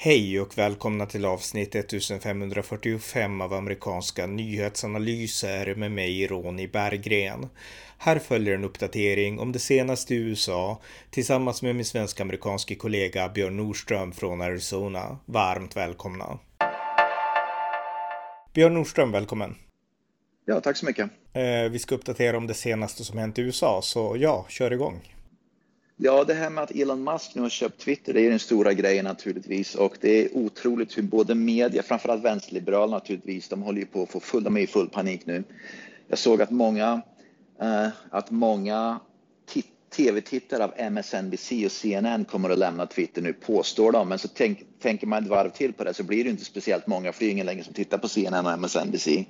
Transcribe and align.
Hej 0.00 0.40
och 0.40 0.58
välkomna 0.58 1.06
till 1.06 1.24
avsnitt 1.24 1.74
1545 1.74 3.40
av 3.40 3.52
amerikanska 3.52 4.26
nyhetsanalyser 4.26 5.74
med 5.74 5.92
mig 5.92 6.26
Ronny 6.26 6.66
Berggren. 6.66 7.46
Här 7.98 8.18
följer 8.18 8.54
en 8.54 8.64
uppdatering 8.64 9.38
om 9.38 9.52
det 9.52 9.58
senaste 9.58 10.14
i 10.14 10.16
USA 10.16 10.80
tillsammans 11.10 11.62
med 11.62 11.76
min 11.76 11.84
svensk-amerikanske 11.84 12.74
kollega 12.74 13.28
Björn 13.28 13.56
Nordström 13.56 14.12
från 14.12 14.40
Arizona. 14.40 15.18
Varmt 15.24 15.76
välkomna! 15.76 16.38
Björn 18.54 18.74
Nordström, 18.74 19.12
välkommen! 19.12 19.54
Ja, 20.44 20.60
tack 20.60 20.76
så 20.76 20.86
mycket. 20.86 21.10
Eh, 21.32 21.70
vi 21.70 21.78
ska 21.78 21.94
uppdatera 21.94 22.36
om 22.36 22.46
det 22.46 22.54
senaste 22.54 23.04
som 23.04 23.18
hänt 23.18 23.38
i 23.38 23.42
USA, 23.42 23.80
så 23.82 24.16
ja, 24.18 24.46
kör 24.48 24.72
igång. 24.72 25.17
Ja, 26.00 26.24
det 26.24 26.34
här 26.34 26.50
med 26.50 26.64
att 26.64 26.70
Elon 26.70 27.04
Musk 27.04 27.34
nu 27.34 27.42
har 27.42 27.48
köpt 27.48 27.80
Twitter, 27.80 28.14
det 28.14 28.20
är 28.20 28.30
den 28.30 28.38
stora 28.38 28.72
grejen 28.72 29.04
naturligtvis 29.04 29.74
och 29.74 29.96
det 30.00 30.24
är 30.24 30.36
otroligt 30.36 30.98
hur 30.98 31.02
både 31.02 31.34
media, 31.34 31.82
framförallt 31.82 32.24
vänsterliberalerna 32.24 32.96
naturligtvis, 32.96 33.48
de 33.48 33.62
håller 33.62 33.80
ju 33.80 33.86
på 33.86 34.02
att 34.02 34.10
få 34.10 34.20
full, 34.20 34.44
de 34.44 34.56
är 34.56 34.60
i 34.60 34.66
full 34.66 34.88
panik 34.88 35.26
nu. 35.26 35.44
Jag 36.08 36.18
såg 36.18 36.42
att 36.42 36.50
många, 36.50 37.02
eh, 37.60 37.88
att 38.10 38.30
många 38.30 39.00
tv-tittare 39.96 40.64
av 40.64 40.72
MSNBC 40.76 41.66
och 41.66 41.72
CNN 41.72 42.24
kommer 42.24 42.50
att 42.50 42.58
lämna 42.58 42.86
Twitter 42.86 43.22
nu, 43.22 43.32
påstår 43.32 43.92
de. 43.92 44.08
Men 44.08 44.18
så 44.18 44.28
tänk, 44.28 44.64
tänker 44.80 45.06
man 45.06 45.22
ett 45.22 45.30
varv 45.30 45.50
till 45.50 45.72
på 45.72 45.84
det 45.84 45.94
så 45.94 46.02
blir 46.02 46.24
det 46.24 46.30
inte 46.30 46.44
speciellt 46.44 46.86
många, 46.86 47.12
för 47.12 47.20
det 47.20 47.30
är 47.30 47.32
ingen 47.32 47.46
längre 47.46 47.64
som 47.64 47.74
tittar 47.74 47.98
på 47.98 48.08
CNN 48.08 48.46
och 48.46 48.52
MSNBC. 48.52 49.26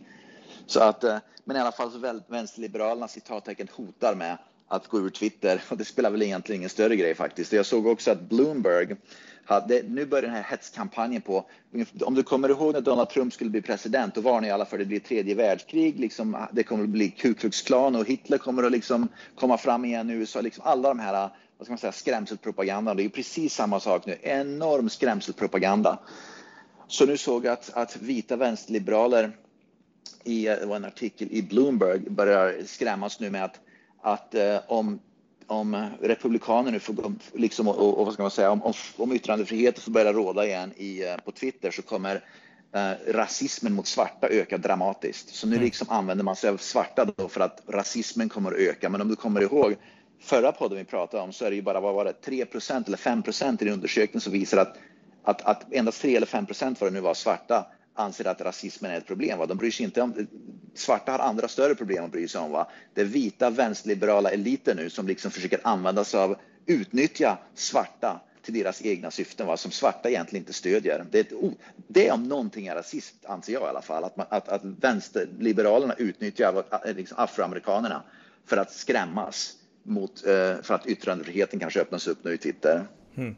Så 0.67 0.81
att, 0.81 1.05
eh, 1.05 1.19
men 1.45 1.57
i 1.57 1.61
alla 1.61 1.73
fall 1.73 1.93
så 1.93 2.21
vänsterliberalerna 2.29 3.09
citattecken 3.09 3.69
hotar 3.73 4.15
med 4.15 4.39
att 4.69 4.89
gå 4.89 4.99
ur 4.99 5.11
Twitter 5.11 5.63
och 5.69 5.77
det 5.79 5.85
spelar 5.85 6.11
väl 6.11 6.23
egentligen 6.23 6.61
ingen 6.61 6.71
större 6.71 6.97
grej 6.97 7.15
faktiskt. 7.15 7.53
Jag 7.53 7.67
såg 7.67 7.87
också 7.87 8.11
att 8.11 8.21
Bloomberg 8.21 8.97
hade, 9.45 9.83
nu 9.83 10.07
börjar 10.07 10.23
den 10.23 10.31
här 10.31 10.47
hetskampanjen 10.51 11.23
på, 11.23 11.45
om 12.01 12.15
du 12.15 12.23
kommer 12.23 12.49
ihåg 12.49 12.73
när 12.73 12.81
Donald 12.81 13.09
Trump 13.09 13.33
skulle 13.35 13.51
bli 13.51 13.63
president, 13.63 14.15
då 14.15 14.21
varnade 14.21 14.55
alla 14.55 14.65
för 14.65 14.77
att 14.77 14.81
det 14.81 14.87
blir 14.87 15.01
tredje 15.01 15.35
världskrig, 15.35 16.01
liksom, 16.01 16.47
det 16.53 16.63
kommer 16.63 16.85
att 16.85 16.91
bli 16.91 17.11
Ku 17.11 17.35
Klux 17.35 17.63
Klan 17.63 17.97
och 17.97 18.07
Hitler 18.07 18.39
kommer 18.39 18.63
att 18.63 18.73
liksom 18.73 19.09
komma 19.35 19.59
fram 19.59 19.85
igen 19.85 20.11
i 20.11 20.13
USA, 20.13 20.41
liksom 20.41 20.65
alla 20.67 20.89
de 20.89 20.99
här 20.99 21.31
vad 21.59 21.67
ska 21.67 21.73
man 21.73 21.79
säga, 21.79 21.93
skrämselpropagandan. 21.93 22.97
Det 22.97 23.05
är 23.05 23.09
precis 23.09 23.55
samma 23.55 23.81
sak 23.81 24.07
nu, 24.07 24.19
enorm 24.23 24.89
skrämselpropaganda. 24.89 25.99
Så 26.89 27.07
nu 27.07 27.17
såg 27.17 27.45
jag 27.45 27.53
att, 27.53 27.71
att 27.75 27.97
vita 27.97 28.37
vänsterliberaler 28.37 29.37
i 30.25 30.49
en 30.49 30.85
artikel 30.85 31.29
i 31.31 31.43
Bloomberg 31.43 31.99
börjar 31.99 32.55
skrämmas 32.67 33.21
nu 33.21 33.31
med 33.31 33.45
att 33.45 33.61
att 34.03 34.35
eh, 34.35 34.59
om, 34.67 35.01
om 35.47 35.91
republikaner 36.01 36.73
nu 36.73 36.81
får, 36.81 37.13
liksom, 37.33 37.69
och, 37.69 37.99
och, 37.99 38.05
vad 38.05 38.15
ska 38.15 38.23
man 38.23 38.31
säga, 38.31 38.51
om, 38.51 38.63
om, 38.63 38.73
om 38.97 39.13
yttrandefriheten 39.13 39.83
får 39.83 39.93
börja 39.93 40.13
råda 40.13 40.47
igen 40.47 40.73
i, 40.77 41.05
eh, 41.09 41.17
på 41.17 41.33
Twitter 41.33 41.71
så 41.71 41.83
kommer 41.83 42.25
eh, 42.75 43.13
rasismen 43.13 43.73
mot 43.73 43.87
svarta 43.87 44.29
öka 44.29 44.59
dramatiskt. 44.59 45.35
Så 45.35 45.47
nu 45.47 45.57
mm. 45.57 45.65
liksom 45.65 45.87
använder 45.91 46.25
man 46.25 46.37
sig 46.37 46.51
av 46.51 46.57
svarta 46.57 47.05
då 47.17 47.29
för 47.29 47.41
att 47.41 47.63
rasismen 47.69 48.29
kommer 48.29 48.53
att 48.53 48.59
öka. 48.59 48.89
Men 48.89 49.01
om 49.01 49.09
du 49.09 49.17
kommer 49.17 49.41
ihåg 49.41 49.77
förra 50.21 50.53
podden 50.53 50.79
vi 50.79 50.85
pratade 50.85 51.23
om 51.23 51.33
så 51.33 51.45
är 51.45 51.51
det 51.51 51.57
ju 51.57 51.63
bara 51.63 51.81
vad 51.81 51.95
var 51.95 52.05
det, 52.05 52.15
3% 52.25 52.87
eller 52.87 52.97
5% 52.97 53.65
i 53.65 53.69
en 53.69 53.75
undersökning 53.75 54.21
som 54.21 54.33
visar 54.33 54.59
att, 54.59 54.77
att, 55.23 55.43
att 55.43 55.73
endast 55.73 56.03
3 56.03 56.17
eller 56.17 56.27
5 56.27 56.47
vad 56.61 56.77
det 56.81 56.91
nu 56.91 57.01
var 57.01 57.15
svarta 57.15 57.67
anser 57.99 58.25
att 58.25 58.41
rasismen 58.41 58.91
är 58.91 58.99
ett 58.99 59.07
problem. 59.07 59.39
Va? 59.39 59.47
De 59.47 59.59
bryr 59.59 59.71
sig 59.71 59.85
inte 59.85 60.03
om, 60.03 60.27
svarta 60.75 61.13
har 61.13 61.19
andra 61.19 61.49
större 61.49 61.75
problem 61.75 62.05
att 62.05 62.13
bry 62.13 62.29
sig 62.29 62.41
om. 62.41 62.51
Va? 62.51 62.71
Det 62.95 63.01
är 63.01 63.05
vita 63.05 63.51
vänsterliberala 63.51 64.31
eliter 64.31 64.75
nu 64.75 64.91
som 64.91 65.07
liksom 65.07 65.31
försöker 65.31 65.61
använda 65.63 66.05
sig 66.05 66.21
av, 66.21 66.37
utnyttja 66.67 67.39
svarta 67.55 68.21
till 68.43 68.55
deras 68.55 68.85
egna 68.85 69.11
syften, 69.11 69.47
va? 69.47 69.57
som 69.57 69.71
svarta 69.71 70.09
egentligen 70.09 70.43
inte 70.43 70.53
stödjer. 70.53 71.05
Det, 71.11 71.19
är 71.19 71.23
ett, 71.23 71.57
det 71.89 72.11
om 72.11 72.23
någonting 72.23 72.67
är 72.67 72.75
rasism, 72.75 73.17
anser 73.27 73.53
jag 73.53 73.63
i 73.63 73.67
alla 73.67 73.83
fall, 73.83 74.05
att, 74.05 74.17
man, 74.17 74.27
att, 74.31 74.49
att 74.49 74.65
vänsterliberalerna 74.65 75.95
utnyttjar 75.95 76.65
eh, 76.85 76.95
liksom 76.95 77.19
afroamerikanerna 77.19 78.03
för 78.47 78.57
att 78.57 78.73
skrämmas 78.73 79.55
mot, 79.83 80.27
eh, 80.27 80.63
för 80.63 80.75
att 80.75 80.87
yttrandefriheten 80.87 81.61
kanske 81.61 81.81
öppnas 81.81 82.07
upp 82.07 82.25
nu 82.25 82.35
i 82.35 82.39
Twitter. 82.39 82.87
Mm. 83.17 83.37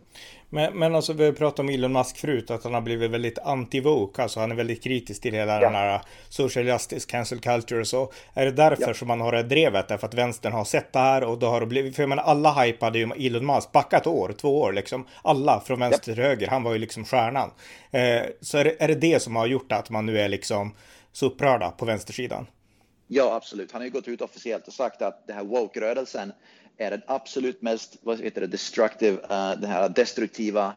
Men, 0.52 0.78
men 0.78 0.94
alltså 0.94 1.12
vi 1.12 1.24
har 1.24 1.32
pratat 1.32 1.58
om 1.58 1.68
Elon 1.68 1.92
Musk 1.92 2.16
förut, 2.16 2.50
att 2.50 2.64
han 2.64 2.74
har 2.74 2.80
blivit 2.80 3.10
väldigt 3.10 3.38
anti-woke, 3.38 4.22
alltså 4.22 4.40
han 4.40 4.50
är 4.50 4.54
väldigt 4.54 4.82
kritisk 4.82 5.22
till 5.22 5.34
hela 5.34 5.54
ja. 5.54 5.60
den 5.60 5.74
här 5.74 6.00
social 6.28 6.66
justice, 6.66 7.06
cancel 7.10 7.40
culture 7.40 7.80
och 7.80 7.86
så. 7.86 8.12
Är 8.34 8.44
det 8.44 8.52
därför 8.52 8.88
ja. 8.88 8.94
som 8.94 9.08
man 9.08 9.20
har 9.20 9.32
det 9.32 9.42
drevet? 9.42 9.88
Därför 9.88 10.06
att 10.06 10.14
vänstern 10.14 10.52
har 10.52 10.64
sett 10.64 10.92
det 10.92 10.98
här 10.98 11.24
och 11.24 11.38
då 11.38 11.46
har 11.46 11.60
det 11.60 11.66
blivit, 11.66 11.96
för 11.96 12.02
jag 12.02 12.08
menar 12.08 12.22
alla 12.22 12.52
hypade 12.52 12.98
ju 12.98 13.10
Elon 13.26 13.46
Musk, 13.46 13.72
backa 13.72 13.96
ett 13.96 14.06
år, 14.06 14.34
två 14.40 14.60
år 14.60 14.72
liksom. 14.72 15.06
Alla 15.22 15.60
från 15.60 15.80
vänster 15.80 16.14
till 16.14 16.22
höger, 16.22 16.46
han 16.46 16.62
var 16.62 16.72
ju 16.72 16.78
liksom 16.78 17.04
stjärnan. 17.04 17.50
Eh, 17.90 18.22
så 18.40 18.58
är 18.58 18.64
det, 18.64 18.82
är 18.82 18.88
det 18.88 18.94
det 18.94 19.22
som 19.22 19.36
har 19.36 19.46
gjort 19.46 19.72
att 19.72 19.90
man 19.90 20.06
nu 20.06 20.20
är 20.20 20.28
liksom 20.28 20.74
så 21.12 21.26
upprörda 21.26 21.70
på 21.70 21.84
vänstersidan? 21.84 22.46
Ja, 23.12 23.34
absolut. 23.34 23.72
Han 23.72 23.80
har 23.80 23.86
ju 23.86 23.92
gått 23.92 24.08
ut 24.08 24.20
officiellt 24.20 24.68
och 24.68 24.72
sagt 24.72 25.02
att 25.02 25.26
det 25.26 25.32
här 25.32 25.44
woke-rörelsen 25.44 26.32
är 26.80 26.90
den 26.90 27.02
absolut 27.06 27.62
mest 27.62 27.96
vad 28.02 28.20
heter 28.20 28.40
det, 28.40 28.46
destructive, 28.46 29.16
uh, 29.16 29.60
den 29.60 29.70
här 29.70 29.88
destruktiva 29.88 30.74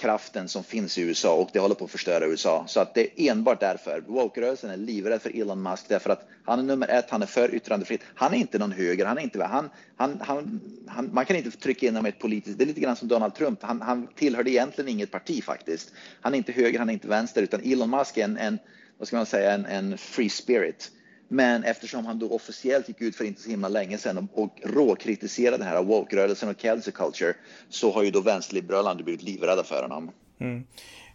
kraften 0.00 0.48
som 0.48 0.64
finns 0.64 0.98
i 0.98 1.02
USA 1.02 1.34
och 1.34 1.50
det 1.52 1.58
håller 1.58 1.74
på 1.74 1.84
att 1.84 1.90
förstöra 1.90 2.26
USA. 2.26 2.64
Så 2.68 2.80
att 2.80 2.94
det 2.94 3.20
är 3.20 3.30
enbart 3.30 3.60
därför. 3.60 4.00
Woke-rörelsen 4.00 4.70
är 4.70 4.76
livrädd 4.76 5.22
för 5.22 5.40
Elon 5.40 5.62
Musk 5.62 5.84
därför 5.88 6.10
att 6.10 6.28
han 6.44 6.58
är 6.58 6.62
nummer 6.62 6.88
ett, 6.88 7.10
han 7.10 7.22
är 7.22 7.26
för 7.26 7.54
yttrandefrihet. 7.54 8.04
Han 8.14 8.34
är 8.34 8.38
inte 8.38 8.58
någon 8.58 8.72
höger, 8.72 9.06
han 9.06 9.18
är 9.18 9.22
inte, 9.22 9.44
han, 9.44 9.70
han, 9.96 10.20
han, 10.20 10.60
han 10.86 11.10
man 11.12 11.24
kan 11.24 11.36
inte 11.36 11.50
trycka 11.50 11.86
in 11.86 11.94
honom 11.94 12.06
i 12.06 12.08
ett 12.08 12.18
politiskt, 12.18 12.58
det 12.58 12.64
är 12.64 12.66
lite 12.66 12.80
grann 12.80 12.96
som 12.96 13.08
Donald 13.08 13.34
Trump, 13.34 13.62
han, 13.62 13.80
han 13.80 14.06
tillhörde 14.06 14.50
egentligen 14.50 14.88
inget 14.88 15.10
parti 15.10 15.44
faktiskt. 15.44 15.92
Han 16.20 16.34
är 16.34 16.38
inte 16.38 16.52
höger, 16.52 16.78
han 16.78 16.88
är 16.88 16.92
inte 16.92 17.08
vänster, 17.08 17.42
utan 17.42 17.60
Elon 17.64 17.90
Musk 17.90 18.16
är 18.16 18.24
en, 18.24 18.36
en 18.36 18.58
vad 18.98 19.08
ska 19.08 19.16
man 19.16 19.26
säga, 19.26 19.52
en, 19.52 19.66
en 19.66 19.98
free 19.98 20.30
spirit. 20.30 20.90
Men 21.32 21.64
eftersom 21.64 22.06
han 22.06 22.18
då 22.18 22.30
officiellt 22.30 22.88
gick 22.88 23.00
ut 23.00 23.16
för 23.16 23.24
inte 23.24 23.40
så 23.40 23.50
himla 23.50 23.68
länge 23.68 23.98
sedan 23.98 24.28
och, 24.32 24.42
och 24.42 24.60
råkritiserade 24.64 25.56
den 25.56 25.66
här 25.66 25.82
woke-rörelsen 25.82 26.48
och 26.48 26.58
cancel 26.58 26.92
culture 26.92 27.34
så 27.68 27.92
har 27.92 28.02
ju 28.02 28.10
då 28.10 28.20
vänsterliberalerna 28.20 29.02
blivit 29.02 29.22
livrädda 29.22 29.64
för 29.64 29.82
honom. 29.82 30.10
Mm. 30.40 30.64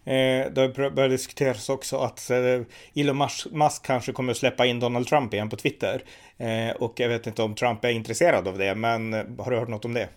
Eh, 0.06 0.52
det 0.52 0.92
börjar 0.92 1.10
diskuteras 1.10 1.70
också 1.70 1.98
att 1.98 2.30
eh, 2.30 2.62
Elon 2.96 3.18
Musk 3.52 3.86
kanske 3.86 4.12
kommer 4.12 4.32
att 4.32 4.38
släppa 4.38 4.66
in 4.66 4.80
Donald 4.80 5.08
Trump 5.08 5.34
igen 5.34 5.50
på 5.50 5.56
Twitter. 5.56 6.04
Eh, 6.38 6.76
och 6.76 7.00
jag 7.00 7.10
vet 7.10 7.28
inte 7.28 7.44
om 7.44 7.56
Trump 7.56 7.86
är 7.86 7.90
intresserad 7.90 8.48
av 8.48 8.58
det, 8.58 8.76
men 8.76 9.14
har 9.14 9.52
du 9.52 9.58
hört 9.58 9.70
något 9.70 9.86
om 9.86 9.94
det? 9.94 10.10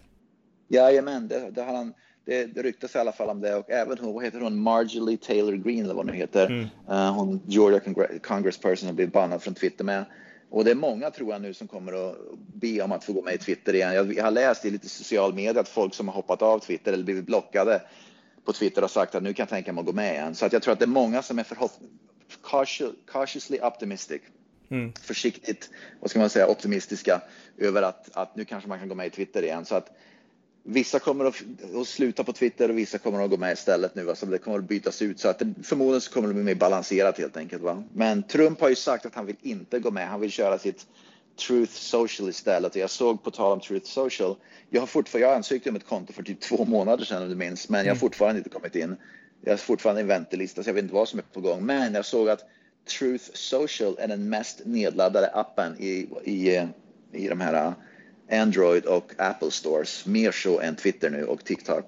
Jajamän, 0.69 1.29
det, 1.29 1.51
det 1.51 1.63
har 1.63 1.75
han 1.75 1.95
det, 2.29 2.47
det 2.47 2.63
ryktas 2.63 2.95
i 2.95 2.99
alla 2.99 3.13
fall 3.13 3.29
om 3.29 3.41
det 3.41 3.55
och 3.55 3.71
även 3.71 3.99
hon, 3.99 4.15
vad 4.15 4.25
heter 4.25 4.41
hon, 4.41 4.61
Marjorie 4.61 5.17
Taylor 5.17 5.53
Greene 5.53 5.85
eller 5.85 5.95
vad 5.95 6.07
hon 6.07 6.15
heter, 6.15 6.47
mm. 6.47 6.67
uh, 6.91 7.13
hon 7.13 7.41
Georgia 7.47 7.81
congressperson 8.23 8.87
har 8.87 8.95
blivit 8.95 9.15
bannad 9.15 9.43
från 9.43 9.55
Twitter 9.55 9.85
med. 9.85 10.05
Och 10.51 10.65
det 10.65 10.71
är 10.71 10.75
många 10.75 11.11
tror 11.11 11.33
jag 11.33 11.43
nu 11.43 11.55
som 11.55 11.69
kommer 11.69 12.11
att 12.11 12.17
be 12.55 12.83
om 12.83 12.93
att 12.93 13.05
få 13.05 13.13
gå 13.13 13.23
med 13.23 13.35
i 13.35 13.39
Twitter 13.39 13.75
igen. 13.75 13.95
Jag, 13.95 14.15
jag 14.15 14.25
har 14.25 14.31
läst 14.31 14.65
i 14.65 14.71
lite 14.71 14.89
social 14.89 15.35
media 15.35 15.61
att 15.61 15.69
folk 15.69 15.95
som 15.95 16.09
har 16.09 16.15
hoppat 16.15 16.43
av 16.43 16.59
Twitter 16.59 16.93
eller 16.93 17.05
blivit 17.05 17.27
blockade 17.27 17.83
på 18.45 18.53
Twitter 18.53 18.81
har 18.81 18.89
sagt 18.89 19.15
att 19.15 19.23
nu 19.23 19.35
kan 19.35 19.43
jag 19.43 19.49
tänka 19.49 19.73
mig 19.73 19.81
att 19.81 19.87
gå 19.87 19.93
med 19.93 20.15
igen. 20.15 20.35
Så 20.35 20.47
att 20.47 20.53
jag 20.53 20.63
tror 20.63 20.73
att 20.73 20.79
det 20.79 20.85
är 20.85 20.87
många 20.87 21.23
som 21.23 21.39
är 21.39 21.47
cautiously 23.13 23.61
optimistic. 23.61 24.23
Mm. 24.71 24.93
Försiktigt, 24.93 25.71
vad 26.01 26.11
ska 26.11 26.19
man 26.19 26.31
säga, 26.31 26.49
optimistiska 26.49 27.21
över 27.59 27.83
att, 27.83 28.17
att 28.17 28.37
nu 28.37 28.45
kanske 28.45 28.69
man 28.69 28.79
kan 28.79 28.89
gå 28.89 28.95
med 28.95 29.07
i 29.07 29.11
Twitter 29.11 29.43
igen. 29.43 29.65
Så 29.65 29.75
att 29.75 29.91
Vissa 30.71 30.99
kommer 30.99 31.25
att, 31.25 31.43
att, 31.81 31.89
sluta 31.89 32.25
på 32.25 32.33
Twitter 32.33 32.69
och 32.69 32.79
vissa 32.79 32.99
kommer 32.99 33.25
att 33.25 33.31
gå 33.31 33.37
med 33.37 33.53
istället 33.53 33.95
nu. 33.95 34.09
Alltså 34.09 34.27
det 34.27 34.39
kommer 34.39 34.59
att 34.59 34.65
bytas 34.65 35.03
ut 35.03 35.21
så 35.21 35.29
att 35.29 35.39
det, 35.39 35.55
förmodligen 35.63 36.01
så 36.01 36.13
kommer 36.13 36.29
det 36.29 36.35
bli 36.35 36.43
mer 36.43 36.55
balanserat 36.55 37.19
helt 37.19 37.37
enkelt. 37.37 37.63
Va? 37.63 37.83
Men 37.93 38.23
Trump 38.23 38.61
har 38.61 38.69
ju 38.69 38.75
sagt 38.75 39.07
att 39.07 39.15
han 39.15 39.27
vill 39.27 39.37
inte 39.43 39.79
gå 39.79 39.91
med. 39.91 40.09
Han 40.09 40.21
vill 40.21 40.31
köra 40.31 40.59
sitt 40.59 40.87
Truth 41.39 41.73
Social 41.73 42.29
istället. 42.29 42.73
Och 42.73 42.81
jag 42.81 42.91
såg 42.91 43.23
på 43.23 43.31
tal 43.31 43.53
om 43.53 43.61
Truth 43.61 43.87
Social. 43.87 44.37
Jag 44.71 44.81
har 44.81 44.87
fortfarande, 44.87 45.29
jag 45.29 45.37
ansökte 45.37 45.71
om 45.71 45.77
ett 45.77 45.87
konto 45.87 46.13
för 46.13 46.23
typ 46.23 46.41
två 46.41 46.65
månader 46.65 47.05
sedan 47.05 47.23
om 47.23 47.29
du 47.29 47.35
minns, 47.35 47.69
men 47.69 47.79
jag 47.79 47.85
har 47.85 47.91
mm. 47.91 48.01
fortfarande 48.01 48.39
inte 48.39 48.51
kommit 48.51 48.77
in. 48.77 48.97
Jag 49.41 49.53
är 49.53 49.57
fortfarande 49.57 50.01
i 50.01 50.05
väntelista 50.05 50.63
så 50.63 50.69
jag 50.69 50.75
vet 50.75 50.83
inte 50.83 50.95
vad 50.95 51.09
som 51.09 51.19
är 51.19 51.25
på 51.33 51.41
gång. 51.41 51.67
Men 51.67 51.95
jag 51.95 52.05
såg 52.05 52.29
att 52.29 52.41
Truth 52.99 53.25
Social 53.33 53.97
är 53.99 54.09
den 54.09 54.29
mest 54.29 54.61
nedladdade 54.65 55.31
appen 55.35 55.77
i, 55.79 56.09
i, 56.25 56.67
i 57.13 57.29
de 57.29 57.41
här 57.41 57.75
Android 58.33 58.85
och 58.85 59.13
Apple 59.19 59.51
Stores. 59.51 60.07
Mer 60.07 60.33
så 60.33 60.61
än 60.61 60.77
Twitter 60.77 61.11
nu 61.11 61.25
och 61.25 61.45
TikTok. 61.45 61.85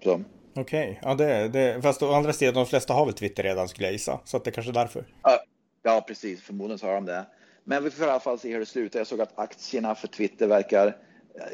Okej, 0.00 0.24
okay. 0.54 0.96
ja 1.02 1.14
det, 1.14 1.48
det, 1.48 1.82
fast 1.82 2.02
å 2.02 2.12
andra 2.12 2.32
sidan 2.32 2.54
de 2.54 2.66
flesta 2.66 2.94
har 2.94 3.06
väl 3.06 3.14
Twitter 3.14 3.42
redan 3.42 3.68
skulle 3.68 3.86
jag 3.86 3.92
gissa. 3.92 4.20
Så 4.24 4.36
att 4.36 4.44
det 4.44 4.50
är 4.50 4.52
kanske 4.52 4.70
är 4.70 4.74
därför. 4.74 5.04
Ja, 5.22 5.38
ja, 5.82 6.04
precis. 6.08 6.42
Förmodligen 6.42 6.78
så 6.78 6.86
har 6.86 6.94
de 6.94 7.04
det. 7.04 7.26
Men 7.64 7.84
vi 7.84 7.90
får 7.90 8.06
i 8.06 8.10
alla 8.10 8.20
fall 8.20 8.38
se 8.38 8.52
hur 8.52 8.58
det 8.58 8.66
slutar. 8.66 9.00
Jag 9.00 9.06
såg 9.06 9.20
att 9.20 9.38
aktierna 9.38 9.94
för 9.94 10.08
Twitter 10.08 10.46
verkar, 10.46 10.96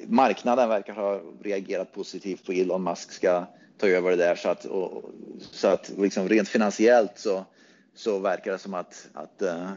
marknaden 0.06 0.68
verkar 0.68 0.92
ha 0.92 1.20
reagerat 1.42 1.92
positivt 1.92 2.46
på 2.46 2.52
Elon 2.52 2.84
Musk 2.84 3.12
ska 3.12 3.46
ta 3.78 3.88
över 3.88 4.10
det 4.10 4.16
där. 4.16 4.34
Så 4.34 4.48
att, 4.48 4.64
och, 4.64 5.04
så 5.40 5.68
att 5.68 5.92
liksom 5.98 6.28
rent 6.28 6.48
finansiellt 6.48 7.12
så, 7.14 7.44
så 7.94 8.18
verkar 8.18 8.52
det 8.52 8.58
som 8.58 8.74
att, 8.74 9.08
att 9.12 9.42
uh, 9.42 9.70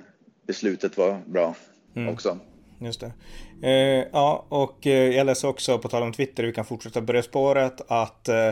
beslutet 0.48 0.98
var 0.98 1.22
bra 1.26 1.56
mm. 1.96 2.14
också 2.14 2.40
just 2.80 3.00
det. 3.00 3.12
Eh, 3.68 4.06
ja, 4.14 4.46
och 4.50 4.88
eh, 4.88 5.16
jag 5.16 5.26
läser 5.26 5.48
också 5.48 5.80
på 5.80 5.90
tal 5.90 6.04
om 6.04 6.14
Twitter, 6.14 6.44
vi 6.44 6.52
kan 6.52 6.66
fortsätta 6.66 7.02
börja 7.02 7.24
spåret, 7.24 7.82
att 7.88 8.28
eh, 8.30 8.52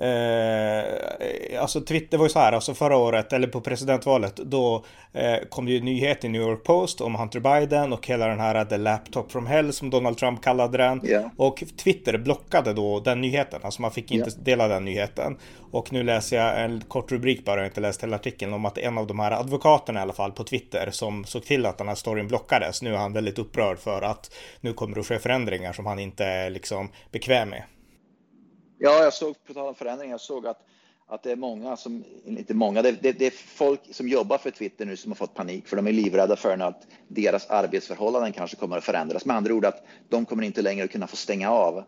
eh, 0.00 1.62
alltså 1.62 1.80
Twitter 1.80 2.18
var 2.18 2.24
ju 2.24 2.30
så 2.30 2.38
här, 2.38 2.52
alltså 2.52 2.74
förra 2.74 2.96
året, 2.96 3.32
eller 3.32 3.48
på 3.48 3.60
presidentvalet, 3.60 4.36
då 4.36 4.84
eh, 5.12 5.36
kom 5.48 5.66
det 5.66 5.72
ju 5.72 5.80
nyhet 5.80 6.24
i 6.24 6.28
New 6.28 6.42
York 6.42 6.64
Post 6.64 7.00
om 7.00 7.14
Hunter 7.14 7.40
Biden 7.40 7.92
och 7.92 8.06
hela 8.06 8.26
den 8.26 8.40
här 8.40 8.64
The 8.64 8.76
Laptop 8.76 9.32
from 9.32 9.46
Hell 9.46 9.72
som 9.72 9.90
Donald 9.90 10.18
Trump 10.18 10.42
kallade 10.42 10.78
den. 10.78 11.06
Yeah. 11.06 11.30
Och 11.36 11.64
Twitter 11.76 12.18
blockade 12.18 12.72
då 12.72 13.00
den 13.00 13.20
nyheten, 13.20 13.60
alltså 13.62 13.82
man 13.82 13.90
fick 13.90 14.10
inte 14.10 14.30
yeah. 14.30 14.42
dela 14.42 14.68
den 14.68 14.84
nyheten. 14.84 15.36
Och 15.72 15.92
nu 15.92 16.02
läser 16.02 16.36
jag 16.36 16.64
en 16.64 16.80
kort 16.80 17.12
rubrik 17.12 17.44
bara, 17.44 17.56
jag 17.56 17.62
har 17.62 17.66
inte 17.66 17.80
läst 17.80 18.02
hela 18.02 18.16
artikeln, 18.16 18.52
om 18.52 18.64
att 18.64 18.78
en 18.78 18.98
av 18.98 19.06
de 19.06 19.18
här 19.18 19.30
advokaterna 19.30 20.00
i 20.00 20.02
alla 20.02 20.12
fall 20.12 20.32
på 20.32 20.44
Twitter 20.44 20.88
som 20.90 21.24
såg 21.24 21.44
till 21.44 21.66
att 21.66 21.78
den 21.78 21.88
här 21.88 21.94
storyn 21.94 22.28
blockades, 22.28 22.82
nu 22.82 22.94
är 22.94 22.98
han 22.98 23.12
väldigt 23.12 23.38
upprörd 23.38 23.78
för 23.78 24.02
att 24.02 24.34
nu 24.60 24.72
kommer 24.72 24.94
det 24.94 25.00
att 25.00 25.06
ske 25.06 25.18
förändringar 25.18 25.72
som 25.72 25.86
han 25.86 25.98
inte 25.98 26.24
är 26.24 26.50
liksom 26.50 26.88
bekväm 27.12 27.48
med. 27.48 27.62
Ja, 28.82 29.04
jag 29.04 29.12
såg, 29.12 29.44
på 29.46 29.54
tal 29.54 29.68
om 29.68 29.74
förändringar, 29.74 30.14
jag 30.14 30.20
såg 30.20 30.46
att, 30.46 30.66
att 31.06 31.22
det 31.22 31.32
är 31.32 31.36
många 31.36 31.76
som, 31.76 32.04
inte 32.26 32.54
många, 32.54 32.82
det, 32.82 32.92
det, 32.92 33.12
det, 33.12 33.26
är 33.26 33.30
folk 33.30 33.80
som 33.90 34.08
jobbar 34.08 34.38
för 34.38 34.50
Twitter 34.50 34.86
nu 34.86 34.96
som 34.96 35.10
har 35.10 35.16
fått 35.16 35.34
panik 35.34 35.68
för 35.68 35.76
de 35.76 35.86
är 35.86 35.92
livrädda 35.92 36.36
för 36.36 36.58
att 36.58 36.86
deras 37.08 37.46
arbetsförhållanden 37.50 38.32
kanske 38.32 38.56
kommer 38.56 38.78
att 38.78 38.84
förändras. 38.84 39.24
Med 39.24 39.36
andra 39.36 39.54
ord 39.54 39.64
att 39.64 39.84
de 40.08 40.26
kommer 40.26 40.42
inte 40.42 40.62
längre 40.62 40.88
kunna 40.88 41.06
få 41.06 41.16
stänga 41.16 41.50
av 41.50 41.84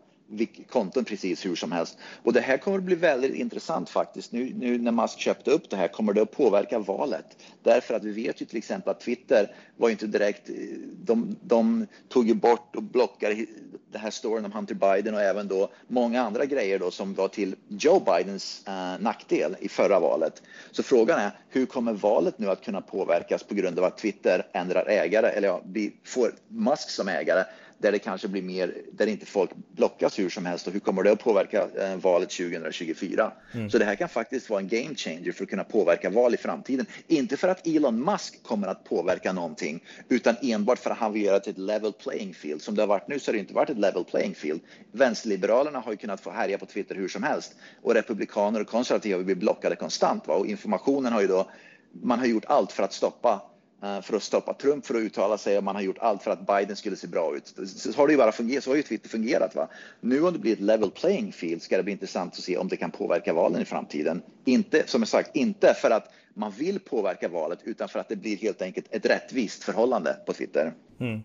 konton 0.69 1.05
precis 1.05 1.45
hur 1.45 1.55
som 1.55 1.71
helst. 1.71 1.97
Och 2.23 2.33
det 2.33 2.41
här 2.41 2.57
kommer 2.57 2.77
att 2.77 2.83
bli 2.83 2.95
väldigt 2.95 3.35
intressant 3.35 3.89
faktiskt. 3.89 4.31
Nu, 4.31 4.53
nu 4.55 4.77
när 4.77 4.91
Musk 4.91 5.19
köpte 5.19 5.51
upp 5.51 5.69
det 5.69 5.75
här 5.75 5.87
kommer 5.87 6.13
det 6.13 6.21
att 6.21 6.31
påverka 6.31 6.79
valet. 6.79 7.37
Därför 7.63 7.93
att 7.93 8.03
vi 8.03 8.11
vet 8.11 8.41
ju 8.41 8.45
till 8.45 8.57
exempel 8.57 8.91
att 8.91 8.99
Twitter 8.99 9.55
var 9.77 9.89
inte 9.89 10.07
direkt, 10.07 10.49
eh, 10.49 10.55
de, 11.03 11.35
de 11.41 11.87
tog 12.09 12.27
ju 12.27 12.33
bort 12.33 12.75
och 12.75 12.83
blockade 12.83 13.45
det 13.91 13.99
här 13.99 14.09
storyn 14.09 14.45
om 14.45 14.51
Hunter 14.51 14.75
Biden 14.75 15.15
och 15.15 15.21
även 15.21 15.47
då 15.47 15.69
många 15.87 16.21
andra 16.21 16.45
grejer 16.45 16.79
då 16.79 16.91
som 16.91 17.13
var 17.13 17.27
till 17.27 17.55
Joe 17.67 17.99
Bidens 17.99 18.63
uh, 18.67 19.03
nackdel 19.03 19.55
i 19.59 19.69
förra 19.69 19.99
valet. 19.99 20.41
Så 20.71 20.83
frågan 20.83 21.19
är 21.19 21.31
hur 21.49 21.65
kommer 21.65 21.93
valet 21.93 22.39
nu 22.39 22.49
att 22.49 22.65
kunna 22.65 22.81
påverkas 22.81 23.43
på 23.43 23.53
grund 23.53 23.79
av 23.79 23.85
att 23.85 23.97
Twitter 23.97 24.47
ändrar 24.53 24.85
ägare 24.89 25.27
eller 25.27 25.47
ja, 25.47 25.61
får 26.03 26.31
Musk 26.47 26.89
som 26.89 27.07
ägare 27.07 27.43
där 27.83 27.91
det 27.91 27.99
kanske 27.99 28.27
blir 28.27 28.41
mer, 28.41 28.73
där 28.91 29.07
inte 29.07 29.25
folk 29.25 29.51
blockas 29.75 30.19
hur 30.19 30.29
som 30.29 30.45
helst 30.45 30.67
och 30.67 30.73
hur 30.73 30.79
kommer 30.79 31.03
det 31.03 31.11
att 31.11 31.23
påverka 31.23 31.67
eh, 31.77 31.95
valet 31.95 32.29
2024? 32.29 33.31
Mm. 33.53 33.69
Så 33.69 33.77
det 33.77 33.85
här 33.85 33.95
kan 33.95 34.09
faktiskt 34.09 34.49
vara 34.49 34.59
en 34.59 34.67
game 34.67 34.95
changer 34.95 35.31
för 35.31 35.43
att 35.43 35.49
kunna 35.49 35.63
påverka 35.63 36.09
val 36.09 36.33
i 36.33 36.37
framtiden. 36.37 36.85
Inte 37.07 37.37
för 37.37 37.47
att 37.47 37.67
Elon 37.67 38.03
Musk 38.05 38.43
kommer 38.43 38.67
att 38.67 38.83
påverka 38.83 39.33
någonting, 39.33 39.83
utan 40.09 40.35
enbart 40.41 40.79
för 40.79 40.89
att 40.89 40.97
han 40.97 41.13
vill 41.13 41.23
göra 41.23 41.39
till 41.39 41.51
ett 41.51 41.57
level 41.57 41.93
playing 41.93 42.33
field. 42.33 42.61
Som 42.61 42.75
det 42.75 42.81
har 42.81 42.87
varit 42.87 43.07
nu 43.07 43.19
så 43.19 43.31
har 43.31 43.33
det 43.33 43.39
inte 43.39 43.53
varit 43.53 43.69
ett 43.69 43.77
level 43.77 44.03
playing 44.03 44.35
field. 44.35 44.61
Vänsterliberalerna 44.91 45.79
har 45.79 45.91
ju 45.91 45.97
kunnat 45.97 46.21
få 46.21 46.31
härja 46.31 46.57
på 46.57 46.65
Twitter 46.65 46.95
hur 46.95 47.07
som 47.07 47.23
helst 47.23 47.55
och 47.81 47.93
republikaner 47.93 48.61
och 48.61 48.67
konservativa 48.67 49.23
blir 49.23 49.35
blockade 49.35 49.75
konstant. 49.75 50.27
Va? 50.27 50.35
Och 50.35 50.47
informationen 50.47 51.13
har 51.13 51.21
ju 51.21 51.27
då, 51.27 51.49
man 52.01 52.19
har 52.19 52.25
gjort 52.25 52.45
allt 52.45 52.71
för 52.71 52.83
att 52.83 52.93
stoppa 52.93 53.41
Eh, 53.83 54.01
för 54.01 54.15
att 54.15 54.23
stoppa 54.23 54.53
Trump 54.53 54.85
för 54.85 54.95
att 54.95 55.01
uttala 55.01 55.37
sig 55.37 55.57
och 55.57 55.63
man 55.63 55.75
har 55.75 55.81
gjort 55.81 55.97
allt 55.99 56.23
för 56.23 56.31
att 56.31 56.47
Biden 56.47 56.75
skulle 56.75 56.95
se 56.95 57.07
bra 57.07 57.35
ut. 57.35 57.53
Så 57.67 57.91
har 57.97 58.07
det 58.07 58.13
ju 58.13 58.17
bara 58.17 58.31
fungerat, 58.31 58.63
så 58.63 58.71
har 58.71 58.75
ju 58.75 58.83
Twitter 58.83 59.09
fungerat. 59.09 59.55
Va? 59.55 59.67
Nu 60.01 60.23
om 60.23 60.33
det 60.33 60.39
blir 60.39 60.53
ett 60.53 60.59
level 60.59 60.91
playing 60.91 61.31
field 61.31 61.61
ska 61.61 61.77
det 61.77 61.83
bli 61.83 61.91
intressant 61.91 62.33
att 62.33 62.39
se 62.39 62.57
om 62.57 62.67
det 62.67 62.77
kan 62.77 62.91
påverka 62.91 63.33
valen 63.33 63.61
i 63.61 63.65
framtiden. 63.65 64.21
Inte, 64.45 64.83
som 64.85 65.01
jag 65.01 65.07
sagt, 65.07 65.35
inte 65.35 65.73
för 65.73 65.91
att 65.91 66.13
man 66.33 66.51
vill 66.51 66.79
påverka 66.79 67.27
valet 67.27 67.59
utan 67.63 67.89
för 67.89 67.99
att 67.99 68.09
det 68.09 68.15
blir 68.15 68.37
helt 68.37 68.61
enkelt 68.61 68.85
ett 68.89 69.05
rättvist 69.05 69.63
förhållande 69.63 70.17
på 70.25 70.33
Twitter. 70.33 70.73
Mm. 70.99 71.23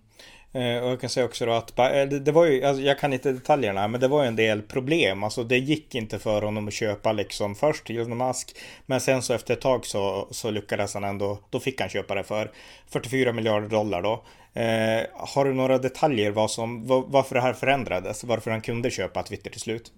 Eh, 0.53 0.83
och 0.83 0.91
jag 0.91 1.01
kan 1.01 1.11
säga 1.11 1.27
också 1.27 1.47
då 1.47 1.53
att 1.53 1.79
eh, 1.79 2.05
det 2.05 2.33
var 2.33 2.45
ju, 2.45 2.65
alltså 2.65 2.83
jag 2.83 2.99
kan 2.99 3.13
inte 3.13 3.33
detaljerna, 3.33 3.89
men 3.89 4.01
det 4.01 4.09
var 4.09 4.23
ju 4.23 4.29
en 4.29 4.37
del 4.37 4.63
problem. 4.63 5.25
Alltså 5.25 5.45
det 5.45 5.59
gick 5.59 5.95
inte 5.95 6.19
för 6.19 6.43
honom 6.43 6.69
att 6.69 6.75
köpa 6.75 7.13
liksom 7.13 7.55
först 7.55 7.91
Elon 7.91 8.19
Musk. 8.19 8.57
Men 8.87 9.01
sen 9.01 9.23
så 9.23 9.35
efter 9.35 9.55
ett 9.55 9.61
tag 9.61 9.87
så, 9.87 10.29
så 10.31 10.51
lyckades 10.51 10.95
han 10.95 11.05
ändå, 11.05 11.39
då 11.51 11.61
fick 11.61 11.81
han 11.81 11.89
köpa 11.89 12.15
det 12.15 12.25
för 12.25 12.51
44 12.91 13.33
miljarder 13.33 13.69
dollar 13.69 14.03
då. 14.03 14.25
Eh, 14.61 15.07
har 15.13 15.45
du 15.45 15.55
några 15.55 15.79
detaljer 15.79 16.31
vad 16.31 16.51
som, 16.51 16.87
varför 16.87 17.35
det 17.35 17.41
här 17.41 17.53
förändrades? 17.53 18.25
Varför 18.25 18.51
han 18.51 18.61
kunde 18.61 18.91
köpa 18.91 19.23
Twitter 19.23 19.51
till 19.51 19.61
slut? 19.61 19.93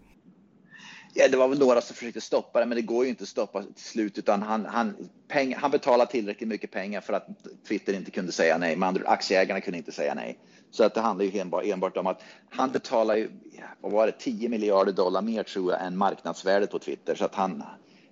Ja, 1.14 1.28
det 1.28 1.36
var 1.36 1.48
väl 1.48 1.58
några 1.58 1.80
som 1.80 1.96
försökte 1.96 2.20
stoppa 2.20 2.60
det, 2.60 2.66
men 2.66 2.76
det 2.76 2.82
går 2.82 3.04
ju 3.04 3.10
inte 3.10 3.22
att 3.22 3.28
stoppa 3.28 3.62
till 3.62 3.84
slut, 3.84 4.18
utan 4.18 4.42
han, 4.42 4.66
han, 4.66 4.96
peng, 5.28 5.54
han 5.54 5.70
betalade 5.70 6.10
tillräckligt 6.10 6.48
mycket 6.48 6.70
pengar 6.70 7.00
för 7.00 7.12
att 7.12 7.26
Twitter 7.68 7.92
inte 7.92 8.10
kunde 8.10 8.32
säga 8.32 8.58
nej. 8.58 8.76
Med 8.76 8.88
andra 8.88 9.08
aktieägarna 9.08 9.60
kunde 9.60 9.78
inte 9.78 9.92
säga 9.92 10.14
nej. 10.14 10.38
Så 10.70 10.84
att 10.84 10.94
det 10.94 11.00
handlar 11.00 11.24
ju 11.24 11.38
enbart, 11.40 11.64
enbart 11.64 11.96
om 11.96 12.06
att 12.06 12.22
han 12.50 12.72
betalar 12.72 13.16
ju, 13.16 13.30
vad 13.80 13.92
var 13.92 14.06
det, 14.06 14.12
10 14.12 14.48
miljarder 14.48 14.92
dollar 14.92 15.22
mer 15.22 15.42
tror 15.42 15.72
jag 15.72 15.86
än 15.86 15.96
marknadsvärdet 15.96 16.70
på 16.70 16.78
Twitter. 16.78 17.14
Så 17.14 17.24
att 17.24 17.34
han, 17.34 17.62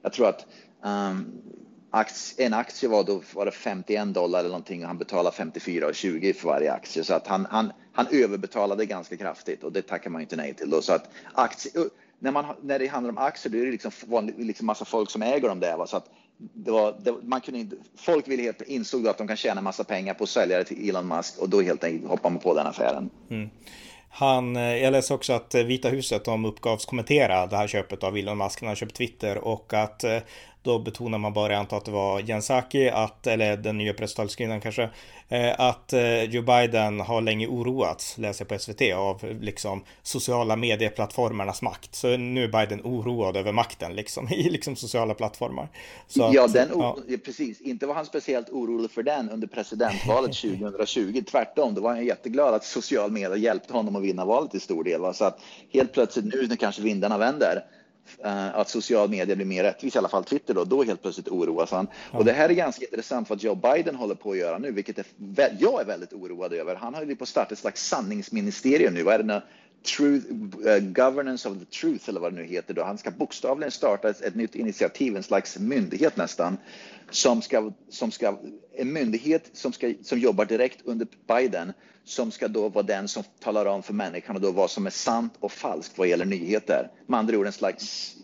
jag 0.02 0.12
tror 0.12 0.28
att 0.28 0.46
um, 0.84 1.42
aktie, 1.90 2.46
en 2.46 2.54
aktie 2.54 2.88
var 2.88 3.04
då 3.04 3.22
var 3.34 3.44
det 3.44 3.50
51 3.50 4.14
dollar 4.14 4.38
eller 4.38 4.48
någonting 4.48 4.82
och 4.82 4.88
han 4.88 4.98
betalade 4.98 5.36
54,20 5.36 6.32
för 6.32 6.48
varje 6.48 6.72
aktie. 6.72 7.04
Så 7.04 7.14
att 7.14 7.26
han, 7.26 7.46
han, 7.50 7.72
han 7.92 8.06
överbetalade 8.10 8.86
ganska 8.86 9.16
kraftigt 9.16 9.64
och 9.64 9.72
det 9.72 9.82
tackar 9.82 10.10
man 10.10 10.20
ju 10.20 10.24
inte 10.24 10.36
nej 10.36 10.54
till. 10.54 10.70
Då. 10.70 10.82
Så 10.82 10.92
att 10.92 11.10
aktie, 11.32 11.72
när, 12.18 12.32
man, 12.32 12.44
när 12.62 12.78
det 12.78 12.86
handlar 12.86 13.10
om 13.10 13.18
aktier 13.18 13.52
då 13.52 13.58
är 13.58 13.64
det 13.64 13.70
liksom, 13.70 13.92
vanlig, 14.06 14.34
liksom 14.38 14.66
massa 14.66 14.84
folk 14.84 15.10
som 15.10 15.22
äger 15.22 15.48
dem 15.48 15.60
där. 15.60 15.76
Va? 15.76 15.86
Så 15.86 15.96
att 15.96 16.06
det 16.38 16.70
var, 16.70 16.96
det, 17.00 17.14
man 17.22 17.40
kunde 17.40 17.60
inte, 17.60 17.76
folk 17.96 18.28
ville 18.28 18.42
helt, 18.42 18.62
insåg 18.62 19.08
att 19.08 19.18
de 19.18 19.28
kan 19.28 19.36
tjäna 19.36 19.60
massa 19.60 19.84
pengar 19.84 20.14
på 20.14 20.24
att 20.24 20.30
sälja 20.30 20.58
det 20.58 20.64
till 20.64 20.88
Elon 20.88 21.08
Musk 21.08 21.38
och 21.38 21.48
då 21.48 21.60
helt 21.60 21.84
enkelt 21.84 22.10
hoppar 22.10 22.30
man 22.30 22.40
på 22.40 22.54
den 22.54 22.66
affären. 22.66 23.10
Mm. 23.30 23.50
Han, 24.10 24.56
eh, 24.56 24.76
jag 24.76 24.92
läste 24.92 25.14
också 25.14 25.32
att 25.32 25.54
eh, 25.54 25.62
Vita 25.62 25.88
huset 25.88 26.24
de 26.24 26.44
uppgavs 26.44 26.84
kommentera 26.84 27.46
det 27.46 27.56
här 27.56 27.66
köpet 27.66 28.04
av 28.04 28.16
Elon 28.16 28.38
Musk 28.38 28.60
när 28.60 28.66
han 28.66 28.76
köpt 28.76 28.94
Twitter 28.96 29.38
och 29.38 29.74
att 29.74 30.04
eh, 30.04 30.18
då 30.68 30.78
betonar 30.78 31.18
man 31.18 31.32
bara, 31.32 31.52
jag 31.52 31.60
antar 31.60 31.76
att 31.76 31.84
det 31.84 31.90
var 31.90 32.20
Jens 32.20 32.46
Saki, 32.46 32.88
att, 32.88 33.26
eller 33.26 33.56
den 33.56 33.78
nya 33.78 33.94
presstalskvinnan 33.94 34.60
kanske, 34.60 34.90
eh, 35.28 35.60
att 35.60 35.92
eh, 35.92 36.22
Joe 36.22 36.42
Biden 36.42 37.00
har 37.00 37.20
länge 37.20 37.46
oroats, 37.46 38.18
läser 38.18 38.44
jag 38.44 38.48
på 38.48 38.58
SVT, 38.58 38.82
av 38.94 39.24
liksom 39.40 39.84
sociala 40.02 40.56
medieplattformarnas 40.56 41.62
makt. 41.62 41.94
Så 41.94 42.16
nu 42.16 42.44
är 42.44 42.48
Biden 42.48 42.80
oroad 42.84 43.36
över 43.36 43.52
makten 43.52 43.94
liksom 43.94 44.28
i 44.32 44.50
liksom 44.50 44.76
sociala 44.76 45.14
plattformar. 45.14 45.68
Så 46.06 46.30
ja, 46.32 46.44
att, 46.44 46.52
den, 46.52 46.68
ja. 46.72 46.96
precis. 47.24 47.60
Inte 47.60 47.86
var 47.86 47.94
han 47.94 48.06
speciellt 48.06 48.50
orolig 48.50 48.90
för 48.90 49.02
den 49.02 49.30
under 49.30 49.46
presidentvalet 49.46 50.36
2020. 50.42 51.22
Tvärtom, 51.30 51.74
då 51.74 51.80
var 51.80 51.90
han 51.90 52.04
jätteglad 52.04 52.54
att 52.54 52.64
social 52.64 53.10
media 53.10 53.36
hjälpte 53.36 53.72
honom 53.72 53.96
att 53.96 54.02
vinna 54.02 54.24
valet 54.24 54.54
i 54.54 54.60
stor 54.60 54.84
del. 54.84 55.00
Va? 55.00 55.12
Så 55.12 55.24
att 55.24 55.40
helt 55.72 55.92
plötsligt 55.92 56.34
nu 56.34 56.46
när 56.46 56.56
kanske 56.56 56.82
vindarna 56.82 57.18
vänder 57.18 57.64
att 58.52 58.68
social 58.68 59.08
media 59.08 59.36
blir 59.36 59.46
mer 59.46 59.62
rättvis, 59.62 59.94
i 59.94 59.98
alla 59.98 60.08
fall 60.08 60.24
Twitter 60.24 60.54
då, 60.54 60.64
då 60.64 60.82
helt 60.82 61.02
plötsligt 61.02 61.28
oroas 61.28 61.70
han. 61.70 61.86
Ja. 62.12 62.18
Och 62.18 62.24
det 62.24 62.32
här 62.32 62.48
är 62.48 62.54
ganska 62.54 62.84
intressant 62.84 63.30
vad 63.30 63.42
Joe 63.42 63.54
Biden 63.54 63.94
håller 63.94 64.14
på 64.14 64.30
att 64.30 64.38
göra 64.38 64.58
nu, 64.58 64.70
vilket 64.70 64.98
är, 64.98 65.06
jag 65.58 65.80
är 65.80 65.84
väldigt 65.84 66.12
oroad 66.12 66.52
över. 66.52 66.74
Han 66.74 66.94
har 66.94 67.04
ju 67.04 67.16
på 67.16 67.26
startat 67.26 67.52
ett 67.52 67.58
slags 67.58 67.88
sanningsministerium 67.88 68.94
nu. 68.94 69.02
Vad 69.02 69.14
är 69.14 69.18
det 69.18 69.24
Truth, 69.82 70.26
uh, 70.66 70.78
Governance 70.78 71.48
of 71.48 71.58
the 71.58 71.64
Truth 71.64 72.08
eller 72.08 72.20
vad 72.20 72.32
det 72.32 72.36
nu 72.36 72.44
heter. 72.44 72.74
Då. 72.74 72.82
Han 72.82 72.98
ska 72.98 73.10
bokstavligen 73.10 73.70
starta 73.70 74.10
ett, 74.10 74.20
ett 74.20 74.34
nytt 74.34 74.54
initiativ, 74.54 75.16
en 75.16 75.22
slags 75.22 75.58
myndighet 75.58 76.16
nästan, 76.16 76.56
som 77.10 77.42
ska, 77.42 77.72
som 77.88 78.10
ska, 78.10 78.38
en 78.76 78.92
myndighet 78.92 79.50
som, 79.52 79.72
ska, 79.72 79.94
som 80.02 80.18
jobbar 80.18 80.44
direkt 80.44 80.80
under 80.84 81.06
Biden 81.26 81.72
som 82.04 82.30
ska 82.30 82.48
då 82.48 82.68
vara 82.68 82.82
den 82.82 83.08
som 83.08 83.22
talar 83.40 83.66
om 83.66 83.82
för 83.82 83.94
människan 83.94 84.40
då 84.40 84.52
vad 84.52 84.70
som 84.70 84.86
är 84.86 84.90
sant 84.90 85.34
och 85.40 85.52
falskt 85.52 85.98
vad 85.98 86.08
gäller 86.08 86.24
nyheter. 86.24 86.90
Med 87.06 87.20
andra 87.20 87.38
ord 87.38 87.46
en 87.46 87.52
slags 87.52 88.16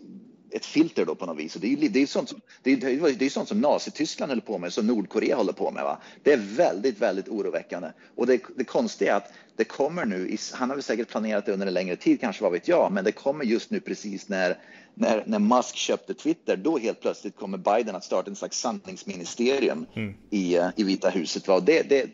ett 0.55 0.65
filter 0.65 1.05
då 1.05 1.15
på 1.15 1.25
något 1.25 1.37
vis. 1.37 1.55
Och 1.55 1.61
det, 1.61 1.73
är, 1.73 1.89
det, 1.89 2.01
är 2.01 2.07
sånt 2.07 2.29
som, 2.29 2.41
det, 2.63 2.71
är, 2.71 3.13
det 3.19 3.25
är 3.25 3.29
sånt 3.29 3.47
som 3.47 3.61
Nazityskland 3.61 4.31
höll 4.31 4.41
på 4.41 4.57
med, 4.57 4.73
som 4.73 4.87
Nordkorea 4.87 5.35
håller 5.35 5.53
på 5.53 5.71
med. 5.71 5.83
Va? 5.83 5.97
Det 6.23 6.33
är 6.33 6.37
väldigt, 6.37 7.01
väldigt 7.01 7.27
oroväckande. 7.27 7.87
Och 8.15 8.27
det, 8.27 8.41
det 8.55 8.63
konstiga 8.63 9.13
är 9.13 9.17
att 9.17 9.33
det 9.55 9.63
kommer 9.63 10.05
nu, 10.05 10.37
han 10.53 10.69
har 10.69 10.75
väl 10.75 10.83
säkert 10.83 11.07
planerat 11.07 11.45
det 11.45 11.53
under 11.53 11.67
en 11.67 11.73
längre 11.73 11.95
tid, 11.95 12.19
kanske 12.19 12.43
vad 12.43 12.51
vet 12.51 12.67
jag, 12.67 12.91
men 12.91 13.03
det 13.03 13.11
kommer 13.11 13.45
just 13.45 13.71
nu 13.71 13.79
precis 13.79 14.29
när, 14.29 14.57
när, 14.93 15.23
när 15.27 15.39
Musk 15.39 15.75
köpte 15.75 16.13
Twitter, 16.13 16.57
då 16.57 16.77
helt 16.77 17.01
plötsligt 17.01 17.35
kommer 17.35 17.57
Biden 17.57 17.95
att 17.95 18.03
starta 18.03 18.29
en 18.29 18.35
slags 18.35 18.59
sanningsministerium 18.59 19.85
mm. 19.95 20.13
i, 20.29 20.59
i 20.75 20.83
Vita 20.83 21.09
huset. 21.09 21.47
Va? 21.47 21.59
Det, 21.59 21.89
det, 21.89 22.09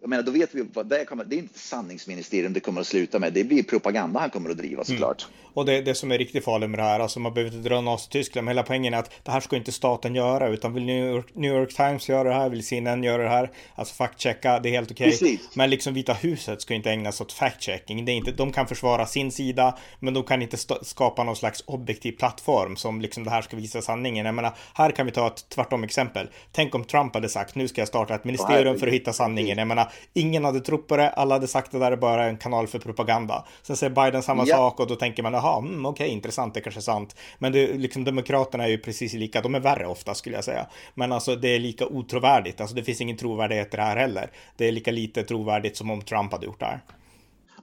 jag 0.00 0.10
menar, 0.10 0.22
då 0.22 0.32
vet 0.32 0.54
vi 0.54 0.66
vad 0.74 0.86
det 0.86 1.04
kommer. 1.04 1.24
Det 1.24 1.36
är 1.36 1.38
inte 1.38 1.58
sanningsministerium 1.58 2.52
det 2.52 2.60
kommer 2.60 2.80
att 2.80 2.86
sluta 2.86 3.18
med. 3.18 3.32
Det 3.32 3.44
blir 3.44 3.62
propaganda 3.62 4.20
han 4.20 4.30
kommer 4.30 4.50
att 4.50 4.58
driva 4.58 4.84
såklart. 4.84 5.26
Mm. 5.28 5.50
Och 5.54 5.66
det, 5.66 5.80
det 5.80 5.94
som 5.94 6.12
är 6.12 6.18
riktigt 6.18 6.44
farligt 6.44 6.70
med 6.70 6.78
det 6.78 6.82
här, 6.82 7.00
alltså 7.00 7.20
man 7.20 7.34
behöver 7.34 7.56
inte 7.56 7.68
dra 7.68 7.80
Nazityskland, 7.80 8.44
men 8.44 8.52
hela 8.52 8.62
poängen 8.62 8.94
är 8.94 8.98
att 8.98 9.10
det 9.24 9.30
här 9.30 9.40
ska 9.40 9.56
inte 9.56 9.72
staten 9.72 10.14
göra, 10.14 10.48
utan 10.48 10.74
vill 10.74 10.84
New 10.84 11.06
York, 11.10 11.26
New 11.34 11.52
York 11.52 11.74
Times 11.76 12.08
göra 12.08 12.28
det 12.28 12.34
här, 12.34 12.48
vill 12.48 12.66
CNN 12.66 13.02
göra 13.02 13.22
det 13.22 13.28
här, 13.28 13.50
alltså 13.74 13.94
fact-checka, 13.94 14.60
det 14.62 14.68
är 14.68 14.72
helt 14.72 14.90
okej. 14.90 15.14
Okay. 15.14 15.38
Men 15.54 15.70
liksom 15.70 15.94
Vita 15.94 16.12
huset 16.12 16.62
ska 16.62 16.74
inte 16.74 16.90
ägna 16.90 17.12
sig 17.12 17.24
åt 17.24 17.32
fact-checking. 17.32 18.04
Det 18.04 18.12
är 18.12 18.16
inte, 18.16 18.32
de 18.32 18.52
kan 18.52 18.66
försvara 18.66 19.06
sin 19.06 19.32
sida, 19.32 19.78
men 19.98 20.14
de 20.14 20.22
kan 20.24 20.42
inte 20.42 20.56
skapa 20.82 21.24
någon 21.24 21.36
slags 21.36 21.64
objektiv 21.66 22.12
plattform 22.12 22.76
som 22.76 23.00
liksom 23.00 23.24
det 23.24 23.30
här 23.30 23.42
ska 23.42 23.56
visa 23.56 23.82
sanningen. 23.82 24.26
Jag 24.26 24.34
menar, 24.34 24.56
här 24.74 24.90
kan 24.90 25.06
vi 25.06 25.12
ta 25.12 25.26
ett 25.26 25.48
tvärtom 25.48 25.84
exempel. 25.84 26.28
Tänk 26.52 26.74
om 26.74 26.84
Trump 26.84 27.14
hade 27.14 27.28
sagt, 27.28 27.54
nu 27.54 27.68
ska 27.68 27.80
jag 27.80 27.88
starta 27.88 28.14
ett 28.14 28.24
ministerium 28.24 28.78
för 28.78 28.86
att 28.86 28.92
hitta 28.92 29.12
sanningen. 29.12 29.58
Jag 29.58 29.68
menar, 29.68 29.89
ingen 30.12 30.44
hade 30.44 30.60
trott 30.60 30.86
på 30.88 30.96
det, 30.96 31.10
alla 31.10 31.34
hade 31.34 31.48
sagt 31.48 31.66
att 31.66 31.72
det 31.72 31.78
där 31.78 31.92
är 31.92 31.96
bara 31.96 32.24
en 32.24 32.36
kanal 32.36 32.66
för 32.66 32.78
propaganda. 32.78 33.44
Sen 33.62 33.76
säger 33.76 34.04
Biden 34.04 34.22
samma 34.22 34.46
ja. 34.46 34.56
sak 34.56 34.80
och 34.80 34.86
då 34.86 34.96
tänker 34.96 35.22
man, 35.22 35.32
jaha, 35.32 35.58
mm, 35.58 35.86
okej, 35.86 36.04
okay, 36.04 36.14
intressant, 36.14 36.54
det 36.54 36.60
kanske 36.60 36.80
är 36.80 36.82
sant. 36.82 37.16
Men 37.38 37.52
det, 37.52 37.66
liksom, 37.66 38.04
Demokraterna 38.04 38.64
är 38.64 38.68
ju 38.68 38.78
precis 38.78 39.12
lika, 39.12 39.40
de 39.40 39.54
är 39.54 39.60
värre 39.60 39.86
ofta 39.86 40.14
skulle 40.14 40.36
jag 40.36 40.44
säga. 40.44 40.66
Men 40.94 41.12
alltså 41.12 41.36
det 41.36 41.48
är 41.48 41.58
lika 41.58 41.86
otrovärdigt, 41.86 42.60
alltså 42.60 42.76
det 42.76 42.82
finns 42.82 43.00
ingen 43.00 43.16
trovärdighet 43.16 43.74
i 43.74 43.76
det 43.76 43.82
här 43.82 43.96
heller. 43.96 44.30
Det 44.56 44.68
är 44.68 44.72
lika 44.72 44.90
lite 44.90 45.22
trovärdigt 45.22 45.76
som 45.76 45.90
om 45.90 46.02
Trump 46.02 46.32
hade 46.32 46.46
gjort 46.46 46.60
det 46.60 46.66
här. 46.66 46.80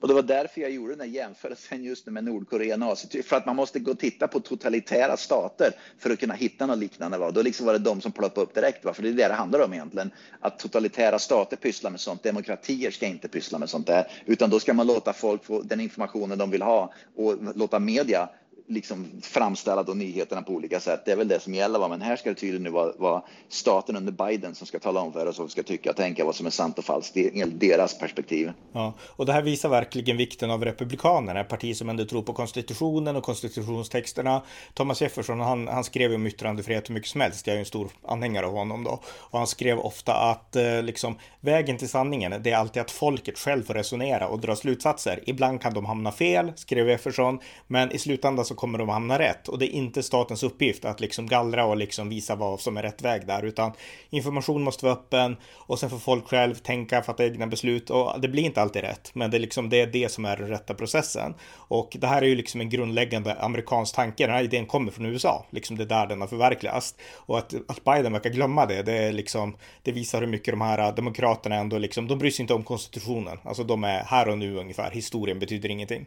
Och 0.02 0.08
det 0.08 0.14
var 0.14 0.22
därför 0.22 0.62
jag 0.62 0.72
gjorde 0.72 0.94
den 0.94 1.00
här 1.00 1.08
jämförelsen 1.08 1.84
just 1.84 2.06
med 2.06 2.24
Nordkorea 2.24 2.74
och 2.74 2.80
Nazityskland 2.80 3.26
För 3.26 3.36
att 3.36 3.46
man 3.46 3.56
måste 3.56 3.80
gå 3.80 3.92
och 3.92 4.00
titta 4.00 4.28
på 4.28 4.40
totalitära 4.40 5.18
stater 5.18 5.72
för 6.00 6.10
att 6.10 6.20
kunna 6.20 6.34
hitta 6.34 6.66
något 6.66 6.78
liknande. 6.78 7.18
Va? 7.18 7.32
Då 7.32 7.42
liksom 7.42 7.66
var 7.66 7.74
det 7.74 7.80
de 7.80 8.02
som 8.02 8.12
ploppade 8.12 8.46
upp 8.46 8.56
direkt. 8.56 8.86
Va? 8.86 8.94
För 8.94 9.04
det 9.04 9.10
är 9.10 9.14
det 9.14 9.28
det 9.28 9.34
handlar 9.34 9.60
om 9.60 9.74
egentligen. 9.74 10.12
Att 10.40 10.60
totalitära 10.60 11.20
stater 11.20 11.58
pysslar 11.58 11.92
med 11.92 12.00
sånt. 12.00 12.24
Demokratier 12.24 12.92
ska 12.92 13.06
inte 13.06 13.28
pyssla 13.28 13.58
med 13.58 13.70
sånt 13.70 13.88
där. 13.88 14.08
Utan 14.26 14.50
då 14.50 14.60
ska 14.60 14.74
man 14.74 14.88
låta 14.88 15.14
folk 15.14 15.46
få 15.46 15.62
den 15.62 15.80
informationen 15.80 16.38
de 16.38 16.52
vill 16.52 16.62
ha 16.62 16.94
och 17.16 17.36
låta 17.56 17.80
media 17.80 18.30
liksom 18.68 19.08
framställa 19.22 19.84
då 19.84 19.94
nyheterna 19.94 20.42
på 20.42 20.54
olika 20.54 20.80
sätt. 20.80 21.02
Det 21.06 21.12
är 21.12 21.16
väl 21.16 21.28
det 21.28 21.40
som 21.40 21.54
gäller. 21.54 21.80
Va? 21.80 21.88
Men 21.88 22.02
här 22.02 22.16
ska 22.16 22.30
det 22.30 22.36
tydligen 22.36 22.64
nu 22.64 22.70
vara, 22.70 22.94
vara 22.98 23.22
staten 23.50 23.96
under 23.96 24.12
Biden 24.12 24.56
som 24.56 24.68
ska 24.68 24.80
tala 24.80 25.00
om 25.00 25.14
för 25.14 25.26
oss 25.26 25.38
vad 25.38 25.48
vi 25.48 25.52
ska 25.52 25.64
tycka 25.64 25.90
och 25.90 25.96
tänka 25.96 26.26
vad 26.26 26.36
som 26.36 26.46
är 26.46 26.50
sant 26.50 26.78
och 26.78 26.86
falskt. 26.86 27.14
Det 27.14 27.42
är 27.42 27.46
deras 27.46 28.00
perspektiv. 28.00 28.52
Ja, 28.72 28.94
och 29.02 29.26
det 29.26 29.34
här 29.34 29.42
visar 29.42 29.70
verkligen 29.70 30.18
vikten 30.18 30.52
av 30.52 30.66
Republikanerna, 30.66 31.40
ett 31.40 31.50
parti 31.50 31.76
som 31.76 31.90
ändå 31.90 32.06
tror 32.06 32.22
på 32.22 32.34
konstitutionen 32.34 33.16
och 33.16 33.24
konstitutionstexterna. 33.24 34.42
Thomas 34.74 35.02
Jefferson, 35.02 35.40
han, 35.40 35.68
han 35.68 35.84
skrev 35.84 36.14
om 36.14 36.28
yttrandefrihet 36.28 36.90
hur 36.90 36.94
mycket 36.94 37.10
som 37.10 37.22
helst. 37.22 37.48
Jag 37.48 37.54
är 37.54 37.58
ju 37.58 37.60
en 37.60 37.66
stor 37.66 37.90
anhängare 38.08 38.46
av 38.46 38.54
honom 38.54 38.84
då. 38.84 39.00
Och 39.06 39.38
han 39.38 39.48
skrev 39.48 39.80
ofta 39.80 40.14
att 40.14 40.56
eh, 40.56 40.84
liksom 40.84 41.18
vägen 41.42 41.78
till 41.78 41.90
sanningen, 41.90 42.34
det 42.44 42.52
är 42.52 42.58
alltid 42.58 42.82
att 42.82 42.92
folket 42.92 43.40
själv 43.40 43.64
får 43.64 43.74
resonera 43.74 44.28
och 44.28 44.40
dra 44.40 44.56
slutsatser. 44.56 45.24
Ibland 45.26 45.62
kan 45.62 45.74
de 45.74 45.86
hamna 45.86 46.12
fel, 46.12 46.54
skrev 46.56 46.90
Jefferson, 46.90 47.40
men 47.68 47.92
i 47.92 47.98
slutändan 47.98 48.46
så 48.46 48.56
kommer 48.58 48.78
de 48.78 48.90
hamna 48.90 49.20
rätt 49.20 49.48
och 49.48 49.60
det 49.60 49.66
är 49.66 49.72
inte 49.72 50.04
statens 50.04 50.44
uppgift 50.44 50.86
att 50.86 51.00
liksom 51.00 51.28
gallra 51.28 51.66
och 51.66 51.78
liksom 51.78 52.10
visa 52.10 52.36
vad 52.36 52.60
som 52.60 52.78
är 52.78 52.84
rätt 52.84 53.02
väg 53.02 53.28
där 53.28 53.44
utan 53.44 53.72
information 54.10 54.64
måste 54.64 54.86
vara 54.86 54.96
öppen 54.96 55.38
och 55.54 55.80
sen 55.80 55.90
får 55.90 55.98
folk 55.98 56.28
själv 56.28 56.56
tänka, 56.56 57.02
fatta 57.02 57.26
egna 57.26 57.48
beslut 57.48 57.90
och 57.90 58.22
det 58.22 58.28
blir 58.28 58.44
inte 58.44 58.62
alltid 58.62 58.82
rätt 58.82 59.12
men 59.14 59.32
det 59.32 59.38
är 59.38 59.40
liksom 59.40 59.70
det 59.70 59.82
är 59.82 59.88
det 59.88 60.12
som 60.12 60.26
är 60.26 60.38
den 60.38 60.48
rätta 60.48 60.74
processen 60.74 61.34
och 61.54 61.98
det 62.00 62.08
här 62.08 62.22
är 62.22 62.26
ju 62.26 62.36
liksom 62.36 62.62
en 62.62 62.70
grundläggande 62.70 63.34
amerikansk 63.34 63.96
tanke. 63.96 64.26
Den 64.26 64.36
här 64.36 64.44
idén 64.44 64.66
kommer 64.66 64.92
från 64.92 65.06
USA, 65.06 65.46
liksom 65.50 65.78
det 65.78 65.84
är 65.84 65.88
där 65.88 66.08
den 66.08 66.22
har 66.22 66.28
förverkligats 66.28 66.96
och 67.14 67.38
att, 67.38 67.54
att 67.68 67.84
Biden 67.84 68.14
verkar 68.14 68.30
glömma 68.30 68.66
det, 68.66 68.84
det 68.84 68.94
är 68.94 69.12
liksom 69.12 69.58
det 69.84 69.92
visar 69.92 70.22
hur 70.22 70.28
mycket 70.28 70.52
de 70.52 70.62
här 70.62 70.92
demokraterna 70.92 71.56
ändå 71.56 71.78
liksom, 71.78 72.08
de 72.08 72.20
bryr 72.20 72.32
sig 72.32 72.44
inte 72.44 72.54
om 72.54 72.64
konstitutionen, 72.64 73.38
alltså 73.44 73.64
de 73.64 73.84
är 73.84 74.04
här 74.04 74.28
och 74.30 74.38
nu 74.38 74.58
ungefär. 74.58 74.92
Historien 74.92 75.40
betyder 75.40 75.70
ingenting. 75.70 76.06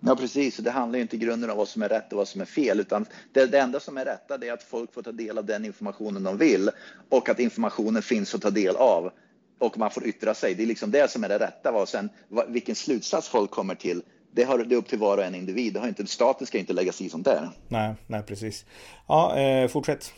Ja, 0.00 0.16
precis. 0.16 0.56
Det 0.56 0.70
handlar 0.70 0.98
inte 0.98 1.16
i 1.16 1.18
grunden 1.18 1.50
om 1.50 1.56
vad 1.56 1.68
som 1.68 1.82
är 1.82 1.88
rätt 1.88 2.12
och 2.12 2.18
vad 2.18 2.28
som 2.28 2.40
är 2.40 2.44
fel, 2.44 2.80
utan 2.80 3.06
det, 3.32 3.46
det 3.46 3.58
enda 3.58 3.80
som 3.80 3.96
är 3.96 4.04
rätta 4.04 4.34
är 4.34 4.52
att 4.52 4.62
folk 4.62 4.92
får 4.94 5.02
ta 5.02 5.12
del 5.12 5.38
av 5.38 5.44
den 5.44 5.64
informationen 5.64 6.22
de 6.22 6.36
vill 6.36 6.70
och 7.08 7.28
att 7.28 7.40
informationen 7.40 8.02
finns 8.02 8.34
att 8.34 8.42
ta 8.42 8.50
del 8.50 8.76
av 8.76 9.10
och 9.58 9.78
man 9.78 9.90
får 9.90 10.06
yttra 10.06 10.34
sig. 10.34 10.54
Det 10.54 10.62
är 10.62 10.66
liksom 10.66 10.90
det 10.90 11.10
som 11.10 11.24
är 11.24 11.28
det 11.28 11.38
rätta. 11.38 11.72
Och 11.72 11.88
sen 11.88 12.08
vilken 12.48 12.74
slutsats 12.74 13.28
folk 13.28 13.50
kommer 13.50 13.74
till, 13.74 14.02
det, 14.32 14.44
har, 14.44 14.58
det 14.58 14.74
är 14.74 14.78
upp 14.78 14.88
till 14.88 14.98
var 14.98 15.18
och 15.18 15.24
en 15.24 15.34
individ. 15.34 15.72
Det 15.74 15.80
har 15.80 15.88
inte, 15.88 16.06
staten 16.06 16.46
ska 16.46 16.58
inte 16.58 16.72
lägga 16.72 16.92
sig 16.92 17.06
i 17.06 17.10
sånt 17.10 17.24
där. 17.24 17.50
Nej, 17.68 17.94
nej 18.06 18.22
precis. 18.22 18.64
Ja, 19.08 19.36
eh, 19.36 19.68
fortsätt. 19.68 20.12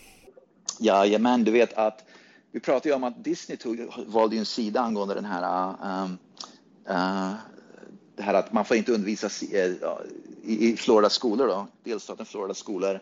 Ja, 0.79 1.19
men 1.19 1.45
du 1.45 1.51
vet 1.51 1.73
att 1.75 2.05
vi 2.53 2.61
pratade 2.61 2.89
ju 2.89 2.95
om 2.95 3.05
att 3.05 3.25
Disney 3.25 3.59
tog, 3.59 3.79
valde 4.07 4.37
en 4.37 4.47
sida 4.47 4.81
angående 4.81 5.15
den 5.15 5.25
här 5.25 5.75
um, 6.05 6.19
uh, 6.91 7.35
det 8.17 8.23
här 8.23 8.35
att 8.35 8.53
man 8.53 8.65
får 8.65 8.77
inte 8.77 8.93
undervisa 8.93 9.47
eh, 9.53 9.73
i 10.45 10.77
Florida 10.77 11.11
skolor 11.11 11.47
då, 11.47 11.67
delstaten 11.85 12.27
Florida 12.27 12.55
skolor 12.55 13.01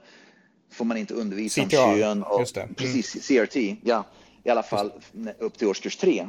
får 0.72 0.84
man 0.84 0.96
inte 0.96 1.14
undervisa 1.14 1.64
CTR, 1.64 1.76
om 1.76 1.96
kön 1.96 2.22
och 2.22 2.56
mm. 2.56 2.74
precis 2.74 3.28
CRT, 3.28 3.56
ja, 3.82 4.04
i 4.44 4.50
alla 4.50 4.62
fall 4.62 4.92
upp 5.38 5.58
till 5.58 5.68
årskurs 5.68 5.96
tre. 5.96 6.28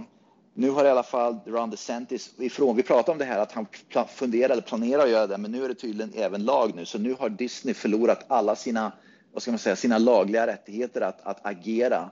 Nu 0.54 0.70
har 0.70 0.86
i 0.86 0.90
alla 0.90 1.04
fall 1.04 1.40
Ron 1.46 1.70
DeSantis 1.70 2.34
ifrån, 2.38 2.76
vi 2.76 2.84
pratade 2.84 3.12
om 3.12 3.18
det 3.18 3.26
här 3.26 3.40
att 3.40 3.52
han 3.52 3.66
funderar 4.08 4.50
eller 4.50 4.62
planerar 4.62 5.04
att 5.04 5.10
göra 5.10 5.28
det, 5.28 5.38
men 5.38 5.52
nu 5.52 5.66
är 5.66 5.68
det 5.68 5.76
tydligen 5.76 6.14
även 6.16 6.46
lag 6.46 6.76
nu, 6.76 6.86
så 6.86 6.98
nu 6.98 7.16
har 7.20 7.30
Disney 7.30 7.74
förlorat 7.74 8.26
alla 8.28 8.56
sina, 8.56 8.92
vad 9.34 9.42
ska 9.42 9.52
man 9.52 9.60
säga, 9.60 9.76
sina 9.76 9.98
lagliga 9.98 10.48
rättigheter 10.48 11.02
att, 11.02 11.22
att 11.24 11.46
agera 11.46 12.10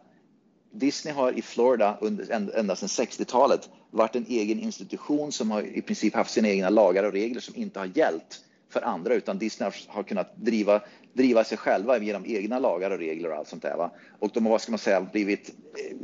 Disney 0.72 1.14
har 1.14 1.32
i 1.32 1.42
Florida 1.42 1.98
under, 2.02 2.32
ända 2.56 2.76
sedan 2.76 2.90
60-talet 2.90 3.70
varit 3.92 4.16
en 4.16 4.26
egen 4.28 4.60
institution 4.60 5.32
som 5.32 5.52
har 5.52 5.62
i 5.62 5.82
princip 5.82 6.16
haft 6.16 6.32
sina 6.32 6.50
egna 6.50 6.70
lagar 6.70 7.04
och 7.04 7.12
regler 7.12 7.42
som 7.42 7.56
inte 7.56 7.80
har 7.80 7.92
gällt 7.96 8.44
för 8.70 8.82
andra 8.82 9.14
utan 9.14 9.38
Disney 9.38 9.72
har 9.88 10.04
kunnat 10.04 10.36
driva, 10.36 10.82
driva 11.14 11.44
sig 11.44 11.58
själva 11.58 11.98
genom 11.98 12.26
egna 12.26 12.60
lagar 12.60 12.92
och 12.92 12.98
regler 12.98 13.32
och 13.32 13.38
allt 13.38 13.48
sånt 13.48 13.62
där. 13.62 13.78
Va? 13.78 13.92
Och 14.20 14.32
de 14.34 14.46
har, 14.46 14.52
vad 14.52 14.62
ska 14.62 14.72
man 14.72 14.80
säga, 14.80 15.02
blivit 15.02 15.50
eh, 15.50 15.98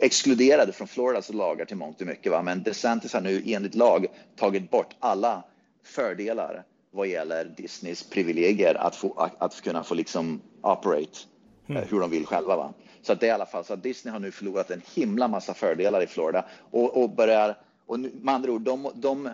exkluderade 0.00 0.72
från 0.72 0.88
Floridas 0.88 1.32
lagar 1.32 1.64
till 1.64 1.76
mångt 1.76 2.00
och 2.00 2.06
mycket. 2.06 2.32
Va? 2.32 2.42
Men 2.42 2.62
DeSantis 2.62 3.12
har 3.12 3.20
nu 3.20 3.42
enligt 3.46 3.74
lag 3.74 4.06
tagit 4.36 4.70
bort 4.70 4.96
alla 4.98 5.44
fördelar 5.84 6.64
vad 6.90 7.06
gäller 7.06 7.44
Disneys 7.56 8.02
privilegier 8.02 8.74
att, 8.74 8.96
få, 8.96 9.12
att, 9.12 9.42
att 9.42 9.60
kunna 9.60 9.84
få 9.84 9.94
liksom 9.94 10.40
operate 10.62 11.18
mm. 11.66 11.82
Eh, 11.82 11.88
hur 11.88 12.00
de 12.00 12.10
vill 12.10 12.26
själva. 12.26 12.56
Va? 12.56 12.72
Så 13.02 13.12
att 13.12 13.20
det 13.20 13.26
är 13.26 13.28
i 13.28 13.32
alla 13.32 13.46
fall 13.46 13.64
så 13.64 13.74
att 13.74 13.82
Disney 13.82 14.12
har 14.12 14.20
nu 14.20 14.30
förlorat 14.30 14.70
en 14.70 14.82
himla 14.94 15.28
massa 15.28 15.54
fördelar 15.54 16.02
i 16.02 16.06
Florida 16.06 16.44
och, 16.70 17.02
och 17.02 17.10
börjar, 17.10 17.58
och 17.86 18.00
nu, 18.00 18.10
med 18.20 18.34
andra 18.34 18.52
ord, 18.52 18.62
de, 18.62 18.90
de, 18.94 19.26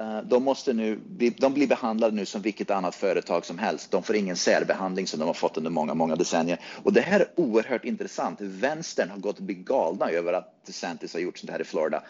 eh, 0.00 0.18
de 0.24 0.44
måste 0.44 0.72
nu, 0.72 1.00
de 1.38 1.54
blir 1.54 1.66
behandlade 1.66 2.16
nu 2.16 2.26
som 2.26 2.42
vilket 2.42 2.70
annat 2.70 2.94
företag 2.94 3.46
som 3.46 3.58
helst. 3.58 3.90
De 3.90 4.02
får 4.02 4.16
ingen 4.16 4.36
särbehandling 4.36 5.06
som 5.06 5.20
de 5.20 5.26
har 5.26 5.34
fått 5.34 5.56
under 5.56 5.70
många, 5.70 5.94
många 5.94 6.16
decennier. 6.16 6.60
Och 6.82 6.92
det 6.92 7.00
här 7.00 7.20
är 7.20 7.26
oerhört 7.36 7.84
intressant. 7.84 8.40
Vänstern 8.40 9.10
har 9.10 9.18
gått 9.18 9.38
och 9.38 9.44
blivit 9.44 9.66
galna 9.66 10.10
över 10.10 10.32
att 10.32 10.66
DeSantis 10.66 11.12
har 11.12 11.20
gjort 11.20 11.38
sånt 11.38 11.50
här 11.50 11.60
i 11.60 11.64
Florida. 11.64 12.02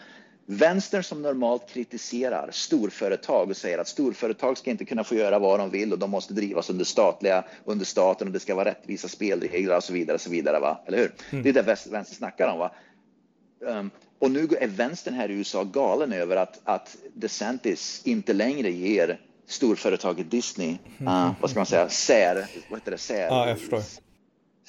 Vänstern 0.47 1.03
som 1.03 1.21
normalt 1.21 1.69
kritiserar 1.69 2.49
storföretag 2.51 3.49
och 3.49 3.57
säger 3.57 3.77
att 3.77 3.87
storföretag 3.87 4.57
ska 4.57 4.71
inte 4.71 4.85
kunna 4.85 5.03
få 5.03 5.15
göra 5.15 5.39
vad 5.39 5.59
de 5.59 5.69
vill 5.69 5.93
och 5.93 5.99
de 5.99 6.11
måste 6.11 6.33
drivas 6.33 6.69
under 6.69 6.85
statliga, 6.85 7.43
under 7.65 7.85
staten 7.85 8.27
och 8.27 8.33
det 8.33 8.39
ska 8.39 8.55
vara 8.55 8.69
rättvisa 8.69 9.07
spelregler 9.07 9.77
och 9.77 9.83
så 9.83 9.93
vidare, 9.93 10.15
och 10.15 10.21
så 10.21 10.29
vidare 10.29 10.59
va? 10.59 10.83
eller 10.87 10.97
hur? 10.97 11.11
Mm. 11.31 11.43
Det 11.43 11.49
är 11.49 11.53
det 11.53 11.61
vänstern 11.61 12.05
snackar 12.05 12.47
om. 12.47 12.59
Va? 12.59 12.71
Um, 13.59 13.91
och 14.19 14.31
nu 14.31 14.47
är 14.59 14.67
vänstern 14.67 15.13
här 15.13 15.31
i 15.31 15.33
USA 15.33 15.63
galen 15.63 16.13
över 16.13 16.35
att, 16.35 16.61
att 16.63 16.97
DeSantis 17.13 18.01
inte 18.05 18.33
längre 18.33 18.71
ger 18.71 19.19
storföretaget 19.47 20.31
Disney, 20.31 20.77
uh, 21.01 21.31
vad 21.41 21.49
ska 21.49 21.59
man 21.59 21.65
säga, 21.65 21.89
sär, 21.89 22.47
vad 22.69 22.79
heter 22.79 22.91
det, 22.91 22.97
sär, 22.97 23.27
ja, 23.27 23.47
jag 23.47 23.59
förstår. 23.59 23.81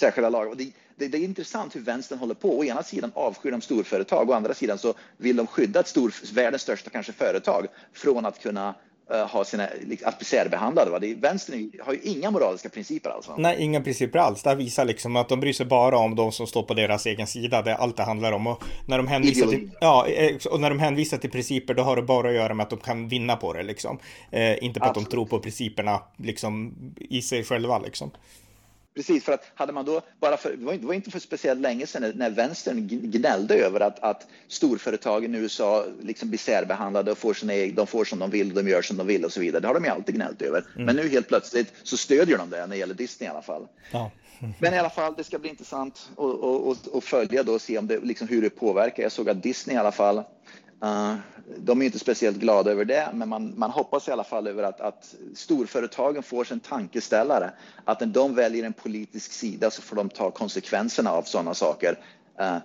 särskilda 0.00 0.30
lagar. 0.30 0.54
Det, 0.99 1.09
det, 1.09 1.19
är 1.19 1.25
intressant 1.25 1.76
hur 1.76 1.81
vänstern 1.81 2.19
håller 2.19 2.35
på. 2.35 2.59
Å 2.59 2.65
ena 2.65 2.83
sidan 2.83 3.12
avskyr 3.15 3.50
de 3.50 3.61
storföretag, 3.61 4.31
å 4.31 4.33
andra 4.33 4.55
sidan 4.55 4.79
så 4.79 4.95
vill 5.17 5.37
de 5.37 5.47
skydda 5.47 5.81
ett 5.81 5.88
stor, 5.88 6.35
världens 6.35 6.62
största 6.62 6.91
kanske 6.91 7.12
företag 7.12 7.67
från 7.93 8.26
att 8.26 8.43
kunna 8.43 8.75
uh, 9.15 9.17
ha 9.17 9.45
sina, 9.45 9.69
att 10.05 10.19
bli 10.19 10.25
särbehandlade. 10.25 10.91
Va? 10.91 10.99
Det, 10.99 11.15
vänstern 11.15 11.73
har 11.85 11.93
ju 11.93 12.00
inga 12.03 12.31
moraliska 12.31 12.69
principer 12.69 13.11
alltså. 13.11 13.37
Nej, 13.37 13.57
inga 13.62 13.81
principer 13.81 14.19
alls. 14.19 14.43
Det 14.43 14.55
visar 14.55 14.85
liksom 14.85 15.17
att 15.17 15.29
de 15.29 15.41
bryr 15.41 15.53
sig 15.53 15.67
bara 15.67 15.99
om 15.99 16.15
de 16.15 16.33
som 16.33 16.47
står 16.47 16.62
på 16.62 16.75
deras 16.75 17.07
egen 17.07 17.26
sida. 17.26 17.62
Det 17.62 17.71
är 17.71 17.76
allt 17.76 17.97
det 17.97 18.03
handlar 18.03 18.33
om. 18.33 18.47
Och 18.47 18.62
när 18.87 18.97
de 18.97 19.07
hänvisar 19.07 19.47
till, 19.47 19.71
ja, 19.81 20.07
eh, 20.07 20.37
och 20.50 20.61
när 20.61 20.71
de 20.71 20.79
hänvisar 20.79 21.19
till 21.19 21.31
principer, 21.31 21.75
då 21.75 21.83
har 21.83 21.97
det 21.97 22.03
bara 22.03 22.29
att 22.29 22.35
göra 22.35 22.55
med 22.55 22.65
att 22.65 22.71
de 22.71 22.79
kan 22.79 23.09
vinna 23.09 23.37
på 23.37 23.53
det 23.53 23.62
liksom. 23.62 23.99
Eh, 24.31 24.65
inte 24.65 24.81
på 24.81 24.87
Absolut. 24.87 25.07
att 25.07 25.11
de 25.11 25.17
tror 25.17 25.26
på 25.26 25.38
principerna 25.38 26.03
liksom 26.17 26.75
i 26.97 27.23
sig 27.23 27.45
själva 27.45 27.79
liksom. 27.79 28.11
Precis, 28.97 29.25
för 29.25 29.33
att 29.33 29.45
hade 29.55 29.73
man 29.73 29.85
då 29.85 30.00
bara 30.21 30.37
för, 30.37 30.57
det 30.57 30.87
var 30.87 30.95
inte 30.95 31.11
för 31.11 31.19
speciellt 31.19 31.61
länge 31.61 31.87
sedan 31.87 32.12
när 32.17 32.31
vänstern 32.31 32.88
gnällde 32.88 33.55
över 33.55 33.81
att, 33.81 33.99
att 33.99 34.26
storföretagen 34.49 35.35
i 35.35 35.38
USA 35.38 35.85
liksom 36.03 36.29
blir 36.29 36.38
särbehandlade 36.38 37.12
och 37.12 37.19
får 37.19 37.35
sina 37.35 37.55
egna, 37.55 37.76
de 37.76 37.87
får 37.87 38.05
som 38.05 38.19
de 38.19 38.31
vill, 38.31 38.55
de 38.55 38.69
gör 38.69 38.83
som 38.83 38.97
de 38.97 39.07
vill 39.07 39.25
och 39.25 39.33
så 39.33 39.41
vidare. 39.41 39.61
Det 39.61 39.67
har 39.67 39.75
de 39.75 39.85
ju 39.85 39.91
alltid 39.91 40.15
gnällt 40.15 40.43
över. 40.43 40.65
Mm. 40.75 40.87
Men 40.87 40.97
nu 40.97 41.09
helt 41.09 41.29
plötsligt 41.29 41.73
så 41.83 41.97
stödjer 41.97 42.38
de 42.38 42.50
det 42.50 42.61
när 42.61 42.67
det 42.67 42.76
gäller 42.76 42.95
Disney 42.95 43.29
i 43.29 43.31
alla 43.31 43.43
fall. 43.43 43.67
Ja. 43.91 44.11
Men 44.61 44.75
i 44.75 44.79
alla 44.79 44.91
fall, 44.91 45.15
det 45.17 45.25
ska 45.25 45.38
bli 45.38 45.50
intressant 45.50 46.11
att 46.95 47.05
följa 47.05 47.43
då 47.43 47.55
och 47.55 47.61
se 47.61 47.79
om 47.79 47.87
det, 47.87 47.99
liksom 47.99 48.29
hur 48.29 48.43
det 48.43 48.50
påverkar. 48.50 49.03
Jag 49.03 49.12
såg 49.12 49.31
att 49.31 49.43
Disney 49.43 49.76
i 49.76 49.79
alla 49.79 49.93
fall 49.93 50.23
Uh, 50.85 51.14
de 51.56 51.83
är 51.83 51.87
inte 51.87 51.99
speciellt 51.99 52.37
glada 52.37 52.71
över 52.71 52.85
det, 52.85 53.09
men 53.14 53.28
man, 53.28 53.59
man 53.59 53.71
hoppas 53.71 54.09
i 54.09 54.11
alla 54.11 54.25
fall 54.25 54.47
över 54.47 54.62
att, 54.62 54.80
att 54.80 55.14
storföretagen 55.35 56.23
får 56.23 56.45
sin 56.45 56.61
tankeställare. 56.61 57.50
Att 57.85 58.00
när 58.00 58.06
de 58.06 58.35
väljer 58.35 58.64
en 58.64 58.73
politisk 58.73 59.33
sida 59.33 59.71
så 59.71 59.83
får 59.83 59.97
de 59.97 60.09
ta 60.09 60.30
konsekvenserna 60.30 61.11
av 61.11 61.23
sådana 61.23 61.54
saker. 61.54 61.99
Uh, 62.40 62.59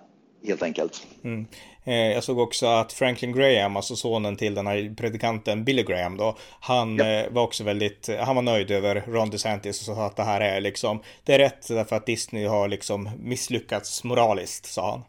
helt 0.46 0.62
enkelt. 0.62 1.06
Mm. 1.24 1.46
Eh, 1.84 1.94
jag 1.94 2.24
såg 2.24 2.38
också 2.38 2.66
att 2.66 2.92
Franklin 2.92 3.32
Graham, 3.32 3.76
alltså 3.76 3.96
sonen 3.96 4.36
till 4.36 4.54
den 4.54 4.66
här 4.66 4.94
predikanten 4.96 5.64
Billy 5.64 5.82
Graham 5.82 6.16
då, 6.16 6.36
han 6.60 6.96
ja. 6.96 7.06
eh, 7.06 7.30
var 7.30 7.42
också 7.42 7.64
väldigt, 7.64 8.08
han 8.20 8.36
var 8.36 8.42
nöjd 8.42 8.70
över 8.70 9.04
Ron 9.06 9.30
DeSantis 9.30 9.88
och 9.88 9.96
sa 9.96 10.06
att 10.06 10.16
det 10.16 10.22
här 10.22 10.40
är 10.40 10.60
liksom, 10.60 11.02
det 11.24 11.34
är 11.34 11.38
rätt 11.38 11.68
därför 11.68 11.96
att 11.96 12.06
Disney 12.06 12.46
har 12.46 12.68
liksom 12.68 13.10
misslyckats 13.18 14.04
moraliskt, 14.04 14.66
sa 14.66 14.90
han. 14.90 15.02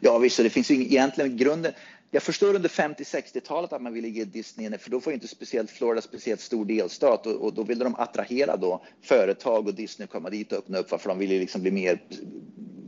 Ja 0.00 0.18
visst, 0.18 0.36
det 0.36 0.50
finns 0.50 0.70
ju 0.70 0.74
egentligen 0.74 1.36
grunden. 1.36 1.72
Jag 2.10 2.22
förstår 2.22 2.54
under 2.54 2.68
50-60-talet 2.68 3.72
att 3.72 3.82
man 3.82 3.92
ville 3.92 4.08
ge 4.08 4.24
Disney, 4.24 4.78
för 4.78 4.90
då 4.90 5.00
får 5.00 5.12
inte 5.12 5.28
speciellt 5.28 5.70
Florida 5.70 6.02
speciellt 6.02 6.40
stor 6.40 6.64
delstat 6.64 7.26
och, 7.26 7.32
och 7.32 7.54
då 7.54 7.62
ville 7.62 7.84
de 7.84 7.94
attrahera 7.94 8.56
då 8.56 8.84
företag 9.02 9.66
och 9.66 9.74
Disney 9.74 10.08
komma 10.08 10.30
dit 10.30 10.52
och 10.52 10.58
öppna 10.58 10.78
upp 10.78 10.88
för 10.88 11.08
de 11.08 11.18
ville 11.18 11.38
liksom 11.38 11.62
bli 11.62 11.70
mer 11.70 12.02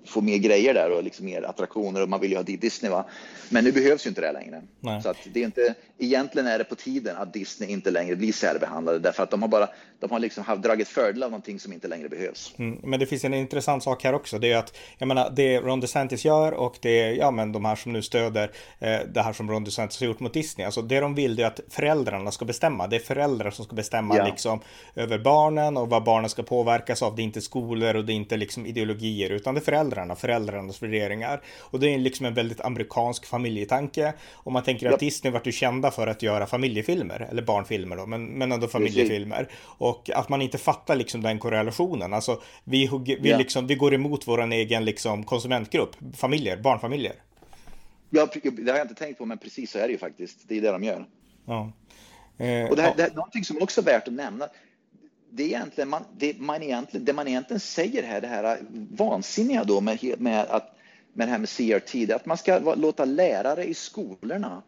få 0.07 0.21
mer 0.21 0.37
grejer 0.37 0.75
där 0.75 0.91
och 0.91 1.03
liksom 1.03 1.27
mer 1.27 1.43
attraktioner 1.43 2.03
och 2.03 2.09
man 2.09 2.21
vill 2.21 2.31
ju 2.31 2.37
ha 2.37 2.43
Disney. 2.43 2.91
Va? 2.91 3.05
Men 3.49 3.65
nu 3.65 3.73
behövs 3.73 4.07
ju 4.07 4.09
inte 4.09 4.21
det 4.21 4.33
längre. 4.33 4.63
Nej. 4.81 5.03
Så 5.03 5.09
att 5.09 5.17
det 5.33 5.41
är 5.41 5.45
inte, 5.45 5.75
egentligen 5.99 6.49
är 6.49 6.59
det 6.59 6.65
på 6.65 6.75
tiden 6.75 7.17
att 7.17 7.33
Disney 7.33 7.71
inte 7.71 7.91
längre 7.91 8.17
blir 8.17 8.33
särbehandlade 8.33 8.99
därför 8.99 9.23
att 9.23 9.31
de 9.31 9.43
har 9.43 9.49
bara 9.49 9.69
de 10.01 10.11
har 10.11 10.19
liksom 10.19 10.45
haft 10.45 10.63
dragit 10.63 10.89
fördel 10.89 11.23
av 11.23 11.31
någonting 11.31 11.61
som 11.61 11.73
inte 11.73 11.89
längre 11.89 12.09
behövs. 12.09 12.55
Mm, 12.59 12.79
men 12.83 13.01
det 13.01 13.07
finns 13.07 13.25
en 13.25 13.35
intressant 13.35 13.83
sak 13.83 14.05
här 14.05 14.13
också. 14.13 14.39
Det 14.39 14.53
är 14.53 14.57
att 14.57 14.77
jag 14.99 15.09
menar 15.09 15.33
det 15.37 15.61
Ron 15.61 15.81
DeSantis 15.81 16.25
gör 16.25 16.53
och 16.53 16.77
det 16.81 17.13
ja, 17.13 17.31
men 17.31 17.53
de 17.53 17.65
här 17.65 17.77
som 17.77 17.93
nu 17.93 18.03
stöder 18.03 18.51
eh, 18.79 18.99
det 19.15 19.23
här 19.23 19.33
som 19.33 19.51
Ron 19.51 19.65
DeSantis 19.65 20.01
har 20.01 20.07
gjort 20.07 20.21
mot 20.21 20.35
Disney. 20.35 20.65
Alltså 20.65 20.83
det 20.83 21.01
de 21.01 21.15
vill 21.15 21.41
är 21.41 21.45
att 21.45 21.61
föräldrarna 21.69 22.31
ska 22.31 22.45
bestämma. 22.45 22.87
Det 22.87 22.97
är 22.97 23.01
föräldrar 23.01 23.51
som 23.51 23.65
ska 23.65 23.77
bestämma 23.77 24.17
ja. 24.17 24.27
liksom 24.27 24.61
över 24.95 25.19
barnen 25.19 25.77
och 25.77 25.89
vad 25.89 26.05
barnen 26.05 26.31
ska 26.31 26.43
påverkas 26.43 27.03
av. 27.03 27.17
Det 27.17 27.23
är 27.23 27.25
inte 27.25 27.41
skolor 27.41 27.97
och 27.97 28.05
det 28.05 28.13
är 28.13 28.15
inte 28.15 28.37
liksom 28.37 28.67
ideologier 28.67 29.31
utan 29.31 29.55
det 29.55 29.61
är 29.61 29.65
föräldrarna, 29.97 30.17
föräldrarnas 30.17 30.83
värderingar. 30.83 31.43
Och 31.61 31.81
det 31.81 31.95
är 31.95 31.99
liksom 31.99 32.27
en 32.27 32.35
väldigt 32.35 32.61
amerikansk 32.61 33.27
familjetanke. 33.27 34.15
Och 34.45 34.53
man 34.53 34.63
tänker 34.63 34.87
att 34.87 34.93
ja. 34.93 34.99
Disney 34.99 35.33
vart 35.33 35.47
ju 35.47 35.53
kända 35.53 35.91
för 35.91 36.07
att 36.07 36.23
göra 36.23 36.47
familjefilmer, 36.47 37.29
eller 37.31 37.43
barnfilmer 37.43 37.97
då, 37.97 38.07
men, 38.07 38.27
men 38.27 38.53
ändå 38.53 38.69
familjefilmer. 38.69 39.49
Och 39.79 40.11
att 40.11 40.29
man 40.29 40.43
inte 40.43 40.59
fattar 40.59 40.97
liksom 40.97 41.23
den 41.23 41.39
korrelationen. 41.39 42.13
Alltså 42.13 42.43
vi, 42.65 42.91
vi, 43.21 43.31
ja. 43.31 43.39
liksom, 43.39 43.67
vi 43.67 43.75
går 43.75 43.95
emot 43.95 44.27
vår 44.29 44.53
egen 44.53 44.85
liksom, 44.85 45.25
konsumentgrupp, 45.25 45.97
familjer, 46.17 46.57
barnfamiljer. 46.57 47.15
Ja, 48.11 48.29
det 48.43 48.71
har 48.71 48.79
jag 48.79 48.85
inte 48.85 48.95
tänkt 48.95 49.19
på, 49.19 49.27
men 49.27 49.39
precis 49.39 49.71
så 49.71 49.79
är 49.79 49.83
det 49.83 49.93
ju 49.93 49.99
faktiskt. 49.99 50.49
Det 50.49 50.57
är 50.57 50.63
det 50.63 50.73
de 50.73 50.85
gör. 50.85 51.07
Ja. 51.47 51.73
Eh, 52.39 52.69
och 52.69 52.77
det, 52.77 52.83
här, 52.83 52.89
ja. 52.89 52.95
det 52.97 53.03
är 53.03 53.15
någonting 53.15 53.45
som 53.45 53.63
också 53.63 53.81
är 53.81 53.85
värt 53.85 54.09
att 54.09 54.15
nämna. 54.15 54.49
Det, 55.31 55.43
är 55.43 55.47
egentligen, 55.47 55.89
man, 55.89 56.03
det, 56.17 56.41
man 56.41 56.63
egentligen, 56.63 57.05
det 57.05 57.13
man 57.13 57.29
egentligen 57.29 57.61
säger 57.61 58.03
här, 58.03 58.21
det 58.21 58.27
här 58.27 58.45
äh, 58.45 58.57
vansinniga 58.91 59.65
då 59.65 59.81
med, 59.81 60.15
med, 60.19 60.41
att, 60.41 60.77
med 61.13 61.29
det 61.29 61.31
här 61.31 61.39
med 61.39 61.49
CRT, 61.49 61.93
det 61.93 62.11
är 62.11 62.17
att 62.17 62.27
man 62.27 62.39
ska 62.39 62.59
låta 62.59 63.05
lärare 63.05 63.65
i 63.65 63.75
skolorna 63.75 64.63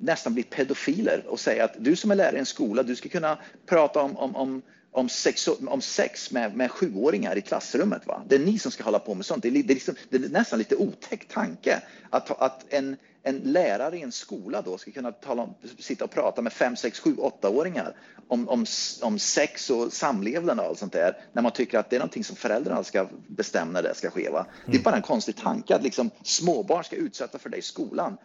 nästan 0.00 0.34
bli 0.34 0.42
pedofiler 0.42 1.24
och 1.26 1.40
säga 1.40 1.64
att 1.64 1.74
du 1.78 1.96
som 1.96 2.10
är 2.10 2.14
lärare 2.14 2.36
i 2.36 2.38
en 2.38 2.46
skola, 2.46 2.82
du 2.82 2.96
ska 2.96 3.08
kunna 3.08 3.38
prata 3.66 4.02
om, 4.02 4.16
om, 4.16 4.36
om 4.36 4.62
om 4.90 5.08
sex, 5.08 5.48
om 5.48 5.80
sex 5.80 6.30
med, 6.30 6.56
med 6.56 6.70
sjuåringar 6.70 7.36
i 7.36 7.40
klassrummet. 7.40 8.06
Va? 8.06 8.22
Det 8.28 8.34
är 8.34 8.38
ni 8.38 8.58
som 8.58 8.72
ska 8.72 8.84
hålla 8.84 8.98
på 8.98 9.14
med 9.14 9.26
sånt. 9.26 9.42
Det 9.42 9.48
är, 9.48 9.52
det 9.52 9.58
är, 9.58 9.74
liksom, 9.74 9.94
det 10.08 10.16
är 10.16 10.28
nästan 10.28 10.58
lite 10.58 10.76
otäck 10.76 11.28
tanke 11.28 11.82
att, 12.10 12.42
att 12.42 12.64
en, 12.68 12.96
en 13.28 13.38
lärare 13.38 13.98
i 13.98 14.02
en 14.02 14.12
skola 14.12 14.62
då 14.62 14.78
ska 14.78 14.90
kunna 14.90 15.12
tala 15.12 15.42
om, 15.42 15.54
sitta 15.78 16.04
och 16.04 16.10
prata 16.10 16.42
med 16.42 16.52
fem, 16.52 16.76
sex, 16.76 17.00
sju, 17.00 17.16
åttaåringar 17.16 17.96
om, 18.28 18.48
om, 18.48 18.66
om 19.02 19.18
sex 19.18 19.70
och 19.70 19.92
samlevnad 19.92 20.60
och 20.60 20.66
allt 20.66 20.78
sånt 20.78 20.92
där 20.92 21.16
när 21.32 21.42
man 21.42 21.52
tycker 21.52 21.78
att 21.78 21.90
det 21.90 21.96
är 21.96 22.00
någonting 22.00 22.24
som 22.24 22.36
föräldrarna 22.36 22.84
ska 22.84 23.06
bestämma 23.26 23.72
när 23.72 23.82
det 23.82 23.94
ska 23.94 24.10
ske. 24.10 24.30
Va? 24.30 24.46
Det 24.64 24.70
är 24.70 24.74
mm. 24.74 24.82
bara 24.82 24.96
en 24.96 25.02
konstig 25.02 25.36
tanke 25.36 25.74
att 25.74 25.82
liksom 25.82 26.10
småbarn 26.22 26.84
ska 26.84 26.96
utsätta 26.96 27.38
för 27.38 27.48
det 27.48 27.56
i 27.56 27.62
skolan 27.62 28.16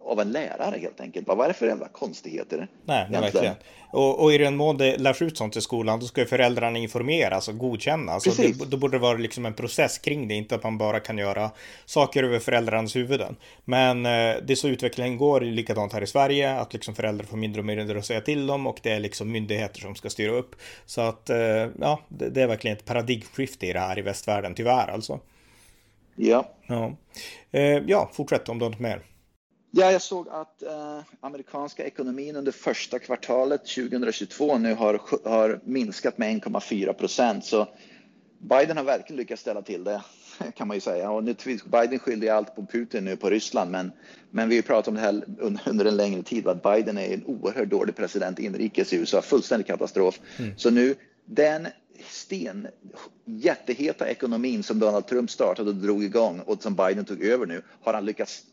av 0.00 0.20
en 0.20 0.32
lärare 0.32 0.78
helt 0.78 1.00
enkelt. 1.00 1.28
Vad 1.28 1.40
är 1.40 1.48
det 1.48 1.54
för 1.54 1.66
jävla 1.66 1.88
konstigheter? 1.88 2.68
Nej, 2.84 3.06
nej 3.10 3.20
verkligen. 3.20 3.54
Och, 3.90 4.22
och 4.22 4.32
i 4.32 4.38
den 4.38 4.56
mån 4.56 4.76
det 4.76 4.96
lärs 4.98 5.22
ut 5.22 5.38
sånt 5.38 5.56
i 5.56 5.60
skolan, 5.60 6.00
då 6.00 6.06
ska 6.06 6.20
ju 6.20 6.26
föräldrarna 6.26 6.78
informeras 6.78 7.48
och 7.48 7.58
godkännas. 7.58 8.24
Det, 8.36 8.70
då 8.70 8.76
borde 8.76 8.96
det 8.96 9.00
vara 9.00 9.18
liksom 9.18 9.46
en 9.46 9.54
process 9.54 9.98
kring 9.98 10.28
det, 10.28 10.34
inte 10.34 10.54
att 10.54 10.62
man 10.62 10.78
bara 10.78 11.00
kan 11.00 11.18
göra 11.18 11.50
saker 11.84 12.22
över 12.22 12.38
föräldrarnas 12.38 12.96
huvuden. 12.96 13.36
Men 13.64 14.06
eh, 14.06 14.10
det 14.46 14.50
är 14.50 14.54
så 14.54 14.68
utvecklingen 14.68 15.18
går, 15.18 15.40
likadant 15.40 15.92
här 15.92 16.02
i 16.02 16.06
Sverige, 16.06 16.54
att 16.54 16.72
liksom 16.72 16.94
föräldrar 16.94 17.26
får 17.26 17.36
mindre 17.36 17.60
och 17.60 17.66
mindre 17.66 17.98
att 17.98 18.06
säga 18.06 18.20
till 18.20 18.50
om 18.50 18.66
och 18.66 18.80
det 18.82 18.90
är 18.90 19.00
liksom 19.00 19.32
myndigheter 19.32 19.80
som 19.80 19.94
ska 19.94 20.10
styra 20.10 20.32
upp. 20.32 20.56
Så 20.86 21.00
att, 21.00 21.30
eh, 21.30 21.38
ja, 21.80 22.00
det, 22.08 22.30
det 22.30 22.42
är 22.42 22.46
verkligen 22.46 22.76
ett 22.76 22.84
paradigmskifte 22.84 23.66
i 23.66 23.72
det 23.72 23.80
här 23.80 23.98
i 23.98 24.02
västvärlden, 24.02 24.54
tyvärr 24.54 24.88
alltså. 24.88 25.20
Ja. 26.16 26.54
Ja, 26.66 26.92
eh, 27.50 27.62
ja 27.62 28.10
fortsätt 28.12 28.48
om 28.48 28.58
du 28.58 28.64
har 28.64 28.70
något 28.70 28.80
mer. 28.80 29.02
Ja, 29.70 29.92
jag 29.92 30.02
såg 30.02 30.28
att 30.28 30.62
eh, 30.62 31.00
amerikanska 31.20 31.84
ekonomin 31.84 32.36
under 32.36 32.52
första 32.52 32.98
kvartalet 32.98 33.66
2022 33.66 34.58
nu 34.58 34.74
har, 34.74 35.00
har 35.24 35.60
minskat 35.64 36.18
med 36.18 36.42
1,4 36.42 36.92
procent. 36.92 37.44
Så 37.44 37.68
Biden 38.38 38.76
har 38.76 38.84
verkligen 38.84 39.16
lyckats 39.16 39.42
ställa 39.42 39.62
till 39.62 39.84
det 39.84 40.02
kan 40.54 40.68
man 40.68 40.76
ju 40.76 40.80
säga. 40.80 41.10
Och 41.10 41.24
nu, 41.24 41.34
Biden 41.64 41.98
skyller 41.98 42.32
allt 42.32 42.54
på 42.56 42.66
Putin 42.66 43.04
nu, 43.04 43.16
på 43.16 43.30
Ryssland, 43.30 43.70
men, 43.70 43.92
men 44.30 44.48
vi 44.48 44.56
har 44.56 44.62
pratat 44.62 44.88
om 44.88 44.94
det 44.94 45.00
här 45.00 45.22
under 45.66 45.84
en 45.84 45.96
längre 45.96 46.22
tid, 46.22 46.48
att 46.48 46.62
Biden 46.62 46.98
är 46.98 47.14
en 47.14 47.24
oerhört 47.24 47.68
dålig 47.68 47.96
president 47.96 48.38
inrikes 48.38 48.92
i 48.92 48.96
USA, 48.96 49.22
fullständig 49.22 49.66
katastrof. 49.66 50.20
Mm. 50.38 50.52
Så 50.56 50.70
nu, 50.70 50.94
den 51.24 51.68
sten, 52.10 52.68
jätteheta 53.24 54.08
ekonomin 54.08 54.62
som 54.62 54.78
Donald 54.78 55.06
Trump 55.06 55.30
startade 55.30 55.70
och 55.70 55.76
drog 55.76 56.04
igång 56.04 56.40
och 56.40 56.62
som 56.62 56.74
Biden 56.74 57.04
tog 57.04 57.22
över 57.22 57.46
nu, 57.46 57.62
har 57.82 57.94
han 57.94 58.04
lyckats 58.04 58.44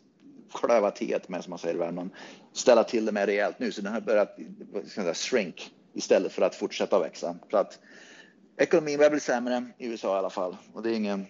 klöva 0.56 0.92
teet 0.92 1.30
med, 1.30 1.44
som 1.44 1.50
man 1.50 1.60
säger 1.60 1.76
i 1.76 1.78
Värmland, 1.78 2.10
ställa 2.54 2.84
till 2.84 3.06
det 3.06 3.12
med 3.12 3.26
rejält 3.26 3.60
nu. 3.60 3.72
Så 3.72 3.82
den 3.82 3.94
har 3.94 4.02
börjat 4.02 4.40
säga, 4.88 5.14
shrink 5.14 5.72
istället 5.94 6.32
för 6.32 6.42
att 6.42 6.56
fortsätta 6.56 7.00
växa. 7.00 7.36
Så 7.52 7.58
att 7.58 7.80
ekonomin 8.58 8.98
börjar 8.98 9.12
bli 9.12 9.20
sämre 9.20 9.66
i 9.78 9.88
USA 9.88 10.16
i 10.16 10.20
alla 10.20 10.30
fall 10.30 10.58
och 10.74 10.84
det 10.84 10.90
är 10.90 10.94
ingen 10.94 11.26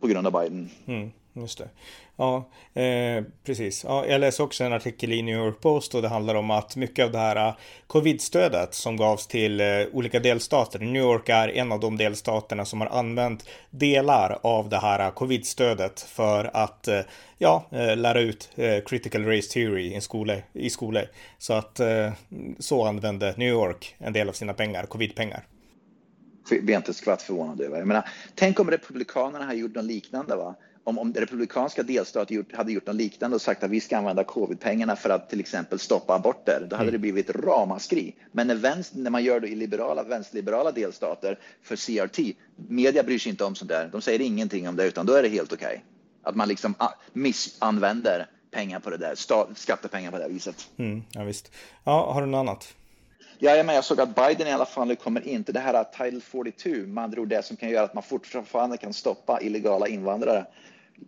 på 0.00 0.06
grund 0.06 0.26
av 0.26 0.32
Biden. 0.32 0.70
Mm. 0.86 1.10
Just 1.40 1.58
det. 1.58 1.68
Ja, 2.16 2.48
eh, 2.82 3.24
precis. 3.44 3.84
Ja, 3.84 4.06
jag 4.06 4.20
läste 4.20 4.42
också 4.42 4.64
en 4.64 4.72
artikel 4.72 5.12
i 5.12 5.22
New 5.22 5.36
York 5.36 5.60
Post 5.60 5.94
och 5.94 6.02
det 6.02 6.08
handlar 6.08 6.34
om 6.34 6.50
att 6.50 6.76
mycket 6.76 7.04
av 7.04 7.12
det 7.12 7.18
här 7.18 7.54
covidstödet 7.86 8.48
covid-stödet 8.48 8.74
som 8.74 8.96
gavs 8.96 9.26
till 9.26 9.60
eh, 9.60 9.66
olika 9.92 10.20
delstater. 10.20 10.78
New 10.78 11.02
York 11.02 11.28
är 11.28 11.48
en 11.48 11.72
av 11.72 11.80
de 11.80 11.96
delstaterna 11.96 12.64
som 12.64 12.80
har 12.80 12.88
använt 12.88 13.48
delar 13.70 14.38
av 14.42 14.68
det 14.68 14.78
här 14.78 15.10
covidstödet 15.10 15.28
covid-stödet 15.28 16.00
för 16.00 16.50
att 16.54 16.88
eh, 16.88 17.00
ja, 17.38 17.66
eh, 17.70 17.96
lära 17.96 18.20
ut 18.20 18.50
eh, 18.56 18.84
critical 18.84 19.24
race 19.24 19.52
theory 19.52 19.94
i 19.94 20.00
skolor. 20.00 20.42
I 20.52 20.70
skolor. 20.70 21.04
Så 21.38 21.52
att 21.52 21.80
så 22.58 22.84
använde 22.84 23.34
New 23.36 23.48
York 23.48 23.96
en 23.98 24.12
del 24.12 24.28
av 24.28 24.32
sina 24.32 24.54
pengar, 24.54 24.86
covid-pengar 24.86 25.44
blir 26.50 26.70
jag 26.70 26.80
inte 26.80 26.94
skvatt 26.94 27.22
förvånad 27.22 27.60
över. 27.60 27.78
Jag 27.78 27.88
menar, 27.88 28.08
tänk 28.34 28.60
om 28.60 28.70
Republikanerna 28.70 29.44
hade 29.44 29.58
gjort 29.58 29.74
något 29.74 29.84
liknande. 29.84 30.36
Va? 30.36 30.54
Om, 30.88 30.98
om 30.98 31.14
republikanska 31.14 31.82
delstater 31.82 32.34
gjort, 32.34 32.54
hade 32.54 32.72
gjort 32.72 32.86
något 32.86 32.96
liknande 32.96 33.34
och 33.34 33.42
sagt 33.42 33.62
att 33.62 33.70
vi 33.70 33.80
ska 33.80 33.96
använda 33.96 34.24
covid-pengarna 34.24 34.96
för 34.96 35.10
att 35.10 35.30
till 35.30 35.40
exempel 35.40 35.78
stoppa 35.78 36.14
aborter, 36.14 36.66
då 36.70 36.76
hade 36.76 36.88
mm. 36.88 36.92
det 36.92 36.98
blivit 36.98 37.30
ramaskri. 37.30 38.14
Men 38.32 38.46
när, 38.46 38.54
vänster, 38.54 38.98
när 38.98 39.10
man 39.10 39.24
gör 39.24 39.40
det 39.40 39.48
i 39.48 39.54
liberala, 39.54 40.02
vänsterliberala 40.02 40.72
delstater 40.72 41.38
för 41.62 41.76
CRT, 41.76 42.36
media 42.56 43.02
bryr 43.02 43.18
sig 43.18 43.30
inte 43.30 43.44
om 43.44 43.54
sånt 43.54 43.68
där. 43.68 43.88
De 43.92 44.02
säger 44.02 44.20
ingenting 44.20 44.68
om 44.68 44.76
det, 44.76 44.86
utan 44.86 45.06
då 45.06 45.12
är 45.12 45.22
det 45.22 45.28
helt 45.28 45.52
okej. 45.52 45.66
Okay. 45.66 45.78
Att 46.22 46.36
man 46.36 46.48
liksom 46.48 46.74
ah, 46.78 46.92
missanvänder 47.12 48.26
pengar 48.50 48.80
på 48.80 48.90
det 48.90 48.96
där, 48.96 49.14
skattepengar 49.54 50.10
på 50.10 50.18
det 50.18 50.28
viset. 50.28 50.68
Mm, 50.76 51.02
ja, 51.12 51.24
visst. 51.24 51.52
Ja, 51.84 52.12
har 52.12 52.20
du 52.20 52.26
något 52.26 52.38
annat? 52.38 52.74
Ja, 53.40 53.62
men 53.62 53.74
jag 53.74 53.84
såg 53.84 54.00
att 54.00 54.14
Biden 54.14 54.46
i 54.46 54.52
alla 54.52 54.66
fall 54.66 54.96
kommer 54.96 55.28
inte, 55.28 55.52
det 55.52 55.60
här 55.60 55.84
Title 55.84 56.20
42, 56.20 56.70
med 56.70 57.04
andra 57.04 57.20
ord 57.20 57.28
det 57.28 57.44
som 57.44 57.56
kan 57.56 57.68
göra 57.68 57.84
att 57.84 57.94
man 57.94 58.02
fortfarande 58.02 58.76
kan 58.76 58.92
stoppa 58.92 59.40
illegala 59.40 59.88
invandrare 59.88 60.46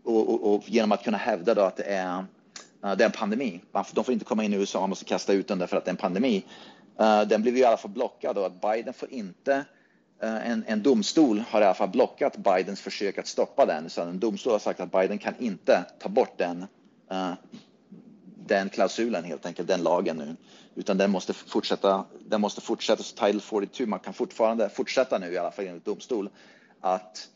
och, 0.05 0.29
och, 0.29 0.55
och 0.55 0.69
genom 0.69 0.93
att 0.93 1.05
kunna 1.05 1.19
hävda 1.19 1.55
då 1.55 1.63
att 1.63 1.77
det 1.77 1.83
är, 1.83 2.19
uh, 2.19 2.97
det 2.97 3.05
är 3.05 3.07
en 3.07 3.13
pandemi. 3.13 3.61
de 3.93 4.05
får 4.05 4.13
inte 4.13 4.25
komma 4.25 4.45
in 4.45 4.53
i 4.53 4.57
USA, 4.57 4.81
man 4.81 4.89
måste 4.89 5.05
kasta 5.05 5.33
ut 5.33 5.49
dem 5.49 5.59
därför 5.59 5.77
att 5.77 5.85
det 5.85 5.89
är 5.89 5.93
en 5.93 5.97
pandemi. 5.97 6.45
Uh, 7.01 7.23
den 7.23 7.43
blev 7.43 7.57
i 7.57 7.65
alla 7.65 7.77
fall 7.77 7.91
blockad 7.91 8.39
och 8.39 8.47
att 8.47 8.61
Biden 8.61 8.95
får 8.95 9.13
inte 9.13 9.65
eh, 10.23 10.51
en, 10.51 10.65
en, 10.67 10.83
domstol 10.83 11.43
har 11.51 11.61
i 11.61 11.65
alla 11.65 11.75
fall 11.75 11.89
blockat 11.89 12.37
Bidens 12.37 12.81
försök 12.81 13.19
att 13.19 13.27
stoppa 13.27 13.67
den. 13.67 13.91
Så 13.91 14.03
en 14.03 14.21
domstol 14.21 14.53
har 14.53 14.59
sagt 14.59 14.81
att 14.81 14.93
Biden 14.93 15.19
kan 15.19 15.35
inte 15.39 15.85
ta 15.99 16.09
bort 16.09 16.39
den, 16.39 16.67
den 18.47 18.69
klausulen 18.69 19.25
helt 19.25 19.47
enkelt, 19.47 19.69
den 19.69 19.83
lagen 19.83 20.17
nu. 20.17 20.37
Utan 20.75 20.99
den 20.99 21.11
måste 21.11 21.33
fortsätta, 21.33 22.05
den 22.27 22.41
måste 22.41 22.61
fortsätta, 22.61 23.03
så 23.03 23.17
Title 23.17 23.41
42, 23.41 23.87
man 23.87 24.01
kan 24.01 24.15
fortfarande 24.15 24.69
fortsätta 24.69 25.19
nu 25.19 25.33
i 25.33 25.39
alla 25.39 25.51
fall 25.51 25.67
enligt 25.67 25.85
domstol 25.85 26.29
att 26.81 27.29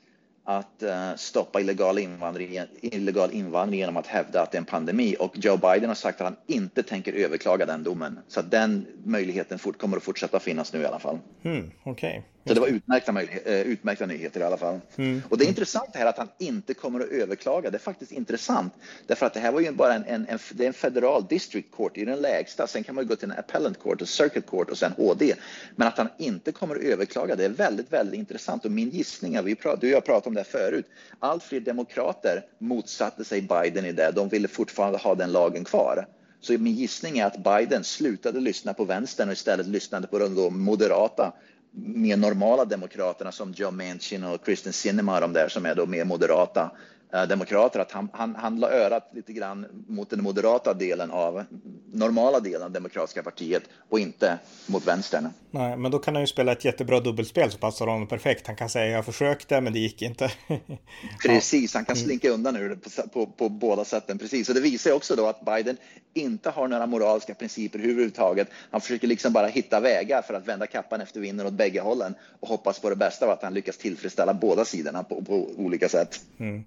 att 0.44 0.82
eh, 0.82 1.14
stoppa 1.16 1.60
illegal 1.60 1.98
invandring, 1.98 2.60
illegal 2.80 3.30
invandring 3.32 3.80
genom 3.80 3.96
att 3.96 4.06
hävda 4.06 4.42
att 4.42 4.50
det 4.50 4.56
är 4.56 4.60
en 4.60 4.64
pandemi. 4.64 5.16
Och 5.20 5.32
Joe 5.38 5.56
Biden 5.56 5.88
har 5.88 5.94
sagt 5.94 6.20
att 6.20 6.26
han 6.26 6.36
inte 6.46 6.82
tänker 6.82 7.12
överklaga 7.12 7.66
den 7.66 7.82
domen. 7.82 8.18
Så 8.28 8.40
att 8.40 8.50
den 8.50 8.86
möjligheten 9.04 9.58
fort, 9.58 9.78
kommer 9.78 9.96
att 9.96 10.02
fortsätta 10.02 10.40
finnas 10.40 10.72
nu 10.72 10.80
i 10.80 10.86
alla 10.86 10.98
fall. 10.98 11.18
Mm, 11.42 11.70
Okej, 11.82 12.08
okay. 12.08 12.22
Så 12.46 12.54
det 12.54 12.60
var 12.60 12.68
utmärkta, 12.68 13.22
eh, 13.22 13.60
utmärkta 13.60 14.06
nyheter 14.06 14.40
i 14.40 14.42
alla 14.42 14.56
fall. 14.56 14.80
Mm. 14.96 15.22
Och 15.28 15.38
det 15.38 15.44
är 15.44 15.48
intressant 15.48 15.90
här 15.94 16.06
att 16.06 16.18
han 16.18 16.28
inte 16.38 16.74
kommer 16.74 17.00
att 17.00 17.08
överklaga. 17.08 17.70
Det 17.70 17.76
är 17.76 17.78
faktiskt 17.78 18.12
intressant. 18.12 18.74
Därför 19.06 19.26
att 19.26 19.34
det 19.34 19.40
här 19.40 19.52
var 19.52 19.60
ju 19.60 19.72
bara 19.72 19.94
en, 19.94 20.04
en, 20.04 20.26
en, 20.28 20.38
det 20.52 20.64
är 20.64 20.68
en 20.68 20.74
federal 20.74 21.26
district 21.28 21.74
court 21.76 21.96
i 21.96 22.04
den 22.04 22.20
lägsta. 22.20 22.66
Sen 22.66 22.84
kan 22.84 22.94
man 22.94 23.06
gå 23.06 23.16
till 23.16 23.30
en 23.30 23.38
appellant 23.38 23.82
court 23.82 24.02
och 24.02 24.08
circuit 24.08 24.46
court 24.46 24.70
och 24.70 24.78
sen 24.78 24.92
HD. 24.92 25.34
Men 25.76 25.88
att 25.88 25.98
han 25.98 26.08
inte 26.18 26.52
kommer 26.52 26.76
att 26.76 26.82
överklaga, 26.82 27.36
det 27.36 27.44
är 27.44 27.48
väldigt, 27.48 27.92
väldigt 27.92 28.18
intressant. 28.18 28.64
Och 28.64 28.70
min 28.70 28.90
gissning, 28.90 29.44
vi 29.44 29.54
prat, 29.54 29.80
du 29.80 29.86
och 29.86 29.92
jag 29.92 30.04
pratade 30.04 30.28
om 30.28 30.34
det 30.34 30.44
förut, 30.44 30.86
allt 31.18 31.42
fler 31.42 31.60
demokrater 31.60 32.44
motsatte 32.58 33.24
sig 33.24 33.42
Biden 33.42 33.84
i 33.84 33.92
det. 33.92 34.12
De 34.14 34.28
ville 34.28 34.48
fortfarande 34.48 34.98
ha 34.98 35.14
den 35.14 35.32
lagen 35.32 35.64
kvar. 35.64 36.06
Så 36.40 36.52
min 36.52 36.74
gissning 36.74 37.18
är 37.18 37.26
att 37.26 37.36
Biden 37.36 37.84
slutade 37.84 38.40
lyssna 38.40 38.74
på 38.74 38.84
vänstern 38.84 39.28
och 39.28 39.32
istället 39.32 39.66
lyssnade 39.66 40.06
på 40.06 40.18
de 40.18 40.62
moderata 40.62 41.32
mer 41.74 42.16
normala 42.16 42.64
demokraterna 42.64 43.32
som 43.32 43.52
Joe 43.52 43.70
Manchin 43.70 44.24
och 44.24 44.44
Kristen 44.44 44.72
Sinema, 44.72 45.20
de 45.20 45.32
där 45.32 45.48
som 45.48 45.66
är 45.66 45.74
då 45.74 45.86
mer 45.86 46.04
moderata 46.04 46.70
eh, 47.12 47.22
demokrater, 47.22 47.80
att 47.80 47.92
han, 47.92 48.08
han, 48.12 48.34
han 48.34 48.60
la 48.60 48.70
örat 48.70 49.10
lite 49.14 49.32
grann 49.32 49.66
mot 49.88 50.10
den 50.10 50.22
moderata 50.22 50.74
delen 50.74 51.10
av 51.10 51.44
normala 51.94 52.40
delen 52.40 52.62
av 52.62 52.70
demokratiska 52.70 53.22
partiet 53.22 53.62
och 53.88 53.98
inte 53.98 54.38
mot 54.66 54.86
vänstern. 54.86 55.28
Nej, 55.50 55.76
men 55.76 55.90
då 55.90 55.98
kan 55.98 56.14
han 56.14 56.22
ju 56.22 56.26
spela 56.26 56.52
ett 56.52 56.64
jättebra 56.64 57.00
dubbelspel 57.00 57.50
så 57.50 57.58
passar 57.58 57.86
honom 57.86 58.06
perfekt. 58.06 58.46
Han 58.46 58.56
kan 58.56 58.68
säga 58.68 58.86
jag 58.86 59.04
försökte, 59.04 59.60
men 59.60 59.72
det 59.72 59.78
gick 59.78 60.02
inte. 60.02 60.32
precis, 61.26 61.74
han 61.74 61.84
kan 61.84 61.96
mm. 61.96 62.06
slinka 62.06 62.30
undan 62.30 62.56
ur 62.56 62.68
det 62.68 62.76
på, 62.76 63.08
på, 63.08 63.26
på, 63.26 63.48
båda 63.48 63.84
sätten. 63.84 64.18
Precis, 64.18 64.48
och 64.48 64.54
det 64.54 64.60
visar 64.60 64.92
också 64.92 65.16
då 65.16 65.26
att 65.26 65.44
Biden 65.44 65.76
inte 66.14 66.50
har 66.50 66.68
några 66.68 66.86
moraliska 66.86 67.34
principer 67.34 67.78
överhuvudtaget. 67.78 68.48
Han 68.70 68.80
försöker 68.80 69.06
liksom 69.06 69.32
bara 69.32 69.46
hitta 69.46 69.80
vägar 69.80 70.22
för 70.22 70.34
att 70.34 70.48
vända 70.48 70.66
kappan 70.66 71.00
efter 71.00 71.20
vinden 71.20 71.46
åt 71.46 71.52
bägge 71.52 71.80
hållen 71.80 72.14
och 72.40 72.48
hoppas 72.48 72.78
på 72.78 72.90
det 72.90 72.96
bästa 72.96 73.26
av 73.26 73.32
att 73.32 73.42
han 73.42 73.54
lyckas 73.54 73.78
tillfredsställa 73.78 74.34
båda 74.34 74.64
sidorna 74.64 75.02
på, 75.02 75.22
på 75.22 75.50
olika 75.56 75.88
sätt. 75.88 76.20
Mm. 76.38 76.64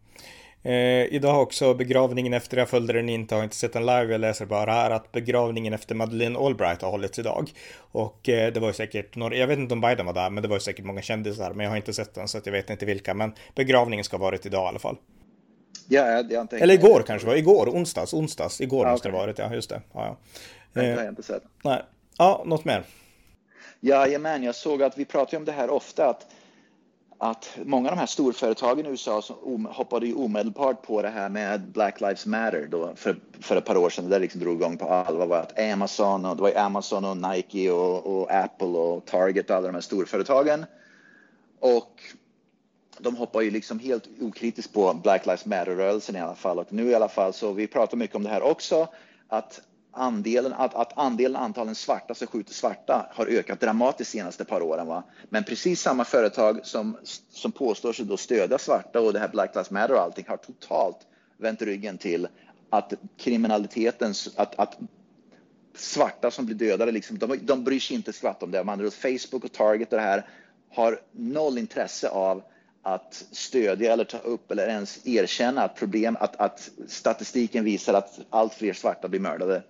Eh, 0.63 1.13
idag 1.13 1.41
också 1.41 1.73
begravningen 1.73 2.33
efter, 2.33 2.57
jag 2.57 2.69
följde 2.69 2.93
den 2.93 3.09
inte, 3.09 3.35
har 3.35 3.43
inte 3.43 3.55
sett 3.55 3.73
den 3.73 3.85
live, 3.85 4.11
jag 4.11 4.21
läser 4.21 4.45
bara 4.45 4.71
här 4.71 4.91
att 4.91 5.11
begravningen 5.11 5.73
efter 5.73 5.95
Madeleine 5.95 6.39
Albright 6.39 6.81
har 6.81 6.91
hållits 6.91 7.19
idag. 7.19 7.51
Och 7.77 8.29
eh, 8.29 8.53
det 8.53 8.59
var 8.59 8.67
ju 8.67 8.73
säkert 8.73 9.15
några, 9.15 9.35
jag 9.35 9.47
vet 9.47 9.59
inte 9.59 9.73
om 9.73 9.81
Biden 9.81 10.05
var 10.05 10.13
där, 10.13 10.29
men 10.29 10.43
det 10.43 10.49
var 10.49 10.55
ju 10.55 10.59
säkert 10.59 10.85
många 10.85 11.01
kändisar, 11.01 11.53
men 11.53 11.63
jag 11.63 11.71
har 11.71 11.77
inte 11.77 11.93
sett 11.93 12.13
den 12.13 12.27
så 12.27 12.37
att 12.37 12.45
jag 12.45 12.53
vet 12.53 12.69
inte 12.69 12.85
vilka, 12.85 13.13
men 13.13 13.33
begravningen 13.55 14.03
ska 14.05 14.17
ha 14.17 14.23
varit 14.23 14.45
idag 14.45 14.65
i 14.65 14.67
alla 14.67 14.79
fall. 14.79 14.97
Ja, 15.89 16.23
jag 16.29 16.53
Eller 16.53 16.73
igår 16.73 17.03
kanske 17.07 17.27
var, 17.27 17.35
igår, 17.35 17.69
onsdags, 17.69 18.13
onsdags, 18.13 18.61
igår 18.61 18.85
ja, 18.85 18.91
måste 18.91 19.09
okay. 19.09 19.19
det 19.19 19.25
varit, 19.25 19.39
ja 19.39 19.53
just 19.53 19.69
det. 19.69 19.81
Ja, 19.93 20.05
ja. 20.05 20.17
Det 20.73 20.79
har 20.79 20.87
jag 20.87 21.03
eh, 21.03 21.09
inte 21.09 21.23
sett. 21.23 21.43
Nej, 21.63 21.83
ja, 22.17 22.43
något 22.45 22.65
mer? 22.65 22.83
Jajamän, 23.79 24.43
jag 24.43 24.55
såg 24.55 24.83
att 24.83 24.97
vi 24.97 25.05
pratar 25.05 25.37
om 25.37 25.45
det 25.45 25.51
här 25.51 25.69
ofta, 25.69 26.09
att 26.09 26.25
att 27.17 27.57
många 27.65 27.89
av 27.89 27.95
de 27.95 27.99
här 27.99 28.07
storföretagen 28.07 28.85
i 28.85 28.89
USA 28.89 29.21
som 29.21 29.65
hoppade 29.65 30.07
ju 30.07 30.13
omedelbart 30.13 30.81
på 30.81 31.01
det 31.01 31.09
här 31.09 31.29
med 31.29 31.61
Black 31.61 32.01
Lives 32.01 32.25
Matter 32.25 32.67
då 32.71 32.91
för, 32.95 33.19
för 33.39 33.55
ett 33.55 33.65
par 33.65 33.77
år 33.77 33.89
sedan. 33.89 34.05
Det 34.05 34.09
där 34.09 34.19
liksom 34.19 34.41
drog 34.41 34.55
igång 34.55 34.77
på 34.77 34.89
allvar 34.89 35.25
var 35.25 35.37
att 35.37 35.59
Amazon 35.59 36.25
och 36.25 36.35
det 36.35 36.41
var 36.41 36.55
Amazon 36.55 37.05
och 37.05 37.17
Nike 37.17 37.71
och, 37.71 38.05
och 38.05 38.31
Apple 38.31 38.67
och 38.67 39.05
Target 39.05 39.49
och 39.49 39.55
alla 39.55 39.67
de 39.67 39.73
här 39.73 39.81
storföretagen. 39.81 40.65
Och 41.59 42.01
de 42.99 43.15
hoppar 43.15 43.41
ju 43.41 43.51
liksom 43.51 43.79
helt 43.79 44.07
okritiskt 44.21 44.73
på 44.73 44.93
Black 44.93 45.25
Lives 45.25 45.45
Matter-rörelsen 45.45 46.15
i 46.15 46.19
alla 46.19 46.35
fall. 46.35 46.59
Och 46.59 46.73
nu 46.73 46.89
i 46.89 46.95
alla 46.95 47.09
fall 47.09 47.33
så 47.33 47.53
vi 47.53 47.67
pratar 47.67 47.97
mycket 47.97 48.15
om 48.15 48.23
det 48.23 48.29
här 48.29 48.41
också, 48.41 48.87
att 49.27 49.61
andelen, 49.91 50.53
att, 50.53 50.75
att 50.75 50.97
andelen 50.97 51.35
antalen 51.35 51.75
svarta 51.75 52.13
som 52.13 52.27
skjuter 52.27 52.53
svarta 52.53 53.09
har 53.13 53.25
ökat 53.25 53.59
dramatiskt 53.59 54.11
de 54.11 54.17
senaste 54.17 54.45
par 54.45 54.61
åren. 54.61 54.87
Va? 54.87 55.03
Men 55.29 55.43
precis 55.43 55.81
samma 55.81 56.05
företag 56.05 56.59
som, 56.63 56.97
som 57.29 57.51
påstår 57.51 57.93
sig 57.93 58.05
då 58.05 58.17
stödja 58.17 58.57
svarta 58.57 58.99
och 58.99 59.13
det 59.13 59.19
här 59.19 59.27
Black 59.27 59.55
Lives 59.55 59.71
Matter 59.71 59.93
och 59.93 60.01
allting 60.01 60.25
har 60.27 60.37
totalt 60.37 60.97
vänt 61.37 61.61
ryggen 61.61 61.97
till 61.97 62.27
att 62.69 62.93
kriminaliteten, 63.17 64.13
att, 64.35 64.59
att 64.59 64.77
svarta 65.75 66.31
som 66.31 66.45
blir 66.45 66.55
dödade, 66.55 66.91
liksom, 66.91 67.17
de, 67.17 67.37
de 67.41 67.63
bryr 67.63 67.79
sig 67.79 67.95
inte 67.95 68.13
skvatt 68.13 68.43
om 68.43 68.51
det. 68.51 68.63
Man, 68.63 68.91
Facebook 68.91 69.43
och 69.43 69.51
Target 69.51 69.93
och 69.93 69.99
det 69.99 70.05
här 70.05 70.25
har 70.69 71.01
noll 71.11 71.57
intresse 71.57 72.09
av 72.09 72.43
att 72.81 73.25
stödja 73.31 73.93
eller 73.93 74.03
ta 74.03 74.17
upp 74.17 74.51
eller 74.51 74.67
ens 74.67 75.07
erkänna 75.07 75.63
att 75.63 75.75
problem, 75.75 76.17
att, 76.19 76.35
att 76.35 76.69
statistiken 76.87 77.63
visar 77.63 77.93
att 77.93 78.19
allt 78.29 78.53
fler 78.53 78.73
svarta 78.73 79.07
blir 79.07 79.19
mördade 79.19 79.63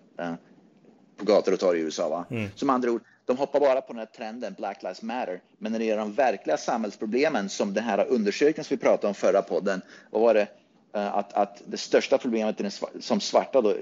på 1.18 1.26
gator 1.26 1.54
och 1.54 1.60
torg 1.60 1.80
i 1.80 1.82
USA. 1.82 2.10
Va? 2.10 2.26
Mm. 2.30 2.50
Som 2.56 2.70
andra 2.70 2.92
ord, 2.92 3.02
de 3.26 3.38
hoppar 3.38 3.60
bara 3.60 3.82
på 3.82 3.94
den 3.94 4.00
här 4.00 4.06
trenden 4.06 4.56
Black 4.58 4.84
Lives 4.84 5.02
Matter. 5.02 5.42
Men 5.58 5.72
när 5.72 5.80
det 5.80 5.86
gäller 5.86 6.02
de 6.02 6.14
verkliga 6.14 6.58
samhällsproblemen 6.58 7.50
som 7.50 7.74
den 7.74 7.84
här 7.84 8.06
undersökningen 8.08 8.64
som 8.64 8.78
vi 8.78 8.84
pratade 8.84 9.08
om 9.08 9.14
förra 9.14 9.42
podden, 9.42 9.82
vad 10.12 10.22
var 10.22 10.34
det? 10.34 10.48
Eh, 10.94 11.16
att, 11.16 11.34
att 11.34 11.62
det 11.66 11.78
största 11.78 12.18
problemet 12.18 12.74
som 13.00 13.20
svarta 13.20 13.62
då 13.62 13.76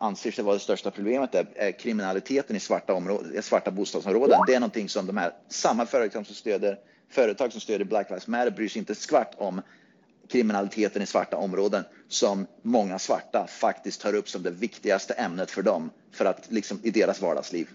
anser 0.00 0.30
sig 0.30 0.44
vara 0.44 0.54
det 0.54 0.60
största 0.60 0.90
problemet 0.90 1.34
är, 1.34 1.46
är 1.54 1.72
kriminaliteten 1.72 2.56
i 2.56 2.60
svarta, 2.60 2.94
områden, 2.94 3.42
svarta 3.42 3.70
bostadsområden. 3.70 4.40
Det 4.46 4.54
är 4.54 4.60
någonting 4.60 4.88
som 4.88 5.06
de 5.06 5.16
här 5.16 5.32
samma 5.48 5.86
företag 5.86 6.26
som 6.26 6.34
stöder 6.34 6.78
företag 7.08 7.52
som 7.52 7.60
stöder 7.60 7.84
Black 7.84 8.10
Lives 8.10 8.26
Matter 8.26 8.50
bryr 8.50 8.68
sig 8.68 8.78
inte 8.78 8.94
skvart 8.94 9.34
om 9.36 9.62
kriminaliteten 10.28 11.02
i 11.02 11.06
svarta 11.06 11.36
områden 11.36 11.84
som 12.08 12.46
många 12.62 12.98
svarta 12.98 13.46
faktiskt 13.46 14.00
tar 14.00 14.14
upp 14.14 14.28
som 14.28 14.42
det 14.42 14.50
viktigaste 14.50 15.14
ämnet 15.14 15.50
för 15.50 15.62
dem 15.62 15.90
för 16.12 16.24
att 16.24 16.46
liksom 16.48 16.80
i 16.82 16.90
deras 16.90 17.22
vardagsliv. 17.22 17.68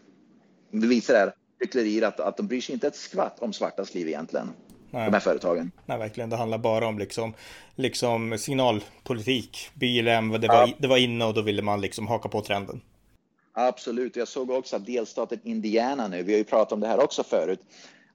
Det 0.72 0.88
visar 0.88 1.14
här 1.14 1.34
hyckleri 1.60 2.04
att, 2.04 2.20
att 2.20 2.38
de 2.38 2.48
bryr 2.48 2.62
sig 2.62 2.74
inte 2.74 2.88
ett 2.88 2.96
skvatt 2.96 3.40
om 3.40 3.54
svartas 3.54 3.94
liv 3.94 4.08
egentligen. 4.08 4.50
Nej. 4.92 5.06
De 5.06 5.14
här 5.14 5.20
företagen. 5.20 5.72
Nej, 5.86 5.98
verkligen. 5.98 6.30
Det 6.30 6.36
handlar 6.36 6.58
bara 6.58 6.88
om 6.88 7.00
liksom, 7.00 7.34
liksom 7.76 8.38
signalpolitik. 8.38 9.70
BLM, 9.74 10.32
det 10.32 10.48
var, 10.48 10.68
ja. 10.68 10.70
det 10.78 10.88
var 10.88 10.98
inne 10.98 11.26
och 11.26 11.34
då 11.34 11.42
ville 11.42 11.62
man 11.62 11.82
liksom 11.82 12.08
haka 12.08 12.30
på 12.30 12.42
trenden. 12.42 12.82
Absolut. 13.54 14.16
Jag 14.16 14.28
såg 14.28 14.50
också 14.50 14.76
att 14.76 14.86
delstaten 14.86 15.40
Indiana 15.44 16.08
nu, 16.08 16.24
vi 16.24 16.32
har 16.32 16.38
ju 16.38 16.44
pratat 16.44 16.72
om 16.72 16.80
det 16.80 16.88
här 16.88 17.04
också 17.04 17.24
förut, 17.24 17.60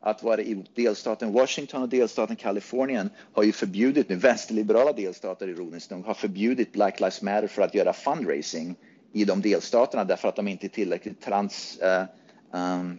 att 0.01 0.23
vara 0.23 0.41
i 0.41 0.65
delstaten 0.75 1.33
Washington 1.33 1.83
och 1.83 1.89
delstaten 1.89 2.37
Kalifornien 2.37 3.11
har 3.33 3.43
ju 3.43 3.53
förbjudit 3.53 4.09
nu, 4.09 4.17
vänsterliberala 4.17 4.93
delstater 4.93 5.49
ironiskt 5.49 5.91
nog, 5.91 6.05
har 6.05 6.15
förbjudit 6.15 6.73
Black 6.73 7.01
Lives 7.01 7.23
Matter 7.23 7.47
för 7.49 7.63
att 7.63 7.75
göra 7.75 7.93
fundraising 7.93 8.77
i 9.13 9.25
de 9.25 9.43
delstaterna 9.43 10.05
därför 10.05 10.29
att 10.29 10.37
de 10.37 10.49
inte 10.49 10.67
är 10.67 10.69
tillräckligt 10.69 11.21
trans, 11.21 11.79
uh, 11.83 12.61
um, 12.61 12.99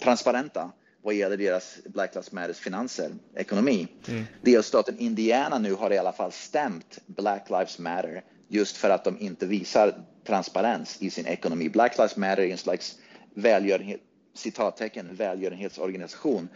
transparenta 0.00 0.70
vad 1.02 1.14
gäller 1.14 1.36
deras 1.36 1.78
Black 1.84 2.14
Lives 2.14 2.32
Matters 2.32 2.58
finanser, 2.58 3.10
ekonomi. 3.34 3.88
Mm. 4.08 4.24
Delstaten 4.42 4.98
Indiana 4.98 5.58
nu 5.58 5.74
har 5.74 5.92
i 5.92 5.98
alla 5.98 6.12
fall 6.12 6.32
stämt 6.32 6.98
Black 7.06 7.50
Lives 7.50 7.78
Matter 7.78 8.24
just 8.48 8.76
för 8.76 8.90
att 8.90 9.04
de 9.04 9.20
inte 9.20 9.46
visar 9.46 9.94
transparens 10.26 10.96
i 11.00 11.10
sin 11.10 11.26
ekonomi. 11.26 11.68
Black 11.68 11.98
Lives 11.98 12.16
Matter 12.16 12.42
är 12.42 12.50
en 12.50 12.58
slags 12.58 12.98
välgörenhet, 13.34 14.00
citattecken 14.34 15.08
välgörenhetsorganisation 15.16 16.48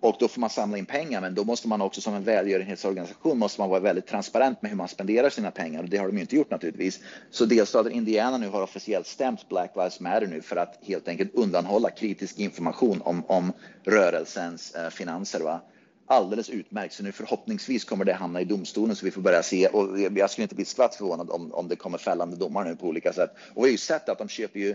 och 0.00 0.16
då 0.18 0.28
får 0.28 0.40
man 0.40 0.50
samla 0.50 0.78
in 0.78 0.86
pengar, 0.86 1.20
men 1.20 1.34
då 1.34 1.44
måste 1.44 1.68
man 1.68 1.82
också 1.82 2.00
som 2.00 2.14
en 2.14 2.24
välgörenhetsorganisation 2.24 3.38
måste 3.38 3.60
man 3.60 3.70
vara 3.70 3.80
väldigt 3.80 4.06
transparent 4.06 4.62
med 4.62 4.70
hur 4.70 4.76
man 4.76 4.88
spenderar 4.88 5.30
sina 5.30 5.50
pengar 5.50 5.82
och 5.82 5.88
det 5.88 5.96
har 5.96 6.06
de 6.06 6.16
ju 6.16 6.20
inte 6.20 6.36
gjort 6.36 6.50
naturligtvis. 6.50 7.00
Så 7.30 7.44
delstaten 7.44 7.92
Indiana 7.92 8.38
nu 8.38 8.48
har 8.48 8.62
officiellt 8.62 9.06
stämt 9.06 9.48
Black 9.48 9.70
Lives 9.76 10.00
Matter 10.00 10.26
nu 10.26 10.42
för 10.42 10.56
att 10.56 10.78
helt 10.82 11.08
enkelt 11.08 11.34
undanhålla 11.34 11.90
kritisk 11.90 12.38
information 12.38 13.02
om, 13.02 13.24
om 13.26 13.52
rörelsens 13.84 14.74
eh, 14.74 14.90
finanser. 14.90 15.40
Va? 15.40 15.60
Alldeles 16.06 16.50
utmärkt, 16.50 16.94
så 16.94 17.02
nu 17.02 17.12
förhoppningsvis 17.12 17.84
kommer 17.84 18.04
det 18.04 18.12
hamna 18.12 18.40
i 18.40 18.44
domstolen 18.44 18.96
så 18.96 19.04
vi 19.04 19.10
får 19.10 19.20
börja 19.20 19.42
se 19.42 19.66
och 19.66 20.00
jag 20.00 20.30
skulle 20.30 20.42
inte 20.42 20.54
bli 20.54 20.64
skvatt 20.64 20.94
förvånad 20.94 21.30
om, 21.30 21.52
om 21.52 21.68
det 21.68 21.76
kommer 21.76 21.98
fällande 21.98 22.36
domar 22.36 22.64
nu 22.64 22.76
på 22.76 22.86
olika 22.86 23.12
sätt. 23.12 23.30
Och 23.54 23.64
vi 23.64 23.68
har 23.68 23.72
ju 23.72 23.78
sett 23.78 24.08
att 24.08 24.18
de 24.18 24.28
köper 24.28 24.60
ju 24.60 24.74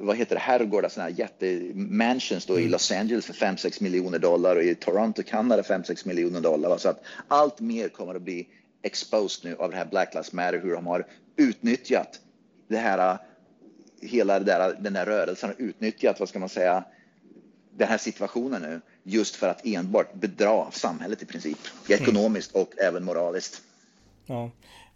vad 0.00 0.16
heter 0.16 0.34
det, 0.34 0.40
herrgårdar, 0.40 0.88
sådana 0.88 1.10
här 1.10 1.18
jättemansions 1.18 2.46
då 2.46 2.52
mm. 2.52 2.66
i 2.66 2.68
Los 2.68 2.92
Angeles 2.92 3.26
för 3.26 3.32
5-6 3.32 3.82
miljoner 3.82 4.18
dollar 4.18 4.56
och 4.56 4.62
i 4.62 4.74
Toronto, 4.74 5.22
Kanada 5.22 5.62
5-6 5.62 6.06
miljoner 6.08 6.40
dollar. 6.40 6.78
Så 6.78 6.88
att 6.88 7.02
allt 7.28 7.60
mer 7.60 7.88
kommer 7.88 8.14
att 8.14 8.22
bli 8.22 8.48
exposed 8.82 9.50
nu 9.50 9.56
av 9.56 9.70
det 9.70 9.76
här 9.76 9.86
Black 9.86 10.14
Lives 10.14 10.32
Matter, 10.32 10.60
hur 10.60 10.72
de 10.72 10.86
har 10.86 11.06
utnyttjat 11.36 12.20
det 12.68 12.76
här, 12.76 13.18
hela 14.00 14.38
det 14.38 14.44
där, 14.44 14.76
den 14.80 14.92
där 14.92 15.06
rörelsen, 15.06 15.54
utnyttjat, 15.58 16.20
vad 16.20 16.28
ska 16.28 16.38
man 16.38 16.48
säga, 16.48 16.84
den 17.76 17.88
här 17.88 17.98
situationen 17.98 18.62
nu 18.62 18.80
just 19.02 19.36
för 19.36 19.48
att 19.48 19.66
enbart 19.66 20.14
bedra 20.14 20.70
samhället 20.70 21.22
i 21.22 21.26
princip, 21.26 21.58
ekonomiskt 21.88 22.52
och 22.52 22.72
även 22.78 23.04
moraliskt. 23.04 23.62
Ja. 24.26 24.50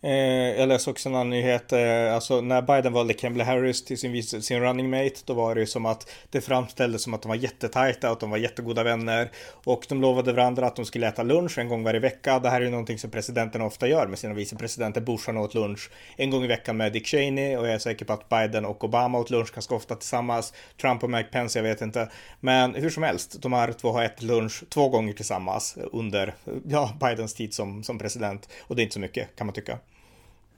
Eh, 0.05 0.61
jag 0.61 0.69
läste 0.69 0.91
också 0.91 1.09
en 1.09 1.15
annan 1.15 1.31
nyhet, 1.31 1.73
eh, 1.73 2.15
alltså 2.15 2.41
när 2.41 2.63
Biden 2.63 2.93
valde 2.93 3.15
Kamala 3.15 3.45
Harris 3.45 3.85
till 3.85 3.99
sin, 3.99 4.23
sin 4.23 4.61
running 4.61 4.91
mate, 4.91 5.21
då 5.25 5.35
var 5.35 5.55
det 5.55 5.61
ju 5.61 5.67
som 5.67 5.87
att 5.87 6.11
det 6.31 6.41
framställdes 6.41 7.03
som 7.03 7.15
att 7.15 7.23
de 7.23 7.29
var 7.29 7.37
jättetajta 7.37 8.07
och 8.07 8.13
att 8.13 8.21
de 8.21 8.31
var 8.31 8.39
jättegoda 8.39 8.83
vänner. 8.83 9.31
Och 9.65 9.87
de 9.89 10.01
lovade 10.01 10.33
varandra 10.33 10.67
att 10.67 10.77
de 10.77 10.85
skulle 10.85 11.09
äta 11.09 11.23
lunch 11.23 11.59
en 11.59 11.69
gång 11.69 11.85
varje 11.85 12.01
vecka. 12.01 12.39
Det 12.39 12.51
här 12.51 12.61
är 12.61 12.65
ju 12.65 12.71
någonting 12.71 12.99
som 12.99 13.11
presidenten 13.11 13.63
ofta 13.63 13.89
gör 13.89 14.07
med 14.07 14.19
sina 14.19 14.35
vicepresidenter. 14.35 15.01
Bush 15.01 15.29
åt 15.29 15.55
lunch 15.55 15.91
en 16.17 16.31
gång 16.31 16.45
i 16.45 16.47
veckan 16.47 16.77
med 16.77 16.93
Dick 16.93 17.07
Cheney 17.07 17.57
och 17.57 17.67
jag 17.67 17.75
är 17.75 17.79
säker 17.79 18.05
på 18.05 18.13
att 18.13 18.29
Biden 18.29 18.65
och 18.65 18.85
Obama 18.85 19.19
åt 19.19 19.31
lunch 19.31 19.55
ganska 19.55 19.75
ofta 19.75 19.95
tillsammans. 19.95 20.53
Trump 20.81 21.03
och 21.03 21.11
Mike 21.11 21.29
Pence, 21.33 21.59
jag 21.59 21.65
vet 21.65 21.81
inte. 21.81 22.09
Men 22.41 22.75
hur 22.75 22.91
som 22.91 23.03
helst, 23.03 23.43
de 23.43 23.53
här 23.53 23.73
två 23.73 23.93
har 23.93 24.03
ätit 24.03 24.23
lunch 24.23 24.65
två 24.69 24.89
gånger 24.89 25.13
tillsammans 25.13 25.77
under 25.93 26.35
ja, 26.69 26.93
Bidens 27.01 27.35
tid 27.35 27.55
som, 27.55 27.83
som 27.83 27.99
president. 27.99 28.49
Och 28.61 28.77
det 28.77 28.83
är 28.83 28.85
inte 28.85 28.95
så 28.95 29.01
mycket 29.01 29.37
kan 29.37 29.47
man 29.47 29.55
tycka. 29.55 29.79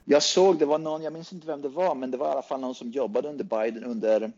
Jag 0.09 0.23
såg, 0.23 0.59
det 0.59 0.67
var 0.67 0.79
någon, 0.79 1.03
jag 1.03 1.13
minns 1.13 1.33
inte 1.33 1.47
vem 1.47 1.63
det 1.63 1.69
var, 1.69 1.95
men 1.95 2.11
det 2.11 2.17
var 2.17 2.29
i 2.29 2.31
alla 2.31 2.43
fall 2.43 2.61
någon 2.61 2.75
som 2.75 2.91
jobbade 2.91 3.29
under 3.29 3.45
Biden 3.45 3.85
under, 3.85 4.33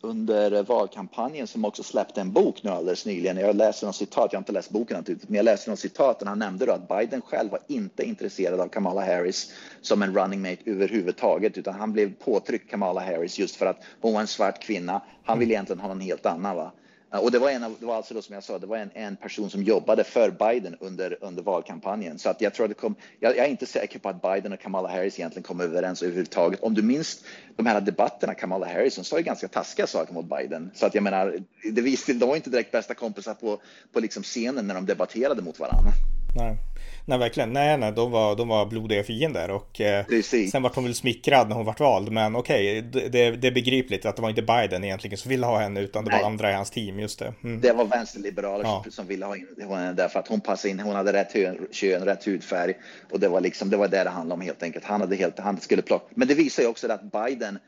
under 0.00 0.62
valkampanjen 0.62 1.46
som 1.46 1.64
också 1.64 1.82
släppte 1.82 2.20
en 2.20 2.32
bok 2.32 2.62
nu 2.62 2.70
alldeles 2.70 3.06
nyligen. 3.06 3.36
Jag 3.36 3.56
läste 3.56 3.86
något 3.86 3.96
citat, 3.96 4.32
jag 4.32 4.38
har 4.38 4.40
inte 4.40 4.52
läst 4.52 4.70
boken 4.70 4.96
naturligtvis, 4.96 5.28
men 5.28 5.36
jag 5.36 5.44
läste 5.44 5.70
något 5.70 5.78
citat 5.78 6.18
där 6.18 6.26
han 6.26 6.38
nämnde 6.38 6.66
då 6.66 6.72
att 6.72 6.88
Biden 6.88 7.22
själv 7.22 7.50
var 7.50 7.60
inte 7.66 8.02
intresserad 8.04 8.60
av 8.60 8.68
Kamala 8.68 9.04
Harris 9.04 9.52
som 9.80 10.02
en 10.02 10.16
running 10.16 10.42
mate 10.42 10.62
överhuvudtaget, 10.70 11.58
utan 11.58 11.74
han 11.74 11.92
blev 11.92 12.14
påtryckt 12.14 12.70
Kamala 12.70 13.00
Harris 13.00 13.38
just 13.38 13.56
för 13.56 13.66
att 13.66 13.84
hon 14.00 14.14
var 14.14 14.20
en 14.20 14.26
svart 14.26 14.62
kvinna. 14.62 15.02
Han 15.24 15.38
ville 15.38 15.54
egentligen 15.54 15.80
ha 15.80 15.88
någon 15.88 16.00
helt 16.00 16.26
annan. 16.26 16.56
Va? 16.56 16.72
Och 17.20 17.30
det 17.30 17.38
var, 17.38 17.50
en 17.50 17.64
av, 17.64 17.76
det 17.80 17.86
var 17.86 17.96
alltså 17.96 18.14
då, 18.14 18.22
som 18.22 18.34
jag 18.34 18.44
sa, 18.44 18.58
det 18.58 18.66
var 18.66 18.76
en, 18.76 18.90
en 18.94 19.16
person 19.16 19.50
som 19.50 19.62
jobbade 19.62 20.04
för 20.04 20.30
Biden 20.30 20.76
under, 20.80 21.18
under 21.20 21.42
valkampanjen. 21.42 22.18
Så 22.18 22.28
att 22.28 22.40
jag 22.40 22.54
tror 22.54 22.64
att 22.64 22.70
det 22.70 22.74
kom, 22.74 22.94
jag, 23.20 23.36
jag, 23.36 23.46
är 23.46 23.50
inte 23.50 23.66
säker 23.66 23.98
på 23.98 24.08
att 24.08 24.22
Biden 24.22 24.52
och 24.52 24.60
Kamala 24.60 24.88
Harris 24.88 25.18
egentligen 25.18 25.42
kom 25.42 25.60
överens 25.60 26.02
överhuvudtaget. 26.02 26.60
Om 26.62 26.74
du 26.74 26.82
minns 26.82 27.24
de 27.56 27.66
här 27.66 27.80
debatterna, 27.80 28.34
Kamala 28.34 28.66
Harris, 28.66 28.96
hon 28.96 29.04
sa 29.04 29.18
ju 29.18 29.22
ganska 29.22 29.48
taskiga 29.48 29.86
saker 29.86 30.14
mot 30.14 30.38
Biden. 30.38 30.70
Så 30.74 30.86
att 30.86 30.94
jag 30.94 31.04
menar, 31.04 31.38
det 31.72 31.82
visste, 31.82 32.12
de 32.12 32.28
var 32.28 32.36
inte 32.36 32.50
direkt 32.50 32.72
bästa 32.72 32.94
kompisar 32.94 33.34
på, 33.34 33.60
på 33.92 34.00
liksom 34.00 34.22
scenen 34.22 34.66
när 34.66 34.74
de 34.74 34.86
debatterade 34.86 35.42
mot 35.42 35.58
varandra. 35.58 35.92
Nej. 36.36 36.56
Nej, 37.06 37.18
verkligen. 37.18 37.52
Nej, 37.52 37.78
nej, 37.78 37.92
de 37.92 38.10
var, 38.10 38.36
de 38.36 38.48
var 38.48 38.66
blodiga 38.66 39.04
fiender 39.04 39.50
och 39.50 39.80
eh, 39.80 40.04
sen 40.50 40.62
vart 40.62 40.74
hon 40.74 40.84
väl 40.84 40.94
smickrad 40.94 41.48
när 41.48 41.56
hon 41.56 41.66
vart 41.66 41.80
vald. 41.80 42.12
Men 42.12 42.36
okej, 42.36 42.78
okay, 42.78 43.08
det, 43.08 43.30
det, 43.30 43.48
är 43.48 43.52
begripligt 43.52 44.06
att 44.06 44.16
det 44.16 44.22
var 44.22 44.28
inte 44.28 44.42
Biden 44.42 44.84
egentligen 44.84 45.16
som 45.16 45.28
ville 45.28 45.46
ha 45.46 45.58
henne 45.58 45.80
utan 45.80 46.04
det 46.04 46.10
nej. 46.10 46.20
var 46.20 46.26
andra 46.26 46.50
i 46.50 46.54
hans 46.54 46.70
team, 46.70 47.00
just 47.00 47.18
det. 47.18 47.34
Mm. 47.44 47.60
Det 47.60 47.72
var 47.72 47.84
vänsterliberaler 47.84 48.64
ja. 48.64 48.84
som 48.90 49.06
ville 49.06 49.26
ha 49.26 49.76
henne 49.76 49.92
därför 49.92 50.18
att 50.18 50.28
hon 50.28 50.40
passade 50.40 50.70
in, 50.70 50.80
hon 50.80 50.94
hade 50.94 51.12
rätt 51.12 51.32
kön, 51.72 52.04
rätt 52.04 52.24
hudfärg 52.24 52.74
och 53.10 53.20
det 53.20 53.28
var 53.28 53.40
liksom, 53.40 53.70
det 53.70 53.76
var 53.76 53.88
det 53.88 54.04
det 54.04 54.10
handlade 54.10 54.40
om 54.40 54.46
helt 54.46 54.62
enkelt. 54.62 54.84
Han 54.84 55.00
hade 55.00 55.16
helt, 55.16 55.38
han 55.38 55.60
skulle 55.60 55.82
plocka, 55.82 56.06
men 56.14 56.28
det 56.28 56.34
visar 56.34 56.62
ju 56.62 56.68
också 56.68 56.92
att 56.92 57.12
Biden 57.12 57.58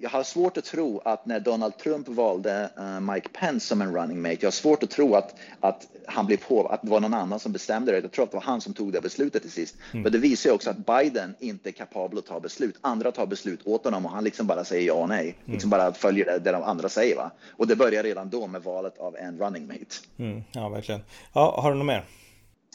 jag 0.00 0.10
har 0.10 0.22
svårt 0.22 0.56
att 0.56 0.64
tro 0.64 1.00
att 1.04 1.26
när 1.26 1.40
Donald 1.40 1.78
Trump 1.78 2.08
valde 2.08 2.70
uh, 2.78 3.00
Mike 3.00 3.28
Pence 3.28 3.66
som 3.66 3.82
en 3.82 3.94
running 3.94 4.22
mate, 4.22 4.36
jag 4.40 4.46
har 4.46 4.50
svårt 4.50 4.82
att 4.82 4.90
tro 4.90 5.14
att, 5.14 5.34
att, 5.60 5.86
han 6.06 6.26
blev 6.26 6.36
på, 6.36 6.66
att 6.66 6.82
det 6.82 6.90
var 6.90 7.00
någon 7.00 7.14
annan 7.14 7.40
som 7.40 7.52
bestämde 7.52 7.92
det. 7.92 7.98
Jag 7.98 8.12
tror 8.12 8.24
att 8.24 8.30
det 8.30 8.36
var 8.36 8.44
han 8.44 8.60
som 8.60 8.74
tog 8.74 8.92
det 8.92 9.00
beslutet 9.00 9.42
till 9.42 9.50
sist. 9.50 9.76
Mm. 9.92 10.02
Men 10.02 10.12
det 10.12 10.18
visar 10.18 10.50
ju 10.50 10.54
också 10.54 10.70
att 10.70 10.86
Biden 10.86 11.34
inte 11.40 11.68
är 11.68 11.72
kapabel 11.72 12.18
att 12.18 12.26
ta 12.26 12.40
beslut. 12.40 12.76
Andra 12.80 13.12
tar 13.12 13.26
beslut 13.26 13.60
åt 13.66 13.84
honom 13.84 14.06
och 14.06 14.12
han 14.12 14.24
liksom 14.24 14.46
bara 14.46 14.64
säger 14.64 14.86
ja 14.86 14.94
och 14.94 15.08
nej. 15.08 15.36
Mm. 15.40 15.52
Liksom 15.52 15.70
bara 15.70 15.92
följer 15.92 16.24
det, 16.24 16.38
det 16.38 16.52
de 16.52 16.62
andra 16.62 16.88
säger. 16.88 17.16
Va? 17.16 17.30
Och 17.50 17.66
det 17.66 17.76
börjar 17.76 18.02
redan 18.02 18.30
då 18.30 18.46
med 18.46 18.62
valet 18.62 18.98
av 18.98 19.16
en 19.16 19.38
running 19.38 19.66
mate. 19.66 19.96
Mm. 20.18 20.42
Ja, 20.52 20.68
verkligen. 20.68 21.00
Ja, 21.32 21.60
har 21.62 21.72
du 21.72 21.78
något 21.78 21.86
mer? 21.86 22.04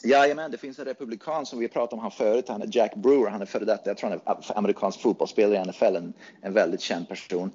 Jajamän, 0.04 0.50
det 0.50 0.58
finns 0.58 0.78
en 0.78 0.84
republikan 0.84 1.46
som 1.46 1.58
vi 1.58 1.68
pratade 1.68 1.94
om 1.94 2.02
han 2.02 2.10
förut, 2.10 2.48
han 2.48 2.62
är 2.62 2.68
Jack 2.70 2.94
Brewer, 2.94 3.30
han 3.30 3.42
är 3.42 3.46
före 3.46 3.64
detta, 3.64 3.90
jag 3.90 3.96
tror 3.96 4.10
han 4.10 4.20
är 4.26 4.58
amerikansk 4.58 5.00
fotbollsspelare 5.00 5.56
i 5.56 5.64
NFL, 5.68 5.96
en, 5.96 6.12
en 6.42 6.52
väldigt 6.52 6.80
känd 6.80 7.08
person. 7.08 7.50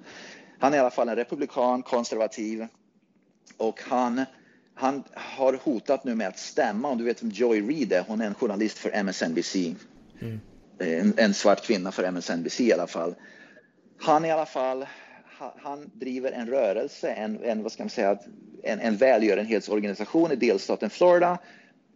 Han 0.58 0.72
är 0.72 0.76
i 0.76 0.80
alla 0.80 0.90
fall 0.90 1.08
en 1.08 1.16
republikan, 1.16 1.82
konservativ 1.82 2.66
och 3.56 3.80
han, 3.82 4.24
han 4.74 5.02
har 5.14 5.52
hotat 5.52 6.04
nu 6.04 6.14
med 6.14 6.28
att 6.28 6.38
stämma, 6.38 6.88
om 6.88 6.98
du 6.98 7.04
vet 7.04 7.22
vem 7.22 7.30
Joy 7.30 7.68
Reid 7.68 7.92
är, 7.92 8.04
hon 8.08 8.20
är 8.20 8.26
en 8.26 8.34
journalist 8.34 8.78
för 8.78 8.90
MSNBC. 8.90 9.56
Mm. 10.20 10.40
En, 10.78 11.14
en, 11.16 11.34
svart 11.34 11.66
kvinna 11.66 11.92
för 11.92 12.04
MSNBC 12.04 12.60
i 12.60 12.72
alla 12.72 12.86
fall. 12.86 13.14
Han 14.00 14.24
i 14.24 14.30
alla 14.30 14.46
fall, 14.46 14.86
han 15.62 15.90
driver 15.94 16.32
en 16.32 16.46
rörelse, 16.46 17.10
en, 17.10 17.44
en 17.44 17.62
vad 17.62 17.72
ska 17.72 17.82
man 17.82 17.90
säga, 17.90 18.18
en, 18.62 18.80
en 18.80 18.96
välgörenhetsorganisation 18.96 20.32
i 20.32 20.36
delstaten 20.36 20.90
Florida 20.90 21.38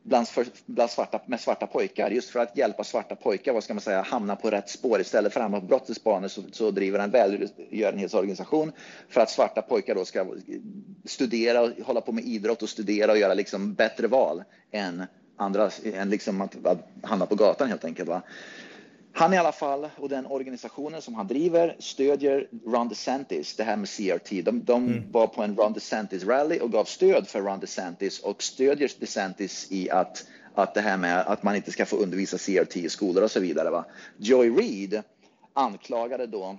bland, 0.05 0.29
för, 0.29 0.47
bland 0.67 0.91
svarta, 0.91 1.21
med 1.27 1.41
svarta 1.41 1.67
pojkar 1.67 2.11
just 2.11 2.31
för 2.31 2.41
att 2.41 2.57
hjälpa 2.57 2.85
svarta 2.85 3.17
pojkar 3.17 3.53
vad 3.53 3.65
ska 3.65 3.75
man 3.75 3.81
säga, 3.81 4.03
hamna 4.03 4.37
på 4.37 4.51
rätt 4.51 4.69
spår. 4.69 5.01
Istället 5.01 5.33
för 5.33 5.41
att 5.41 5.45
hamna 5.45 5.61
på 5.61 5.67
brottets 5.67 6.05
banor 6.05 6.29
så, 6.29 6.43
så 6.53 6.71
driver 6.71 6.99
en 6.99 7.11
välgörenhetsorganisation 7.11 8.73
för 9.09 9.21
att 9.21 9.31
svarta 9.31 9.63
pojkar 9.63 9.95
då 9.95 10.05
ska 10.05 10.27
studera, 11.05 11.61
och 11.61 11.71
hålla 11.85 12.01
på 12.01 12.13
med 12.13 12.25
idrott 12.25 12.63
och 12.63 12.69
studera 12.69 13.13
och 13.13 13.19
göra 13.19 13.35
liksom 13.35 13.75
bättre 13.75 14.07
val 14.07 14.45
än 14.71 15.05
andra, 15.37 15.71
än 15.95 16.11
liksom 16.11 16.41
att, 16.41 16.67
att 16.67 16.79
hamna 17.03 17.27
på 17.27 17.35
gatan 17.35 17.69
helt 17.69 17.85
enkelt. 17.85 18.09
Va? 18.09 18.23
Han 19.17 19.35
i 19.35 19.37
alla 19.37 19.53
fall 19.53 19.89
och 19.97 20.09
den 20.09 20.27
organisationen 20.27 21.03
som 21.03 21.15
han 21.15 21.27
driver 21.27 21.77
stödjer 21.79 22.49
Ron 22.67 22.89
DeSantis, 22.89 23.57
det 23.57 23.65
här 23.65 23.77
med 23.77 23.89
CRT. 23.89 24.31
De, 24.45 24.65
de 24.65 24.87
mm. 24.87 25.13
var 25.13 25.27
på 25.27 25.43
en 25.43 25.57
Ron 25.57 25.73
DeSantis 25.73 26.25
rally 26.25 26.59
och 26.59 26.73
gav 26.73 26.85
stöd 26.85 27.29
för 27.29 27.43
Ron 27.43 27.61
DeSantis 27.61 28.21
och 28.21 28.43
stödjer 28.43 28.91
DeSantis 29.01 29.67
i 29.71 29.91
att, 29.91 30.27
att 30.55 30.75
det 30.75 30.81
här 30.81 30.97
med 30.97 31.21
att 31.21 31.43
man 31.43 31.57
inte 31.57 31.71
ska 31.71 31.87
få 31.87 31.97
undervisa 31.97 32.39
CRT 32.39 32.77
i 32.77 32.89
skolor 32.89 33.25
och 33.25 33.31
så 33.31 33.41
vidare. 33.41 33.71
Va? 33.71 33.85
Joy 34.17 34.51
Reid 34.51 35.03
anklagade 35.53 36.27
då 36.27 36.59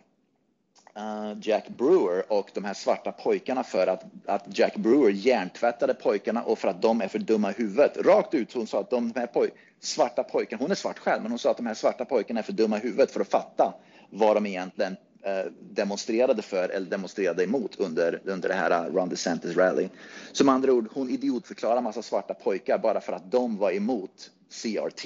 uh, 0.97 1.37
Jack 1.41 1.67
Brewer 1.67 2.31
och 2.31 2.49
de 2.53 2.63
här 2.63 2.73
svarta 2.73 3.11
pojkarna 3.11 3.63
för 3.63 3.87
att, 3.87 4.03
att 4.25 4.59
Jack 4.59 4.75
Brewer 4.75 5.11
hjärntvättade 5.11 5.93
pojkarna 5.93 6.43
och 6.43 6.59
för 6.59 6.67
att 6.67 6.81
de 6.81 7.01
är 7.01 7.07
för 7.07 7.19
dumma 7.19 7.51
i 7.51 7.53
huvudet. 7.53 7.97
Rakt 7.97 8.33
ut, 8.33 8.53
hon 8.53 8.67
sa 8.67 8.79
att 8.79 8.89
de 8.89 9.13
här 9.15 9.27
poj 9.27 9.49
svarta 9.85 10.23
pojkarna, 10.23 10.61
hon 10.61 10.71
är 10.71 10.75
svart 10.75 10.99
själv, 10.99 11.21
men 11.21 11.31
hon 11.31 11.39
sa 11.39 11.51
att 11.51 11.57
de 11.57 11.65
här 11.65 11.73
svarta 11.73 12.05
pojkarna 12.05 12.39
är 12.39 12.43
för 12.43 12.53
dumma 12.53 12.77
i 12.77 12.79
huvudet 12.79 13.11
för 13.11 13.19
att 13.19 13.29
fatta 13.29 13.73
vad 14.09 14.35
de 14.35 14.45
egentligen 14.45 14.91
uh, 14.91 15.51
demonstrerade 15.61 16.41
för 16.41 16.69
eller 16.69 16.89
demonstrerade 16.89 17.43
emot 17.43 17.75
under, 17.75 18.21
under 18.25 18.49
det 18.49 18.55
här 18.55 18.87
uh, 18.87 18.95
Ron 18.95 19.09
DeSantis 19.09 19.57
rally. 19.57 19.89
Som 20.31 20.49
andra 20.49 20.73
ord, 20.73 20.87
hon 20.93 21.09
idiotförklarar 21.09 21.81
massa 21.81 22.01
svarta 22.01 22.33
pojkar 22.33 22.77
bara 22.77 23.01
för 23.01 23.13
att 23.13 23.31
de 23.31 23.57
var 23.57 23.71
emot 23.71 24.31
CRT. 24.61 25.05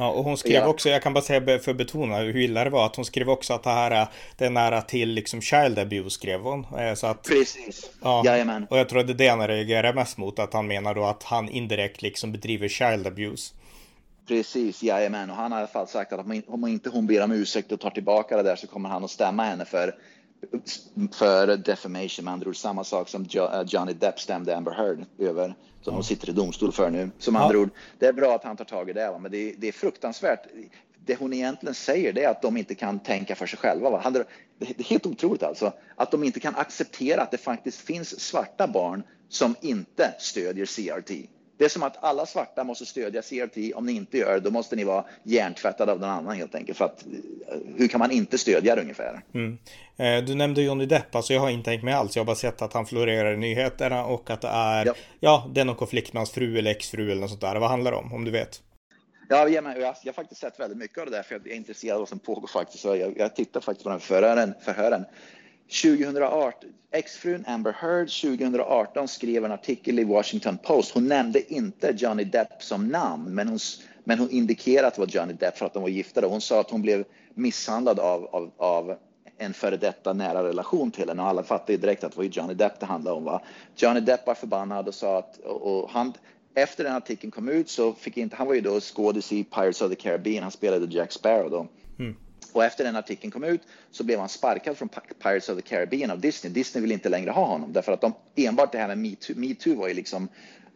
Ja, 0.00 0.10
och 0.10 0.24
hon 0.24 0.36
skrev 0.36 0.66
också, 0.66 0.88
jag 0.88 1.02
kan 1.02 1.14
bara 1.14 1.24
säga 1.24 1.58
för 1.58 1.70
att 1.70 1.76
betona 1.76 2.18
hur 2.18 2.36
illa 2.36 2.64
det 2.64 2.70
var, 2.70 2.86
att 2.86 2.96
hon 2.96 3.04
skrev 3.04 3.30
också 3.30 3.52
att 3.54 3.62
det 3.62 3.70
här 3.70 4.06
det 4.36 4.46
är 4.46 4.50
nära 4.50 4.82
till 4.82 5.08
liksom 5.08 5.40
child 5.40 5.78
abuse 5.78 6.10
skrev 6.10 6.40
hon. 6.40 6.66
Eh, 6.78 6.94
så 6.94 7.06
att, 7.06 7.22
Precis, 7.28 7.90
ja, 8.02 8.22
Jajamän. 8.24 8.66
Och 8.70 8.78
jag 8.78 8.88
tror 8.88 9.00
att 9.00 9.06
det 9.06 9.12
är 9.12 9.14
det 9.14 9.28
han 9.28 9.48
reagerar 9.48 9.92
mest 9.92 10.18
mot, 10.18 10.38
att 10.38 10.52
han 10.52 10.66
menar 10.66 10.94
då 10.94 11.04
att 11.04 11.22
han 11.22 11.48
indirekt 11.48 12.02
liksom 12.02 12.32
bedriver 12.32 12.68
child 12.68 13.06
abuse. 13.06 13.54
Precis, 14.30 14.82
jajamän. 14.82 15.30
Och 15.30 15.36
han 15.36 15.52
har 15.52 15.58
i 15.58 15.60
alla 15.60 15.68
fall 15.68 15.88
sagt 15.88 16.12
att 16.12 16.26
om 16.46 16.66
inte 16.66 16.90
hon 16.90 17.06
ber 17.06 17.22
om 17.22 17.32
ursäkt 17.32 17.72
och 17.72 17.80
tar 17.80 17.90
tillbaka 17.90 18.36
det 18.36 18.42
där 18.42 18.56
så 18.56 18.66
kommer 18.66 18.88
han 18.88 19.04
att 19.04 19.10
stämma 19.10 19.44
henne 19.44 19.64
för, 19.64 19.94
för 21.12 21.56
defamation. 21.56 22.24
Med 22.24 22.32
andra 22.32 22.48
ord 22.48 22.56
samma 22.56 22.84
sak 22.84 23.08
som 23.08 23.26
eh, 23.34 23.62
Johnny 23.66 23.92
Depp 23.92 24.20
stämde 24.20 24.56
Amber 24.56 24.72
Heard 24.72 25.04
över 25.18 25.54
som 25.82 25.94
de 25.94 26.02
sitter 26.02 26.28
i 26.28 26.32
domstol 26.32 26.72
för 26.72 26.90
nu. 26.90 27.10
Som 27.18 27.36
andra 27.36 27.54
ja. 27.54 27.60
ord, 27.60 27.70
det 27.98 28.06
är 28.06 28.12
bra 28.12 28.34
att 28.34 28.44
han 28.44 28.56
tar 28.56 28.64
tag 28.64 28.90
i 28.90 28.92
det, 28.92 29.10
va? 29.10 29.18
men 29.18 29.30
det, 29.30 29.54
det 29.58 29.68
är 29.68 29.72
fruktansvärt. 29.72 30.46
Det 31.04 31.18
hon 31.18 31.32
egentligen 31.32 31.74
säger 31.74 32.12
det 32.12 32.24
är 32.24 32.30
att 32.30 32.42
de 32.42 32.56
inte 32.56 32.74
kan 32.74 32.98
tänka 32.98 33.34
för 33.34 33.46
sig 33.46 33.58
själva. 33.58 33.90
Va? 33.90 34.10
Det 34.58 34.80
är 34.80 34.84
helt 34.84 35.06
otroligt 35.06 35.42
alltså. 35.42 35.72
Att 35.96 36.10
de 36.10 36.24
inte 36.24 36.40
kan 36.40 36.54
acceptera 36.54 37.22
att 37.22 37.30
det 37.30 37.38
faktiskt 37.38 37.80
finns 37.80 38.20
svarta 38.20 38.68
barn 38.68 39.02
som 39.28 39.54
inte 39.60 40.14
stödjer 40.18 40.66
CRT. 40.66 41.10
Det 41.60 41.64
är 41.64 41.68
som 41.68 41.82
att 41.82 42.04
alla 42.04 42.26
svarta 42.26 42.64
måste 42.64 42.86
stödja 42.86 43.22
CRT. 43.22 43.74
Om 43.74 43.86
ni 43.86 43.92
inte 43.92 44.18
gör 44.18 44.34
det, 44.34 44.40
då 44.40 44.50
måste 44.50 44.76
ni 44.76 44.84
vara 44.84 45.04
hjärntvättade 45.22 45.92
av 45.92 46.00
någon 46.00 46.10
annan 46.10 46.36
helt 46.36 46.54
enkelt. 46.54 46.78
För 46.78 46.84
att, 46.84 47.02
eh, 47.02 47.58
hur 47.76 47.88
kan 47.88 47.98
man 47.98 48.10
inte 48.10 48.38
stödja 48.38 48.74
det 48.74 48.82
ungefär? 48.82 49.20
Mm. 49.34 49.58
Eh, 49.96 50.24
du 50.24 50.34
nämnde 50.34 50.62
Johnny 50.62 50.86
Depp, 50.86 51.14
alltså 51.14 51.32
jag 51.32 51.40
har 51.40 51.50
inte 51.50 51.70
tänkt 51.70 51.84
mig 51.84 51.94
alls. 51.94 52.16
Jag 52.16 52.20
har 52.20 52.26
bara 52.26 52.36
sett 52.36 52.62
att 52.62 52.72
han 52.72 52.86
florerar 52.86 53.34
i 53.34 53.36
nyheterna 53.36 54.04
och 54.04 54.30
att 54.30 54.40
det 54.40 54.48
är, 54.48 54.86
ja, 54.86 54.94
ja 55.20 55.50
det 55.54 55.60
är 55.60 55.64
någon 55.64 55.76
konflikt 55.76 56.12
med 56.12 56.20
hans 56.20 56.30
fru 56.30 56.58
eller 56.58 56.70
exfru 56.70 57.10
eller 57.10 57.20
något 57.20 57.30
sånt 57.30 57.40
där. 57.40 57.56
Vad 57.56 57.70
handlar 57.70 57.90
det 57.90 57.96
om, 57.96 58.12
om 58.12 58.24
du 58.24 58.30
vet? 58.30 58.62
Ja, 59.28 59.48
jag, 59.48 59.62
har 59.62 60.12
faktiskt 60.12 60.40
sett 60.40 60.60
väldigt 60.60 60.78
mycket 60.78 60.98
av 60.98 61.04
det 61.04 61.16
där, 61.16 61.22
för 61.22 61.34
jag 61.34 61.46
är 61.46 61.54
intresserad 61.54 61.94
av 61.94 62.00
vad 62.00 62.08
som 62.08 62.18
pågår 62.18 62.48
faktiskt. 62.48 62.84
Jag, 62.84 63.18
jag 63.18 63.36
tittar 63.36 63.60
faktiskt 63.60 63.84
på 63.84 63.90
den 63.90 64.00
förhören. 64.00 64.54
förhören. 64.64 65.04
2018, 65.70 66.70
exfrun 66.92 67.44
Amber 67.46 67.72
Heard 67.72 68.08
2018 68.08 69.08
skrev 69.08 69.44
en 69.44 69.52
artikel 69.52 69.98
i 69.98 70.04
Washington 70.04 70.58
Post. 70.58 70.94
Hon 70.94 71.08
nämnde 71.08 71.52
inte 71.54 71.94
Johnny 71.96 72.24
Depp 72.24 72.62
som 72.62 72.88
namn, 72.88 73.34
men 73.34 73.48
hon, 73.48 73.58
men 74.04 74.18
hon 74.18 74.30
indikerade 74.30 74.88
att 74.88 74.94
det 74.94 75.00
var 75.00 75.08
Johnny 75.08 75.32
Depp 75.32 75.58
för 75.58 75.66
att 75.66 75.74
de 75.74 75.82
var 75.82 75.88
gifta. 75.88 76.26
Hon 76.26 76.40
sa 76.40 76.60
att 76.60 76.70
hon 76.70 76.82
blev 76.82 77.04
misshandlad 77.34 78.00
av, 78.00 78.24
av, 78.24 78.50
av 78.56 78.96
en 79.38 79.54
före 79.54 79.76
detta 79.76 80.12
nära 80.12 80.44
relation 80.44 80.90
till 80.90 81.08
henne 81.08 81.22
och 81.22 81.28
alla 81.28 81.42
fattade 81.42 81.78
direkt 81.78 82.04
att 82.04 82.12
det 82.12 82.18
var 82.18 82.24
Johnny 82.24 82.54
Depp 82.54 82.80
det 82.80 82.86
handlade 82.86 83.16
om. 83.16 83.24
Va? 83.24 83.42
Johnny 83.76 84.00
Depp 84.00 84.26
var 84.26 84.34
förbannad 84.34 84.88
och 84.88 84.94
sa 84.94 85.18
att 85.18 85.38
och 85.38 85.90
han, 85.90 86.12
efter 86.54 86.84
den 86.84 86.96
artikeln 86.96 87.30
kom 87.30 87.48
ut 87.48 87.70
så 87.70 87.92
fick 87.92 88.16
inte, 88.16 88.36
han 88.36 88.46
var 88.46 88.54
ju 88.54 88.60
då 88.60 88.80
skådis 88.80 89.32
i 89.32 89.44
Pirates 89.44 89.82
of 89.82 89.90
the 89.90 89.96
Caribbean, 89.96 90.42
han 90.42 90.52
spelade 90.52 90.86
Jack 90.86 91.12
Sparrow 91.12 91.50
då. 91.50 91.66
Mm. 91.98 92.16
Och 92.52 92.64
efter 92.64 92.84
den 92.84 92.96
artikeln 92.96 93.30
kom 93.30 93.44
ut 93.44 93.60
så 93.90 94.04
blev 94.04 94.18
han 94.18 94.28
sparkad 94.28 94.76
från 94.76 94.88
Pirates 95.22 95.48
of 95.48 95.56
the 95.56 95.62
Caribbean 95.62 96.10
av 96.10 96.20
Disney. 96.20 96.52
Disney 96.52 96.82
ville 96.82 96.94
inte 96.94 97.08
längre 97.08 97.30
ha 97.30 97.44
honom 97.46 97.72
därför 97.72 97.92
att 97.92 98.00
de 98.00 98.12
enbart 98.36 98.72
det 98.72 98.78
här 98.78 98.88
med 98.88 98.98
metoo, 98.98 99.36
metoo 99.36 99.74
var 99.74 99.88
ju 99.88 99.94
liksom 99.94 100.28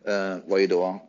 uh, 0.09 0.37
var 0.47 0.59
ju 0.59 0.67
då 0.67 1.01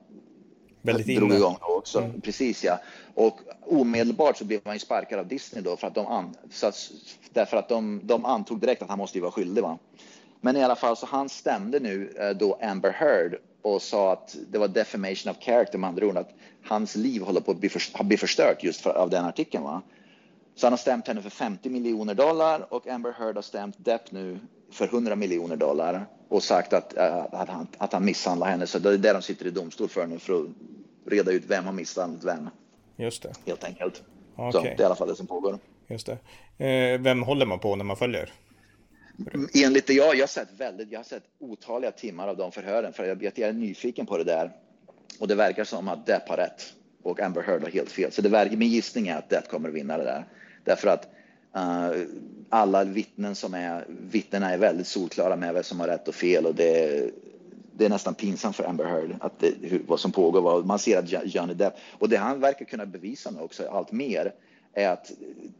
Väldigt 0.81 1.17
drog 1.17 1.29
inne. 1.29 1.39
igång 1.39 1.57
då 1.61 1.77
också. 1.77 1.99
Mm. 1.99 2.21
Precis 2.21 2.63
ja. 2.63 2.79
Och 3.13 3.39
omedelbart 3.61 4.37
så 4.37 4.45
blev 4.45 4.61
han 4.65 4.73
ju 4.73 4.79
sparkad 4.79 5.19
av 5.19 5.27
Disney 5.27 5.63
då 5.63 5.77
för 5.77 5.87
att 5.87 5.95
de, 5.95 6.07
an, 6.07 6.35
att, 6.63 6.91
därför 7.33 7.57
att 7.57 7.69
de, 7.69 8.01
de 8.03 8.25
antog 8.25 8.59
direkt 8.59 8.81
att 8.81 8.89
han 8.89 8.97
måste 8.97 9.17
ju 9.17 9.21
vara 9.21 9.31
skyldig. 9.31 9.61
Va? 9.61 9.77
Men 10.41 10.57
i 10.57 10.63
alla 10.63 10.75
fall 10.75 10.97
så 10.97 11.05
han 11.05 11.29
stämde 11.29 11.79
nu 11.79 12.13
uh, 12.19 12.29
då 12.29 12.59
Amber 12.61 12.91
Heard 12.91 13.35
och 13.61 13.81
sa 13.81 14.13
att 14.13 14.35
det 14.51 14.57
var 14.57 14.67
defamation 14.67 15.31
of 15.31 15.37
character 15.39 15.77
med 15.77 15.87
andra 15.87 16.05
ord 16.05 16.17
att 16.17 16.33
hans 16.63 16.95
liv 16.95 17.21
håller 17.21 17.41
på 17.41 17.51
att 17.51 17.57
bli, 17.57 17.69
för, 17.69 18.03
bli 18.03 18.17
förstört 18.17 18.63
just 18.63 18.81
för, 18.81 18.89
av 18.89 19.09
den 19.09 19.25
artikeln. 19.25 19.63
Va? 19.63 19.81
Så 20.55 20.65
han 20.65 20.73
har 20.73 20.77
stämt 20.77 21.07
henne 21.07 21.21
för 21.21 21.29
50 21.29 21.69
miljoner 21.69 22.13
dollar 22.13 22.73
och 22.73 22.87
Amber 22.87 23.11
Heard 23.11 23.35
har 23.35 23.41
stämt 23.41 23.75
Depp 23.85 24.11
nu 24.11 24.39
för 24.71 24.85
100 24.85 25.15
miljoner 25.15 25.55
dollar 25.55 26.05
och 26.29 26.43
sagt 26.43 26.73
att, 26.73 26.97
äh, 26.97 27.25
att, 27.31 27.49
han, 27.49 27.67
att 27.77 27.93
han 27.93 28.05
misshandlar 28.05 28.47
henne. 28.47 28.67
Så 28.67 28.79
det 28.79 28.89
är 28.89 28.97
det 28.97 29.13
de 29.13 29.21
sitter 29.21 29.45
i 29.45 29.51
domstol 29.51 29.89
för 29.89 30.07
nu 30.07 30.19
för 30.19 30.33
att 30.33 30.47
reda 31.05 31.31
ut 31.31 31.43
vem 31.47 31.65
har 31.65 31.73
misshandlat 31.73 32.23
vem. 32.23 32.49
Just 32.95 33.23
det. 33.23 33.33
Helt 33.45 33.63
enkelt. 33.63 34.03
Okay. 34.35 34.51
Så 34.51 34.61
det 34.61 34.69
är 34.69 34.81
i 34.81 34.83
alla 34.83 34.95
fall 34.95 35.07
det 35.07 35.15
som 35.15 35.27
pågår. 35.27 35.59
Just 35.87 36.09
det. 36.57 36.65
Eh, 36.65 37.01
vem 37.01 37.23
håller 37.23 37.45
man 37.45 37.59
på 37.59 37.75
när 37.75 37.85
man 37.85 37.97
följer? 37.97 38.29
Enligt 39.53 39.87
det 39.87 39.93
jag, 39.93 40.15
jag 40.15 40.21
har 40.21 40.27
sett 40.27 40.49
väldigt, 40.57 40.91
jag 40.91 40.99
har 40.99 41.03
sett 41.03 41.23
otaliga 41.39 41.91
timmar 41.91 42.27
av 42.27 42.37
de 42.37 42.51
förhören 42.51 42.93
för 42.93 43.03
jag, 43.03 43.23
jag 43.23 43.39
är 43.39 43.53
nyfiken 43.53 44.05
på 44.05 44.17
det 44.17 44.23
där. 44.23 44.51
Och 45.19 45.27
det 45.27 45.35
verkar 45.35 45.63
som 45.63 45.87
att 45.87 46.05
Depp 46.05 46.29
har 46.29 46.37
rätt 46.37 46.73
och 47.03 47.21
Amber 47.21 47.41
Heard 47.41 47.63
har 47.63 47.69
helt 47.69 47.91
fel. 47.91 48.11
Så 48.11 48.21
det 48.21 48.29
verkar, 48.29 48.57
min 48.57 48.69
gissning 48.69 49.07
är 49.07 49.17
att 49.17 49.29
Depp 49.29 49.49
kommer 49.49 49.69
att 49.69 49.75
vinna 49.75 49.97
det 49.97 50.03
där. 50.03 50.25
Därför 50.65 50.87
att 50.87 51.07
uh, 51.57 52.05
alla 52.49 52.83
vittnen 52.83 53.35
som 53.35 53.53
är, 53.53 53.85
vittnena 53.87 54.51
är 54.51 54.57
väldigt 54.57 54.87
solklara 54.87 55.35
med 55.35 55.53
vem 55.53 55.63
som 55.63 55.79
har 55.79 55.87
rätt 55.87 56.07
och 56.07 56.15
fel 56.15 56.45
och 56.45 56.55
det, 56.55 57.03
det 57.77 57.85
är 57.85 57.89
nästan 57.89 58.13
pinsamt 58.13 58.55
för 58.55 58.63
Amber 58.63 58.85
Heard 58.85 59.15
att 59.19 59.39
det, 59.39 59.53
hur, 59.61 59.81
vad 59.87 59.99
som 59.99 60.11
pågår. 60.11 60.63
Man 60.63 60.79
ser 60.79 60.99
att 60.99 61.35
Johnny 61.35 61.53
Depp, 61.53 61.73
och 61.99 62.09
det 62.09 62.17
han 62.17 62.39
verkar 62.39 62.65
kunna 62.65 62.85
bevisa 62.85 63.31
nu 63.31 63.39
också 63.39 63.67
allt 63.67 63.91
mer 63.91 64.33
är 64.73 64.89
att, 64.89 65.11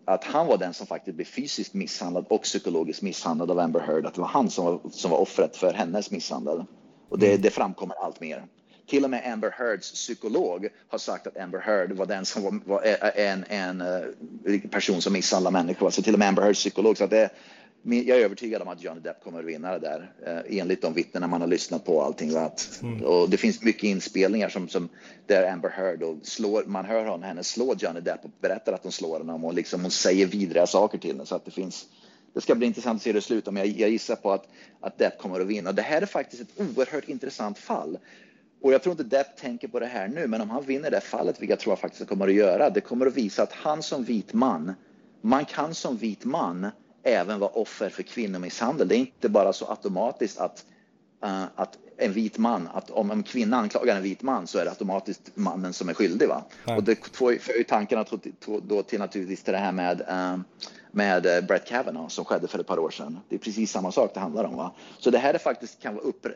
att 0.06 0.24
han 0.24 0.48
var 0.48 0.58
den 0.58 0.74
som 0.74 0.88
faktiskt 0.88 1.16
blev 1.16 1.26
fysiskt 1.26 1.74
misshandlad 1.74 2.26
och 2.30 2.42
psykologiskt 2.42 3.02
misshandlad 3.02 3.52
av 3.52 3.60
Amber 3.60 3.80
Heard. 3.80 4.06
Att 4.06 4.14
det 4.14 4.22
var 4.22 4.28
han 4.28 4.50
som 4.50 4.66
var, 4.66 4.80
som 4.92 5.12
var 5.12 5.18
offret 5.18 5.56
för 5.56 5.74
hennes 5.74 6.12
misshandel. 6.12 6.64
Och 7.10 7.20
det, 7.20 7.30
mm. 7.30 7.42
det 7.42 7.50
framkommer 7.50 7.96
allt 7.96 8.22
mer. 8.22 8.46
Till 8.88 9.04
och 9.04 9.10
med 9.10 9.34
Amber 9.34 9.52
Heards 9.58 9.92
psykolog 9.92 10.68
har 10.88 10.98
sagt 10.98 11.28
att 11.28 11.38
Amber 11.38 11.60
Heard 11.60 11.92
var 11.92 12.06
den 12.06 12.26
som 12.26 12.44
var, 12.44 12.60
var 12.66 12.82
en, 13.16 13.46
en, 13.50 13.82
en 13.82 14.70
person 14.70 15.02
som 15.02 15.14
misshandlar 15.14 15.52
människor. 15.52 15.90
Så 15.90 16.02
till 16.02 16.14
och 16.14 16.20
med 16.20 16.28
Amber 16.28 16.42
Heards 16.42 16.60
psykolog. 16.60 16.98
Så 16.98 17.08
det, 17.08 17.30
jag 17.84 18.20
är 18.20 18.26
övertygad 18.26 18.62
om 18.62 18.68
att 18.68 18.84
Johnny 18.84 19.02
Depp 19.02 19.24
kommer 19.24 19.40
att 19.40 19.46
vinna 19.46 19.72
det 19.72 19.80
där 19.80 20.12
eh, 20.26 20.60
enligt 20.60 20.82
de 20.82 20.94
vittnena 20.94 21.28
man 21.28 21.42
har 21.42 21.48
lyssnat 21.48 21.86
på. 21.86 22.02
Allting, 22.02 22.36
att, 22.36 22.80
mm. 22.82 23.02
och 23.02 23.30
det 23.30 23.38
finns 23.38 23.62
mycket 23.62 23.84
inspelningar 23.84 24.50
som, 24.50 24.70
som 24.70 24.90
där 25.26 25.52
Amber 25.52 25.70
Heard 25.70 26.04
och 26.04 26.18
slår, 26.24 26.64
man 26.66 26.86
hör 26.86 27.06
hon, 27.06 27.24
henne 27.24 27.44
slå 27.44 27.76
Johnny 27.80 28.00
Depp 28.00 28.26
och 28.26 28.32
berättar 28.42 28.74
att 28.74 28.84
hon 28.84 28.92
slår 28.92 29.18
honom 29.18 29.46
och 29.46 29.54
liksom 29.54 29.82
hon 29.82 29.92
säger 29.92 30.26
vidriga 30.26 30.68
saker 30.68 30.98
till 30.98 31.12
henne. 31.12 31.26
Så 31.26 31.36
att 31.36 31.46
det 31.46 31.52
finns 31.52 31.86
det 32.36 32.42
ska 32.42 32.56
bli 32.56 32.68
intressant 32.68 32.96
att 32.96 33.04
se 33.04 33.10
hur 33.10 33.14
det 33.14 33.22
slutar, 33.22 33.52
men 33.52 33.64
jag, 33.64 33.80
jag 33.80 33.90
gissar 33.90 34.16
på 34.16 34.32
att, 34.32 34.48
att 34.80 34.98
Depp 34.98 35.18
kommer 35.18 35.40
att 35.40 35.48
vinna. 35.48 35.72
Det 35.72 35.82
här 35.82 36.02
är 36.02 36.06
faktiskt 36.06 36.42
ett 36.42 36.60
oerhört 36.60 37.10
intressant 37.10 37.58
fall. 37.58 37.98
Och 38.62 38.74
jag 38.74 38.84
tror 38.84 38.92
inte 38.92 39.04
Depp 39.04 39.38
tänker 39.38 39.68
på 39.68 39.80
det 39.80 39.86
här 39.86 40.08
nu, 40.08 40.28
men 40.28 40.42
om 40.42 40.50
han 40.50 40.64
vinner 40.64 40.92
det 40.92 41.02
fallet, 41.02 41.42
vilket 41.42 41.50
jag 41.50 41.60
tror 41.60 41.72
han 41.72 41.78
faktiskt 41.78 42.10
kommer 42.10 42.28
att 42.28 42.34
göra, 42.34 42.70
det 42.70 42.82
kommer 42.82 43.06
att 43.06 43.14
visa 43.14 43.44
att 43.44 43.54
han 43.54 43.84
som 43.84 44.04
vit 44.04 44.34
man, 44.34 44.74
man 45.22 45.46
kan 45.46 45.76
som 45.76 45.98
vit 45.98 46.26
man 46.26 46.68
även 47.04 47.40
vara 47.40 47.50
offer 47.50 47.90
för 47.90 48.04
kvinnomisshandel. 48.04 48.88
Det 48.88 48.96
är 48.96 49.00
inte 49.00 49.30
bara 49.30 49.54
så 49.54 49.66
automatiskt 49.66 50.40
att, 50.40 50.66
uh, 51.26 51.44
att 51.56 51.78
en 51.98 52.14
vit 52.14 52.38
man, 52.38 52.70
att 52.74 52.92
om 52.92 53.12
en 53.12 53.24
kvinna 53.24 53.58
anklagar 53.58 53.96
en 53.96 54.04
vit 54.04 54.22
man 54.22 54.48
så 54.48 54.60
är 54.60 54.66
det 54.66 54.70
automatiskt 54.70 55.32
mannen 55.36 55.74
som 55.74 55.90
är 55.90 55.94
skyldig. 55.94 56.28
Va? 56.28 56.44
Och 56.66 56.84
det 56.84 56.96
för 57.16 57.58
ju 57.58 57.64
tankarna 57.64 58.06
då 58.64 58.84
till 58.84 59.00
naturligtvis 59.00 59.44
till 59.44 59.54
det 59.54 59.60
här 59.60 59.72
med, 59.72 60.02
uh, 60.02 60.40
med 60.92 61.26
uh, 61.26 61.48
Brett 61.48 61.68
Kavanaugh 61.68 62.08
som 62.08 62.26
skedde 62.26 62.48
för 62.48 62.60
ett 62.60 62.68
par 62.68 62.80
år 62.80 62.90
sedan. 62.90 63.20
Det 63.30 63.36
är 63.36 63.40
precis 63.40 63.72
samma 63.72 63.92
sak 63.92 64.12
det 64.14 64.20
handlar 64.20 64.44
om. 64.44 64.56
Va? 64.56 64.76
Så 65.00 65.10
det 65.10 65.18
här 65.18 65.34
är 65.34 65.38
faktiskt 65.38 65.82
kan 65.82 65.96
vara 65.96 66.06
upp, 66.06 66.28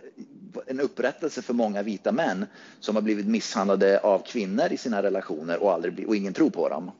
en 0.67 0.79
upprättelse 0.79 1.41
för 1.41 1.53
många 1.53 1.81
vita 1.81 2.11
män 2.11 2.45
som 2.79 2.95
har 2.95 3.01
blivit 3.01 3.27
misshandlade 3.27 3.99
av 3.99 4.19
kvinnor 4.19 4.71
i 4.71 4.77
sina 4.77 5.03
relationer 5.03 5.63
och, 5.63 5.73
aldrig, 5.73 6.07
och 6.07 6.15
ingen 6.15 6.33
tror 6.33 6.49
på 6.49 6.69
dem. 6.69 6.91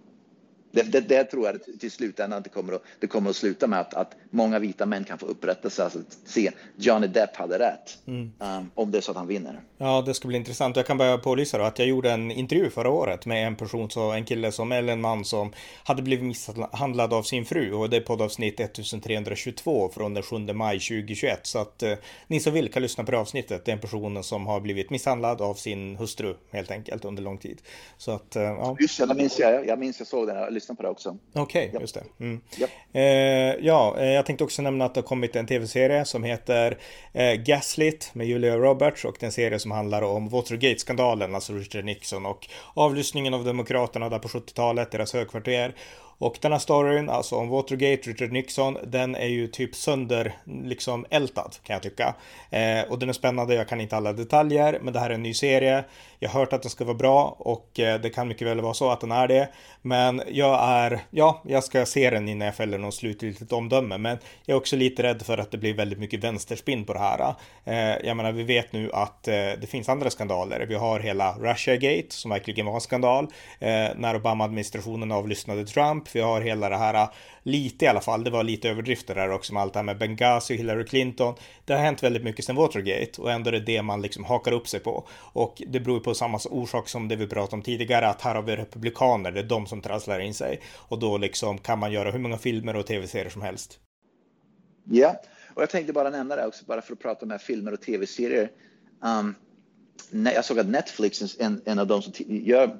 Det, 0.71 0.81
det, 0.81 0.99
det, 0.99 1.23
tror 1.23 1.45
jag 1.45 1.79
till 1.79 1.91
slutändan 1.91 2.41
det 2.43 2.49
kommer 2.49 2.73
att, 2.73 2.83
det 2.99 3.07
kommer 3.07 3.29
att 3.29 3.35
sluta 3.35 3.67
med 3.67 3.79
att, 3.79 3.93
att 3.93 4.15
många 4.29 4.59
vita 4.59 4.85
män 4.85 5.03
kan 5.03 5.17
få 5.17 5.25
upprättelse, 5.25 5.83
alltså 5.83 5.99
se 6.25 6.51
Johnny 6.75 7.07
Depp 7.07 7.35
hade 7.35 7.59
rätt. 7.59 7.97
Mm. 8.07 8.31
Um, 8.39 8.71
om 8.75 8.91
det 8.91 8.97
är 8.97 9.01
så 9.01 9.11
att 9.11 9.17
han 9.17 9.27
vinner. 9.27 9.61
Ja, 9.77 10.03
det 10.05 10.13
ska 10.13 10.27
bli 10.27 10.37
intressant. 10.37 10.75
Jag 10.75 10.85
kan 10.85 10.97
bara 10.97 11.17
pålysa 11.17 11.57
då 11.57 11.63
att 11.63 11.79
jag 11.79 11.87
gjorde 11.87 12.11
en 12.11 12.31
intervju 12.31 12.69
förra 12.69 12.89
året 12.89 13.25
med 13.25 13.47
en 13.47 13.55
person, 13.55 13.89
så 13.89 14.11
en 14.11 14.25
kille 14.25 14.51
som, 14.51 14.71
eller 14.71 14.93
en 14.93 15.01
man 15.01 15.25
som 15.25 15.53
hade 15.83 16.01
blivit 16.01 16.25
misshandlad 16.25 17.13
av 17.13 17.23
sin 17.23 17.45
fru 17.45 17.73
och 17.73 17.89
det 17.89 17.97
är 17.97 18.01
poddavsnitt 18.01 18.59
1322 18.59 19.89
från 19.93 20.13
den 20.13 20.23
7 20.23 20.37
maj 20.37 20.79
2021. 20.79 21.39
Så 21.43 21.59
att 21.59 21.83
eh, 21.83 21.93
ni 22.27 22.39
som 22.39 22.53
vill 22.53 22.71
kan 22.71 22.81
lyssna 22.81 23.03
på 23.03 23.11
det 23.11 23.19
avsnittet. 23.19 23.65
Det 23.65 23.71
är 23.71 23.75
en 23.75 23.81
person 23.81 24.23
som 24.23 24.47
har 24.47 24.59
blivit 24.59 24.89
misshandlad 24.89 25.41
av 25.41 25.53
sin 25.53 25.95
hustru 25.95 26.35
helt 26.51 26.71
enkelt 26.71 27.05
under 27.05 27.23
lång 27.23 27.37
tid. 27.37 27.61
Så 27.97 28.11
att, 28.11 28.35
eh, 28.35 28.43
ja. 28.43 28.77
Just 28.79 28.97
det, 28.97 29.13
minns 29.13 29.39
jag. 29.39 29.67
Jag 29.67 29.79
minns 29.79 29.99
jag 29.99 30.07
såg 30.07 30.27
den 30.27 30.53
lyssna 30.59 30.75
på 30.75 30.83
det 30.83 30.89
också. 30.89 31.17
Okej, 31.33 31.67
okay, 31.69 31.81
just 31.81 31.93
det. 31.93 32.03
Mm. 32.19 32.41
Eh, 32.91 33.65
ja, 33.65 33.95
eh, 33.99 34.09
jag 34.09 34.25
tänkte 34.25 34.43
också 34.43 34.61
nämna 34.61 34.85
att 34.85 34.93
det 34.93 35.01
har 35.01 35.07
kommit 35.07 35.35
en 35.35 35.47
tv-serie 35.47 36.05
som 36.05 36.23
heter 36.23 36.77
eh, 37.13 37.33
Gaslit 37.33 38.11
med 38.13 38.27
Julia 38.27 38.57
Roberts 38.57 39.05
och 39.05 39.17
den 39.19 39.31
serie 39.31 39.59
som 39.59 39.71
handlar 39.71 40.01
om 40.01 40.29
Watergate-skandalen, 40.29 41.35
alltså 41.35 41.53
Richard 41.53 41.85
Nixon 41.85 42.25
och 42.25 42.47
avlyssningen 42.73 43.33
av 43.33 43.43
Demokraterna 43.43 44.09
där 44.09 44.19
på 44.19 44.27
70-talet, 44.27 44.91
deras 44.91 45.13
högkvarter 45.13 45.75
och 46.19 46.37
den 46.41 46.51
här 46.51 46.59
storyn, 46.59 47.09
alltså 47.09 47.35
om 47.35 47.49
Watergate, 47.49 48.09
Richard 48.09 48.31
Nixon, 48.31 48.77
den 48.83 49.15
är 49.15 49.27
ju 49.27 49.47
typ 49.47 49.75
sönder, 49.75 50.37
liksom 50.43 51.05
ältad 51.09 51.55
kan 51.63 51.73
jag 51.73 51.83
tycka. 51.83 52.15
Eh, 52.49 52.81
och 52.89 52.99
den 52.99 53.09
är 53.09 53.13
spännande, 53.13 53.55
jag 53.55 53.67
kan 53.67 53.81
inte 53.81 53.97
alla 53.97 54.13
detaljer, 54.13 54.79
men 54.81 54.93
det 54.93 54.99
här 54.99 55.09
är 55.09 55.13
en 55.13 55.23
ny 55.23 55.33
serie. 55.33 55.83
Jag 56.19 56.29
har 56.29 56.39
hört 56.39 56.53
att 56.53 56.61
den 56.61 56.71
ska 56.71 56.85
vara 56.85 56.97
bra 56.97 57.35
och 57.39 57.79
eh, 57.79 58.01
det 58.01 58.09
kan 58.09 58.27
mycket 58.27 58.47
väl 58.47 58.61
vara 58.61 58.73
så 58.73 58.89
att 58.89 59.01
den 59.01 59.11
är 59.11 59.27
det. 59.27 59.49
Men 59.81 60.21
jag 60.27 60.59
är, 60.63 60.99
ja, 61.09 61.41
jag 61.45 61.63
ska 61.63 61.85
se 61.85 62.09
den 62.09 62.29
innan 62.29 62.45
jag 62.45 62.55
fäller 62.55 62.77
något 62.77 62.93
slutgiltigt 62.93 63.51
omdöme. 63.51 63.97
Men 63.97 64.17
jag 64.45 64.55
är 64.55 64.59
också 64.59 64.75
lite 64.75 65.03
rädd 65.03 65.21
för 65.21 65.37
att 65.37 65.51
det 65.51 65.57
blir 65.57 65.73
väldigt 65.73 65.99
mycket 65.99 66.23
vänsterspinn 66.23 66.85
på 66.85 66.93
det 66.93 66.99
här. 66.99 67.35
Eh, 67.65 68.07
jag 68.07 68.17
menar, 68.17 68.31
vi 68.31 68.43
vet 68.43 68.73
nu 68.73 68.91
att 68.93 69.27
eh, 69.27 69.33
det 69.33 69.69
finns 69.69 69.89
andra 69.89 70.09
skandaler. 70.09 70.65
Vi 70.69 70.75
har 70.75 70.99
hela 70.99 71.35
Russiagate 71.39 72.07
som 72.09 72.31
verkligen 72.31 72.65
var 72.65 72.75
en 72.75 72.81
skandal. 72.81 73.27
Eh, 73.59 73.87
när 73.95 74.15
Obama-administrationen 74.15 75.11
avlyssnade 75.11 75.65
Trump. 75.65 76.08
Vi 76.15 76.19
har 76.19 76.41
hela 76.41 76.69
det 76.69 76.77
här 76.77 76.93
äh, 76.93 77.09
lite 77.43 77.85
i 77.85 77.87
alla 77.87 78.01
fall, 78.01 78.23
det 78.23 78.29
var 78.29 78.43
lite 78.43 78.69
överdrifter 78.69 79.15
där 79.15 79.31
också 79.31 79.53
med 79.53 79.63
allt 79.63 79.73
det 79.73 79.79
här 79.79 79.83
med 79.83 79.97
Benghazi, 79.97 80.55
Hillary 80.55 80.85
Clinton. 80.85 81.35
Det 81.65 81.73
har 81.73 81.79
hänt 81.79 82.03
väldigt 82.03 82.23
mycket 82.23 82.45
sedan 82.45 82.55
Watergate 82.55 83.21
och 83.21 83.31
ändå 83.31 83.47
är 83.47 83.51
det 83.51 83.59
det 83.59 83.81
man 83.81 84.01
liksom 84.01 84.23
hakar 84.23 84.51
upp 84.51 84.67
sig 84.67 84.79
på. 84.79 85.07
Och 85.33 85.61
det 85.67 85.79
beror 85.79 85.99
på 85.99 86.13
samma 86.13 86.39
orsak 86.49 86.89
som 86.89 87.07
det 87.07 87.15
vi 87.15 87.27
pratade 87.27 87.55
om 87.55 87.61
tidigare, 87.61 88.07
att 88.07 88.21
här 88.21 88.35
har 88.35 88.41
vi 88.41 88.55
republikaner, 88.55 89.31
det 89.31 89.39
är 89.39 89.43
de 89.43 89.67
som 89.67 89.81
trasslar 89.81 90.19
in 90.19 90.33
sig. 90.33 90.61
Och 90.75 90.99
då 90.99 91.17
liksom 91.17 91.57
kan 91.57 91.79
man 91.79 91.91
göra 91.91 92.11
hur 92.11 92.19
många 92.19 92.37
filmer 92.37 92.75
och 92.75 92.87
tv-serier 92.87 93.29
som 93.29 93.41
helst. 93.41 93.79
Ja, 94.83 95.21
och 95.53 95.61
jag 95.61 95.69
tänkte 95.69 95.93
bara 95.93 96.09
nämna 96.09 96.35
det 96.35 96.47
också, 96.47 96.65
bara 96.65 96.81
för 96.81 96.93
att 96.93 96.99
prata 96.99 97.25
om 97.25 97.39
filmer 97.39 97.73
och 97.73 97.81
tv-serier. 97.81 98.51
Um, 99.03 99.35
jag 100.11 100.45
såg 100.45 100.59
att 100.59 100.67
Netflix, 100.67 101.39
en, 101.39 101.61
en 101.65 101.79
av 101.79 101.87
de 101.87 102.01
som 102.01 102.13
gör 102.27 102.79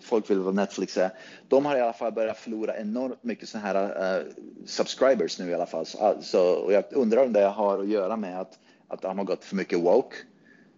folk 0.00 0.30
vill 0.30 0.38
vad 0.38 0.54
Netflix 0.54 0.96
är. 0.96 1.10
De 1.48 1.66
har 1.66 1.76
i 1.76 1.80
alla 1.80 1.92
fall 1.92 2.12
börjat 2.12 2.38
förlora 2.38 2.76
enormt 2.76 3.24
mycket 3.24 3.48
sådana 3.48 3.66
här 3.66 4.20
uh, 4.20 4.26
subscribers 4.66 5.38
nu 5.38 5.50
i 5.50 5.54
alla 5.54 5.66
fall. 5.66 5.86
Så, 5.86 5.98
eh, 5.98 6.20
så, 6.20 6.52
och 6.52 6.72
jag 6.72 6.84
undrar 6.90 7.24
om 7.24 7.32
det 7.32 7.44
har 7.44 7.78
att 7.78 7.88
göra 7.88 8.16
med 8.16 8.40
att, 8.40 8.58
att 8.88 9.02
de 9.02 9.18
har 9.18 9.24
gått 9.24 9.44
för 9.44 9.56
mycket 9.56 9.78
woke. 9.78 10.16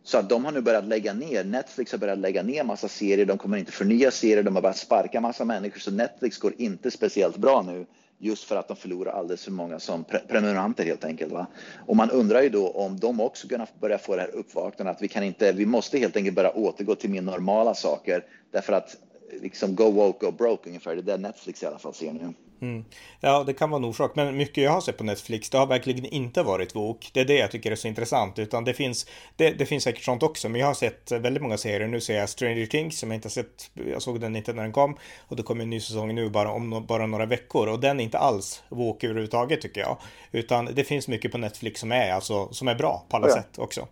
Så 0.03 0.19
att 0.19 0.29
de 0.29 0.45
har 0.45 0.53
nu 0.53 0.61
börjat 0.61 0.85
lägga 0.85 1.13
ner, 1.13 1.45
Netflix 1.45 1.93
har 1.93 1.99
börjat 1.99 2.19
lägga 2.19 2.43
ner 2.43 2.65
massa 2.65 2.89
serier, 2.89 3.27
de 3.27 3.39
kommer 3.39 3.57
inte 3.57 3.73
förnya 3.73 4.11
serier, 4.11 4.43
de 4.43 4.55
har 4.55 4.63
börjat 4.63 4.77
sparka 4.77 5.21
massa 5.21 5.45
människor, 5.45 5.81
så 5.81 5.91
Netflix 5.91 6.39
går 6.39 6.53
inte 6.59 6.91
speciellt 6.91 7.37
bra 7.37 7.63
nu 7.63 7.87
just 8.19 8.45
för 8.45 8.57
att 8.57 8.69
de 8.69 8.77
förlorar 8.77 9.13
alldeles 9.13 9.45
för 9.45 9.51
många 9.51 9.81
som 9.81 10.05
pre 10.05 10.19
prenumeranter 10.19 10.85
helt 10.85 11.05
enkelt. 11.05 11.33
Va? 11.33 11.47
Och 11.87 11.97
man 11.97 12.11
undrar 12.11 12.43
ju 12.43 12.49
då 12.49 12.69
om 12.69 12.99
de 12.99 13.21
också 13.21 13.49
kan 13.49 13.67
börja 13.81 13.99
få 13.99 14.17
det 14.17 14.23
här 14.23 14.35
uppvaknandet 14.35 14.97
att 14.97 15.03
vi 15.03 15.09
kan 15.09 15.23
inte, 15.23 15.53
vi 15.53 15.67
måste 15.67 15.99
helt 15.99 16.17
enkelt 16.17 16.37
börja 16.37 16.51
återgå 16.51 16.95
till 16.95 17.11
mer 17.11 17.23
normala 17.23 17.75
saker 17.75 18.25
därför 18.51 18.73
att 18.73 18.97
liksom 19.43 19.75
go 19.75 19.91
woke, 19.91 20.27
go 20.27 20.33
broke 20.33 20.69
ungefär, 20.69 20.97
det 20.97 21.01
är 21.13 21.17
det 21.17 21.23
Netflix 21.23 21.63
i 21.63 21.67
alla 21.67 21.79
fall 21.79 21.95
ser 21.95 22.13
nu. 22.13 22.35
Mm. 22.61 22.85
Ja, 23.21 23.45
det 23.45 23.53
kan 23.53 23.71
vara 23.71 23.79
en 23.79 23.85
orsak, 23.85 24.17
men 24.17 24.37
mycket 24.37 24.65
jag 24.65 24.71
har 24.71 24.81
sett 24.81 24.99
på 24.99 25.05
Netflix, 25.05 25.51
det 25.51 25.59
har 25.59 25.67
verkligen 25.67 26.05
inte 26.05 26.43
varit 26.43 26.75
vok. 26.75 27.11
Det 27.13 27.21
är 27.21 27.25
det 27.25 27.39
jag 27.39 27.51
tycker 27.51 27.71
är 27.71 27.77
så 27.77 27.89
intressant, 27.89 28.39
utan 28.39 28.65
det 28.65 28.75
finns, 28.75 29.07
det, 29.37 29.51
det 29.51 29.67
finns 29.67 29.85
säkert 29.85 30.03
sånt 30.05 30.23
också, 30.23 30.49
men 30.49 30.61
jag 30.61 30.67
har 30.67 30.75
sett 30.75 31.13
väldigt 31.13 31.43
många 31.43 31.59
serier. 31.59 31.89
Nu 31.89 32.01
ser 32.01 32.19
jag 32.19 32.29
Stranger 32.29 32.67
Things 32.67 32.99
som 32.99 33.11
jag 33.11 33.17
inte 33.17 33.27
har 33.27 33.31
sett, 33.31 33.71
jag 33.75 34.03
såg 34.03 34.21
den 34.21 34.37
inte 34.37 34.53
när 34.53 34.63
den 34.63 34.73
kom, 34.73 34.97
och 35.29 35.37
det 35.37 35.43
kommer 35.43 35.63
en 35.63 35.71
ny 35.71 35.81
säsong 35.81 36.15
nu 36.15 36.31
bara 36.31 36.51
om 36.51 36.85
bara 36.89 37.07
några 37.07 37.27
veckor, 37.27 37.69
och 37.69 37.81
den 37.81 38.01
är 38.01 38.05
inte 38.05 38.19
alls 38.19 38.63
vok 38.69 39.05
överhuvudtaget 39.05 39.61
tycker 39.61 39.81
jag, 39.81 39.97
utan 40.33 40.65
det 40.65 40.85
finns 40.85 41.09
mycket 41.09 41.33
på 41.33 41.39
Netflix 41.39 41.81
som 41.81 41.93
är, 41.93 42.13
alltså, 42.13 42.53
som 42.53 42.69
är 42.69 42.75
bra 42.75 43.05
på 43.09 43.17
alla 43.17 43.29
ja. 43.29 43.35
sätt 43.35 43.59
också. 43.59 43.89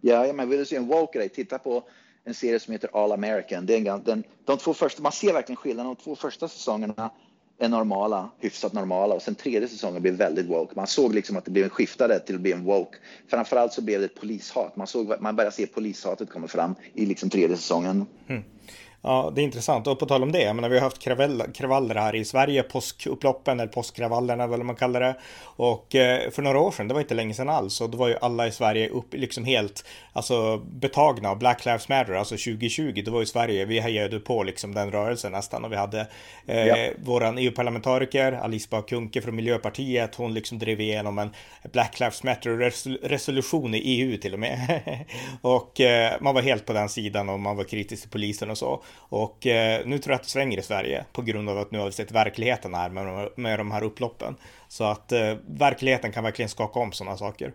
Ja, 0.00 0.32
men 0.32 0.48
vill 0.48 0.58
du 0.58 0.66
se 0.66 0.76
en 0.76 0.86
woke-grej, 0.86 1.28
titta 1.28 1.58
på 1.58 1.82
en 2.24 2.34
serie 2.34 2.60
som 2.60 2.72
heter 2.72 2.90
All 2.92 3.12
American. 3.12 3.66
Det 3.66 3.74
är 3.74 3.94
en, 3.94 4.02
den, 4.04 4.24
de 4.44 4.58
två 4.58 4.74
första, 4.74 5.02
man 5.02 5.12
ser 5.12 5.32
verkligen 5.32 5.56
skillnaden. 5.56 5.94
De 5.94 6.04
två 6.04 6.16
första 6.16 6.48
säsongerna 6.48 7.10
är 7.58 7.68
normala, 7.68 8.30
hyfsat 8.38 8.72
normala 8.72 9.14
och 9.14 9.22
sen 9.22 9.34
tredje 9.34 9.68
säsongen 9.68 10.02
blev 10.02 10.14
väldigt 10.14 10.46
woke. 10.46 10.72
Man 10.76 10.86
såg 10.86 11.14
liksom 11.14 11.36
att 11.36 11.44
det 11.44 11.50
blev 11.50 11.64
en 11.64 11.70
skiftade 11.70 12.20
till 12.20 12.34
att 12.34 12.40
bli 12.40 12.52
en 12.52 12.64
woke. 12.64 12.98
Framförallt 13.28 13.72
så 13.72 13.82
blev 13.82 14.00
det 14.00 14.06
ett 14.06 14.20
polishat. 14.20 14.76
Man, 14.76 14.86
såg, 14.86 15.14
man 15.20 15.36
började 15.36 15.56
se 15.56 15.66
polishatet 15.66 16.30
komma 16.30 16.48
fram 16.48 16.74
i 16.94 17.06
liksom 17.06 17.30
tredje 17.30 17.56
säsongen. 17.56 18.06
Mm. 18.28 18.42
Ja, 19.06 19.32
det 19.34 19.40
är 19.40 19.44
intressant. 19.44 19.86
Och 19.86 19.98
på 19.98 20.06
tal 20.06 20.22
om 20.22 20.32
det, 20.32 20.42
jag 20.42 20.56
menar, 20.56 20.68
vi 20.68 20.78
har 20.78 20.84
haft 20.84 21.02
kravaller 21.56 21.94
här 21.94 22.14
i 22.14 22.24
Sverige, 22.24 22.62
påskupploppen 22.62 23.60
eller 23.60 23.72
påskkravallerna 23.72 24.46
vad 24.46 24.64
man 24.64 24.76
kallar 24.76 25.00
det. 25.00 25.16
Och 25.56 25.94
eh, 25.94 26.30
för 26.30 26.42
några 26.42 26.58
år 26.58 26.70
sedan, 26.70 26.88
det 26.88 26.94
var 26.94 27.00
inte 27.00 27.14
länge 27.14 27.34
sedan 27.34 27.48
alls, 27.48 27.80
och 27.80 27.90
då 27.90 27.98
var 27.98 28.08
ju 28.08 28.16
alla 28.20 28.46
i 28.46 28.52
Sverige 28.52 28.88
upp, 28.88 29.14
liksom 29.14 29.44
helt 29.44 29.84
alltså, 30.12 30.56
betagna 30.56 31.30
av 31.30 31.38
Black 31.38 31.64
Lives 31.64 31.88
Matter, 31.88 32.12
alltså 32.12 32.34
2020, 32.34 33.02
då 33.04 33.10
var 33.10 33.20
ju 33.20 33.26
Sverige, 33.26 33.64
vi 33.64 33.80
hejade 33.80 34.20
på 34.20 34.42
liksom 34.42 34.74
den 34.74 34.90
rörelsen 34.90 35.32
nästan 35.32 35.64
och 35.64 35.72
vi 35.72 35.76
hade 35.76 36.06
eh, 36.46 36.66
ja. 36.66 36.90
våran 37.04 37.38
EU-parlamentariker 37.38 38.32
Alice 38.32 38.68
Bah 38.70 38.82
Kuhnke 38.82 39.22
från 39.22 39.36
Miljöpartiet, 39.36 40.14
hon 40.14 40.34
liksom 40.34 40.58
drev 40.58 40.80
igenom 40.80 41.18
en 41.18 41.30
Black 41.72 42.00
Lives 42.00 42.22
Matter 42.22 42.72
resolution 43.08 43.74
i 43.74 43.78
EU 43.78 44.16
till 44.16 44.32
och 44.32 44.40
med. 44.40 44.80
och 45.40 45.80
eh, 45.80 46.12
man 46.20 46.34
var 46.34 46.42
helt 46.42 46.66
på 46.66 46.72
den 46.72 46.88
sidan 46.88 47.28
och 47.28 47.40
man 47.40 47.56
var 47.56 47.64
kritisk 47.64 48.02
till 48.02 48.10
polisen 48.10 48.50
och 48.50 48.58
så. 48.58 48.82
Och 48.96 49.46
eh, 49.46 49.86
nu 49.86 49.98
tror 49.98 50.12
jag 50.12 50.16
att 50.16 50.22
det 50.22 50.28
svänger 50.28 50.58
i 50.58 50.62
Sverige 50.62 51.04
på 51.12 51.22
grund 51.22 51.48
av 51.48 51.58
att 51.58 51.70
nu 51.70 51.78
har 51.78 51.86
vi 51.86 51.92
sett 51.92 52.12
verkligheten 52.12 52.74
här 52.74 52.88
med, 52.88 53.28
med 53.36 53.58
de 53.58 53.70
här 53.70 53.82
upploppen. 53.82 54.36
Så 54.68 54.84
att 54.84 55.12
eh, 55.12 55.34
verkligheten 55.46 56.12
kan 56.12 56.24
verkligen 56.24 56.48
skaka 56.48 56.80
om 56.80 56.92
sådana 56.92 57.16
saker. 57.16 57.52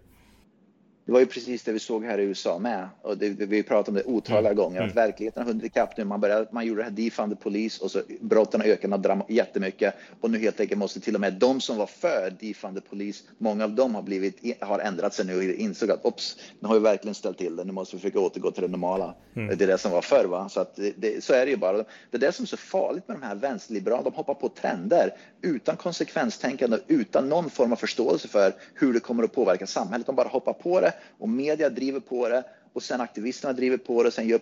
Det 1.10 1.14
var 1.14 1.20
ju 1.20 1.26
precis 1.26 1.64
det 1.64 1.72
vi 1.72 1.80
såg 1.80 2.06
här 2.06 2.18
i 2.18 2.24
USA 2.24 2.60
med. 2.60 2.90
Och 3.02 3.18
det, 3.18 3.30
vi 3.30 3.64
pratade 3.64 3.90
om 3.90 3.96
det 3.96 4.14
otaliga 4.14 4.52
mm. 4.52 4.56
gånger. 4.56 4.80
Att 4.80 4.92
mm. 4.92 4.96
verkligheten 4.96 5.44
har 5.44 5.48
hunnit 5.48 5.66
ikapp 5.66 5.98
nu. 5.98 6.04
Man, 6.04 6.22
började, 6.22 6.48
man 6.52 6.66
gjorde 6.66 6.82
det 6.82 6.84
här 6.84 6.92
defund 6.92 7.40
polis 7.40 7.80
och 7.80 7.92
så 7.92 8.02
brotten 8.22 8.62
ökade 8.62 9.22
jättemycket. 9.30 9.94
Och 10.22 10.32
nu 10.32 10.40
helt 10.40 10.60
enkelt 10.60 10.80
måste 10.80 11.00
till 11.00 11.16
och 11.16 11.22
med 11.22 11.34
de 11.34 11.62
som 11.62 11.78
var 11.78 11.86
för 11.86 12.34
defund 12.40 12.82
polis, 12.90 13.24
många 13.38 13.64
av 13.64 13.72
dem 13.72 13.96
har, 13.96 14.02
blivit, 14.02 14.64
har 14.64 14.80
ändrat 14.80 15.14
sig 15.14 15.26
nu 15.26 15.38
och 15.38 15.44
insåg 15.44 15.92
att 15.92 16.06
ops, 16.06 16.38
nu 16.60 16.68
har 16.68 16.76
vi 16.76 16.82
verkligen 16.82 17.16
ställt 17.16 17.38
till 17.38 17.56
det. 17.56 17.64
Nu 17.64 17.72
måste 17.72 17.96
vi 17.96 18.02
försöka 18.02 18.20
återgå 18.20 18.52
till 18.52 18.62
det 18.62 18.68
normala. 18.68 19.14
Mm. 19.36 19.58
Det 19.58 19.64
är 19.64 19.68
det 19.68 19.78
som 19.78 19.92
var 19.92 20.02
förr. 20.02 20.26
Va? 20.26 20.50
Så, 20.50 20.60
att 20.60 20.76
det, 20.76 20.94
det, 20.98 21.24
så 21.24 21.34
är 21.34 21.46
det 21.46 21.52
ju 21.52 21.58
bara. 21.58 21.78
Det 21.78 21.86
är 22.12 22.18
det 22.18 22.32
som 22.32 22.44
är 22.44 22.48
så 22.48 22.58
farligt 22.58 23.08
med 23.08 23.18
de 23.18 23.26
här 23.26 23.36
vänsterliberalerna. 23.36 24.10
De 24.10 24.16
hoppar 24.16 24.34
på 24.34 24.50
trender 24.50 25.14
utan 25.42 25.78
konsekvenstänkande, 25.78 26.78
utan 26.88 27.30
någon 27.30 27.50
form 27.50 27.72
av 27.72 27.76
förståelse 27.76 28.28
för 28.28 28.54
hur 28.74 28.94
det 28.94 29.00
kommer 29.00 29.24
att 29.24 29.34
påverka 29.34 29.68
samhället. 29.68 30.08
De 30.08 30.16
bara 30.16 30.28
hoppar 30.28 30.54
på 30.54 30.82
det 30.82 30.94
och 31.18 31.30
media 31.30 31.70
driver 31.70 32.00
på 32.00 32.30
det 32.30 32.44
och 32.74 32.84
sen 32.84 33.02
aktivisterna 33.02 33.54
driver 33.54 33.78
på 33.78 34.04
det, 34.04 34.12
sen 34.12 34.28
gör 34.28 34.40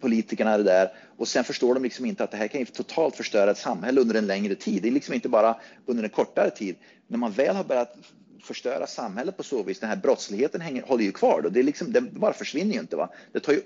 politikerna 0.00 0.56
det 0.56 0.62
där 0.62 0.92
och 1.16 1.28
sen 1.28 1.44
förstår 1.44 1.74
de 1.74 1.82
liksom 1.82 2.06
inte 2.06 2.24
att 2.24 2.30
det 2.30 2.36
här 2.36 2.48
kan 2.48 2.60
ju 2.60 2.66
totalt 2.66 3.16
förstöra 3.16 3.50
ett 3.50 3.58
samhälle 3.58 4.00
under 4.00 4.14
en 4.14 4.26
längre 4.26 4.54
tid. 4.54 4.82
Det 4.82 4.88
är 4.88 4.92
liksom 4.92 5.14
inte 5.14 5.28
bara 5.28 5.56
under 5.86 6.04
en 6.04 6.10
kortare 6.10 6.50
tid. 6.50 6.76
När 7.06 7.18
man 7.18 7.32
väl 7.32 7.56
har 7.56 7.64
börjat 7.64 7.96
förstöra 8.42 8.86
samhället 8.86 9.36
på 9.36 9.42
så 9.42 9.62
vis, 9.62 9.80
den 9.80 9.88
här 9.88 9.96
brottsligheten 9.96 10.60
hänger, 10.60 10.82
håller 10.82 11.04
ju 11.04 11.12
kvar. 11.12 11.42
Då. 11.42 11.48
Det, 11.48 11.60
är 11.60 11.64
liksom, 11.64 11.92
den 11.92 12.20
bara 12.20 12.32
försvinner 12.32 12.74
ju 12.74 12.80
inte. 12.80 12.96
Va? 12.96 13.08
Det 13.32 13.40
tar 13.40 13.52
ju, 13.52 13.62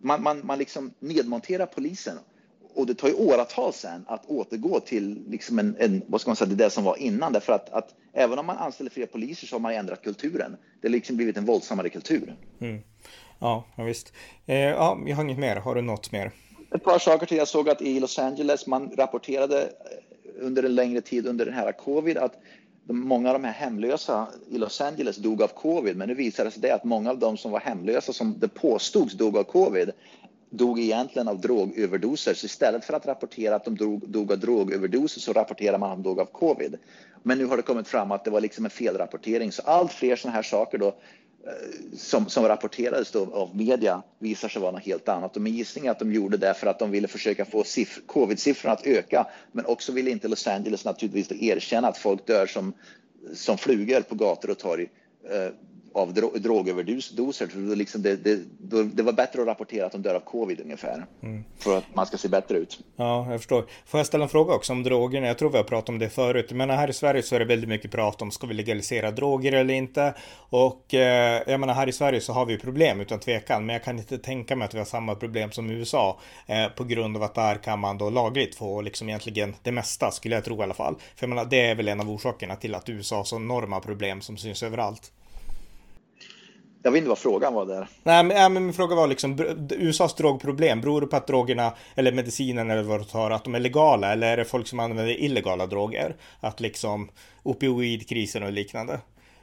man, 0.00 0.22
man, 0.22 0.46
man 0.46 0.58
liksom 0.58 0.94
nedmonterar 0.98 1.66
polisen 1.66 2.18
och 2.74 2.86
det 2.86 2.94
tar 2.94 3.08
ju 3.08 3.14
åratal 3.14 3.72
sen 3.72 4.04
att 4.08 4.26
återgå 4.26 4.80
till 4.80 5.24
liksom 5.28 5.58
en, 5.58 5.76
en, 5.78 6.02
vad 6.06 6.20
ska 6.20 6.30
man 6.30 6.36
säga, 6.36 6.50
det 6.50 6.70
som 6.70 6.84
var 6.84 6.96
innan. 6.96 7.32
Därför 7.32 7.52
att, 7.52 7.70
att 7.70 7.94
även 8.12 8.38
om 8.38 8.46
man 8.46 8.56
anställer 8.56 8.90
fler 8.90 9.06
poliser 9.06 9.46
så 9.46 9.54
har 9.54 9.60
man 9.60 9.72
ändrat 9.72 10.02
kulturen. 10.02 10.56
Det 10.80 10.88
har 10.88 10.92
liksom 10.92 11.16
blivit 11.16 11.36
en 11.36 11.44
våldsammare 11.44 11.88
kultur. 11.88 12.36
Mm. 12.60 12.82
Ja, 13.38 13.64
visst. 13.76 14.12
Eh, 14.46 14.56
ja, 14.56 14.98
jag 15.06 15.16
har 15.16 15.24
inget 15.24 15.38
mer. 15.38 15.56
Har 15.56 15.74
du 15.74 15.82
något 15.82 16.12
mer? 16.12 16.30
Ett 16.74 16.84
par 16.84 16.98
saker 16.98 17.26
till. 17.26 17.36
Jag 17.36 17.48
såg 17.48 17.68
att 17.68 17.82
i 17.82 18.00
Los 18.00 18.18
Angeles, 18.18 18.66
man 18.66 18.90
rapporterade 18.96 19.62
eh, 19.62 20.46
under 20.46 20.62
en 20.62 20.74
längre 20.74 21.00
tid 21.00 21.26
under 21.26 21.44
den 21.44 21.54
här 21.54 21.72
covid 21.72 22.18
att 22.18 22.34
många 22.84 23.28
av 23.28 23.34
de 23.34 23.44
här 23.44 23.52
hemlösa 23.52 24.26
i 24.50 24.58
Los 24.58 24.80
Angeles 24.80 25.16
dog 25.16 25.42
av 25.42 25.48
covid, 25.48 25.96
men 25.96 26.08
nu 26.08 26.14
visade 26.14 26.48
det 26.48 26.52
sig 26.52 26.62
det 26.62 26.74
att 26.74 26.84
många 26.84 27.10
av 27.10 27.18
dem 27.18 27.36
som 27.36 27.50
var 27.50 27.60
hemlösa 27.60 28.12
som 28.12 28.38
det 28.38 28.48
påstods 28.48 29.14
dog 29.14 29.36
av 29.36 29.42
covid 29.42 29.90
dog 30.52 30.80
egentligen 30.80 31.28
av 31.28 31.40
drogöverdoser. 31.40 32.34
Så 32.34 32.46
istället 32.46 32.84
för 32.84 32.94
att 32.94 33.06
rapportera 33.06 33.54
att 33.54 33.64
de 33.64 33.76
dog, 33.76 34.08
dog 34.08 34.32
av 34.32 34.38
drogöverdoser 34.38 35.20
så 35.20 35.32
rapporterar 35.32 35.78
man 35.78 35.90
att 35.90 35.96
de 35.96 36.02
dog 36.02 36.20
av 36.20 36.24
covid. 36.24 36.78
Men 37.22 37.38
nu 37.38 37.46
har 37.46 37.56
det 37.56 37.62
kommit 37.62 37.88
fram 37.88 38.12
att 38.12 38.24
det 38.24 38.30
var 38.30 38.40
liksom 38.40 38.64
en 38.64 38.70
felrapportering. 38.70 39.52
Så 39.52 39.62
allt 39.62 39.92
fler 39.92 40.16
sådana 40.16 40.34
här 40.34 40.42
saker 40.42 40.78
då 40.78 40.86
eh, 40.86 40.92
som, 41.96 42.28
som 42.28 42.48
rapporterades 42.48 43.10
då 43.10 43.34
av 43.34 43.56
media 43.56 44.02
visar 44.18 44.48
sig 44.48 44.62
vara 44.62 44.72
något 44.72 44.86
helt 44.86 45.08
annat. 45.08 45.36
Och 45.36 45.42
min 45.42 45.54
gissning 45.54 45.86
är 45.86 45.90
att 45.90 45.98
de 45.98 46.12
gjorde 46.12 46.36
det 46.36 46.54
för 46.54 46.66
att 46.66 46.78
de 46.78 46.90
ville 46.90 47.08
försöka 47.08 47.44
få 47.44 47.64
covid-siffrorna 48.06 48.72
att 48.72 48.86
öka. 48.86 49.26
Men 49.52 49.66
också 49.66 49.92
ville 49.92 50.10
inte 50.10 50.28
Los 50.28 50.46
Angeles 50.46 50.84
naturligtvis 50.84 51.42
erkänna 51.42 51.88
att 51.88 51.98
folk 51.98 52.26
dör 52.26 52.46
som, 52.46 52.72
som 53.34 53.58
flugor 53.58 54.00
på 54.00 54.14
gator 54.14 54.50
och 54.50 54.58
torg 54.58 54.88
eh, 55.30 55.52
av 55.94 56.14
dro 56.14 56.30
drogöverdoser. 56.36 57.68
Det, 57.68 57.76
liksom 57.76 58.02
det, 58.02 58.16
det, 58.16 58.40
det, 58.84 59.02
var 59.02 59.12
bättre 59.12 59.40
att 59.40 59.46
rapportera 59.46 59.86
att 59.86 59.92
de 59.92 60.02
dör 60.02 60.14
av 60.14 60.20
covid 60.20 60.60
ungefär. 60.60 61.06
Mm. 61.22 61.44
För 61.58 61.78
att 61.78 61.94
man 61.94 62.06
ska 62.06 62.16
se 62.16 62.28
bättre 62.28 62.58
ut. 62.58 62.78
Ja, 62.96 63.30
jag 63.30 63.40
förstår. 63.40 63.66
Får 63.86 64.00
jag 64.00 64.06
ställa 64.06 64.24
en 64.24 64.28
fråga 64.28 64.54
också 64.54 64.72
om 64.72 64.82
drogerna? 64.82 65.26
Jag 65.26 65.38
tror 65.38 65.50
vi 65.50 65.56
har 65.56 65.64
pratat 65.64 65.88
om 65.88 65.98
det 65.98 66.08
förut. 66.08 66.52
Men 66.52 66.70
här 66.70 66.90
i 66.90 66.92
Sverige 66.92 67.22
så 67.22 67.34
är 67.34 67.38
det 67.38 67.44
väldigt 67.44 67.68
mycket 67.68 67.90
prat 67.90 68.22
om 68.22 68.30
ska 68.30 68.46
vi 68.46 68.54
legalisera 68.54 69.10
droger 69.10 69.52
eller 69.52 69.74
inte? 69.74 70.14
Och 70.50 70.94
eh, 70.94 71.42
jag 71.46 71.60
menar 71.60 71.74
här 71.74 71.88
i 71.88 71.92
Sverige 71.92 72.20
så 72.20 72.32
har 72.32 72.46
vi 72.46 72.58
problem 72.58 73.00
utan 73.00 73.18
tvekan. 73.18 73.66
Men 73.66 73.74
jag 73.74 73.84
kan 73.84 73.98
inte 73.98 74.18
tänka 74.18 74.56
mig 74.56 74.64
att 74.64 74.74
vi 74.74 74.78
har 74.78 74.84
samma 74.84 75.14
problem 75.14 75.52
som 75.52 75.70
i 75.70 75.74
USA. 75.74 76.20
Eh, 76.46 76.68
på 76.68 76.84
grund 76.84 77.16
av 77.16 77.22
att 77.22 77.34
där 77.34 77.54
kan 77.54 77.78
man 77.78 77.98
då 77.98 78.10
lagligt 78.10 78.54
få 78.54 78.80
liksom 78.80 79.08
egentligen 79.08 79.54
det 79.62 79.72
mesta 79.72 80.10
skulle 80.10 80.34
jag 80.34 80.44
tro 80.44 80.60
i 80.60 80.62
alla 80.62 80.74
fall. 80.74 80.94
För 81.16 81.26
jag 81.26 81.28
menar 81.28 81.44
det 81.44 81.60
är 81.60 81.74
väl 81.74 81.88
en 81.88 82.00
av 82.00 82.10
orsakerna 82.10 82.56
till 82.56 82.74
att 82.74 82.88
USA 82.88 83.16
har 83.16 83.24
så 83.24 83.36
enorma 83.36 83.80
problem 83.80 84.20
som 84.20 84.36
syns 84.36 84.62
överallt. 84.62 85.12
Jag 86.82 86.92
vet 86.92 86.98
inte 86.98 87.08
vad 87.08 87.18
frågan 87.18 87.54
var 87.54 87.66
där. 87.66 87.88
Nej, 88.02 88.24
men, 88.24 88.36
ja, 88.36 88.48
men 88.48 88.64
min 88.64 88.74
fråga 88.74 88.96
var 88.96 89.06
liksom 89.06 89.56
USAs 89.70 90.14
drogproblem. 90.14 90.80
Beror 90.80 91.00
det 91.00 91.06
på 91.06 91.16
att 91.16 91.26
drogerna 91.26 91.72
eller 91.94 92.12
medicinen 92.12 92.70
eller 92.70 92.82
vad 92.82 93.00
du 93.00 93.04
tar, 93.04 93.30
att 93.30 93.44
de 93.44 93.54
är 93.54 93.60
legala 93.60 94.12
eller 94.12 94.32
är 94.32 94.36
det 94.36 94.44
folk 94.44 94.66
som 94.66 94.80
använder 94.80 95.20
illegala 95.20 95.66
droger? 95.66 96.16
Att 96.40 96.60
liksom 96.60 97.08
opioidkrisen 97.42 98.42
och 98.42 98.52
liknande. 98.52 99.00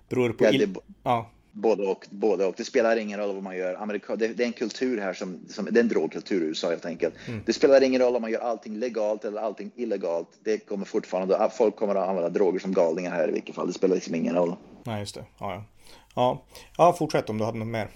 Beror 0.10 0.28
det 0.28 0.34
på... 0.34 0.46
Ja, 0.46 0.52
det, 0.52 0.70
ja. 1.04 1.30
Både 1.52 1.84
och, 1.84 2.06
både 2.10 2.46
och. 2.46 2.54
Det 2.58 2.64
spelar 2.64 2.98
ingen 2.98 3.20
roll 3.20 3.34
vad 3.34 3.44
man 3.44 3.58
gör. 3.58 3.74
Amerika, 3.82 4.16
det, 4.16 4.28
det 4.28 4.44
är 4.44 4.48
en 4.48 4.54
kultur 4.54 5.02
här 5.02 5.14
som, 5.14 5.40
som 5.50 5.66
det 5.66 5.80
är 5.80 5.84
en 5.84 5.88
drogkultur 5.90 6.42
i 6.42 6.46
USA 6.46 6.70
helt 6.70 6.86
enkelt. 6.86 7.14
Mm. 7.28 7.42
Det 7.46 7.54
spelar 7.54 7.84
ingen 7.84 8.02
roll 8.02 8.16
om 8.16 8.22
man 8.22 8.32
gör 8.32 8.40
allting 8.40 8.76
legalt 8.76 9.26
eller 9.26 9.42
allting 9.42 9.72
illegalt. 9.76 10.28
Det 10.44 10.58
kommer 10.58 10.86
fortfarande, 10.86 11.50
folk 11.58 11.76
kommer 11.76 11.96
att 11.96 12.10
använda 12.10 12.30
droger 12.30 12.60
som 12.60 12.74
galningar 12.74 13.12
här 13.12 13.30
i 13.30 13.32
vilket 13.32 13.56
fall. 13.56 13.68
Det 13.68 13.74
spelar 13.74 13.96
liksom 13.96 14.16
ingen 14.16 14.36
roll. 14.36 14.56
Nej, 14.84 15.00
just 15.00 15.16
det. 15.16 15.24
Ja, 15.40 15.54
ja. 15.54 15.64
Ja, 16.16 16.46
ja 16.78 16.94
fortsätt 16.94 17.30
om 17.30 17.38
du 17.38 17.46
hade 17.46 17.58
något 17.58 17.68
mer. 17.68 17.90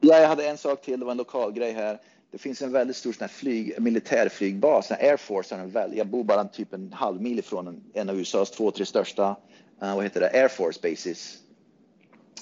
Ja, 0.00 0.18
jag 0.18 0.28
hade 0.28 0.48
en 0.48 0.58
sak 0.58 0.82
till. 0.82 1.00
Det 1.00 1.04
var 1.04 1.12
en 1.12 1.18
lokal 1.18 1.52
grej 1.52 1.72
här. 1.72 1.98
Det 2.30 2.38
finns 2.38 2.62
en 2.62 2.72
väldigt 2.72 2.96
stor 2.96 3.12
sån 3.12 3.20
här 3.20 3.28
flyg, 3.28 3.74
militärflygbas, 3.78 4.90
Air 4.90 5.16
Force. 5.16 5.54
En 5.54 5.70
väldigt, 5.70 5.98
jag 5.98 6.06
bor 6.06 6.24
bara 6.24 6.44
typ 6.44 6.72
en 6.72 6.92
halv 6.92 7.22
mil 7.22 7.38
ifrån 7.38 7.68
en, 7.68 7.82
en 7.94 8.08
av 8.08 8.18
USAs 8.18 8.50
två, 8.50 8.70
tre 8.70 8.86
största 8.86 9.36
uh, 9.82 9.94
vad 9.94 10.04
heter 10.04 10.20
det, 10.20 10.30
Air 10.30 10.48
Force 10.48 10.80
bases. 10.82 11.38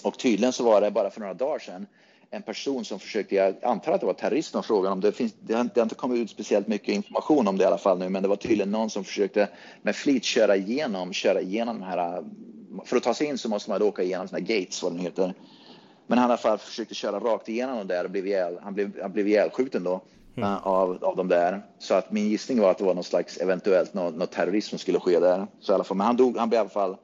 Och 0.02 0.18
tydligen 0.18 0.52
så 0.52 0.64
var 0.64 0.80
det 0.80 0.90
bara 0.90 1.10
för 1.10 1.20
några 1.20 1.34
dagar 1.34 1.58
sedan 1.58 1.86
en 2.30 2.42
person 2.42 2.84
som 2.84 2.98
försökte, 2.98 3.34
jag 3.34 3.54
antar 3.62 3.92
att 3.92 4.00
det 4.00 4.06
var 4.06 4.14
terrorist 4.14 4.50
som 4.50 4.62
frågade 4.62 4.92
om 4.92 5.00
det 5.00 5.12
finns, 5.12 5.34
det 5.40 5.54
har, 5.54 5.64
det 5.64 5.80
har 5.80 5.82
inte 5.82 5.94
kommit 5.94 6.18
ut 6.18 6.30
speciellt 6.30 6.66
mycket 6.66 6.94
information 6.94 7.48
om 7.48 7.58
det 7.58 7.64
i 7.64 7.66
alla 7.66 7.78
fall 7.78 7.98
nu, 7.98 8.08
men 8.08 8.22
det 8.22 8.28
var 8.28 8.36
tydligen 8.36 8.70
någon 8.70 8.90
som 8.90 9.04
försökte 9.04 9.48
med 9.82 9.96
flit 9.96 10.24
köra 10.24 10.56
igenom, 10.56 11.12
köra 11.12 11.40
igenom 11.40 11.80
de 11.80 11.86
här 11.86 12.24
för 12.84 12.96
att 12.96 13.02
ta 13.02 13.14
sig 13.14 13.26
in 13.26 13.38
så 13.38 13.48
måste 13.48 13.70
man 13.70 13.82
åka 13.82 14.02
igenom 14.02 14.28
såna 14.28 14.40
gates, 14.40 14.82
vad 14.82 14.92
det 14.92 14.98
heter. 14.98 15.34
Men 16.06 16.18
han 16.18 16.28
i 16.28 16.32
alla 16.32 16.36
fall 16.36 16.58
försökte 16.58 16.94
köra 16.94 17.20
rakt 17.20 17.48
igenom 17.48 17.86
där 17.86 18.04
och 18.04 18.10
blev 18.10 18.26
ihjäl, 18.26 18.58
han 18.62 18.74
blev, 18.74 19.02
han 19.02 19.12
blev 19.12 19.28
ihjälskjuten 19.28 19.84
då 19.84 20.00
mm. 20.36 20.48
uh, 20.48 20.66
av, 20.66 21.04
av 21.04 21.16
de 21.16 21.28
där. 21.28 21.62
Så 21.78 21.94
att 21.94 22.12
min 22.12 22.28
gissning 22.28 22.60
var 22.60 22.70
att 22.70 22.78
det 22.78 22.84
var 22.84 22.94
någon 22.94 23.04
slags 23.04 23.36
eventuellt 23.36 23.94
något, 23.94 24.14
något 24.14 24.30
terrorism 24.30 24.70
som 24.70 24.78
skulle 24.78 25.00
ske 25.00 25.20
där. 25.20 25.46
Så 25.60 25.72
i 25.72 25.74
alla 25.74 25.84
fall, 25.84 25.96
men 25.96 26.06
han 26.06 26.16
dog, 26.16 26.36
han 26.36 26.48
blev 26.48 26.58
i 26.58 26.60
alla 26.60 26.68
fall 26.68 26.96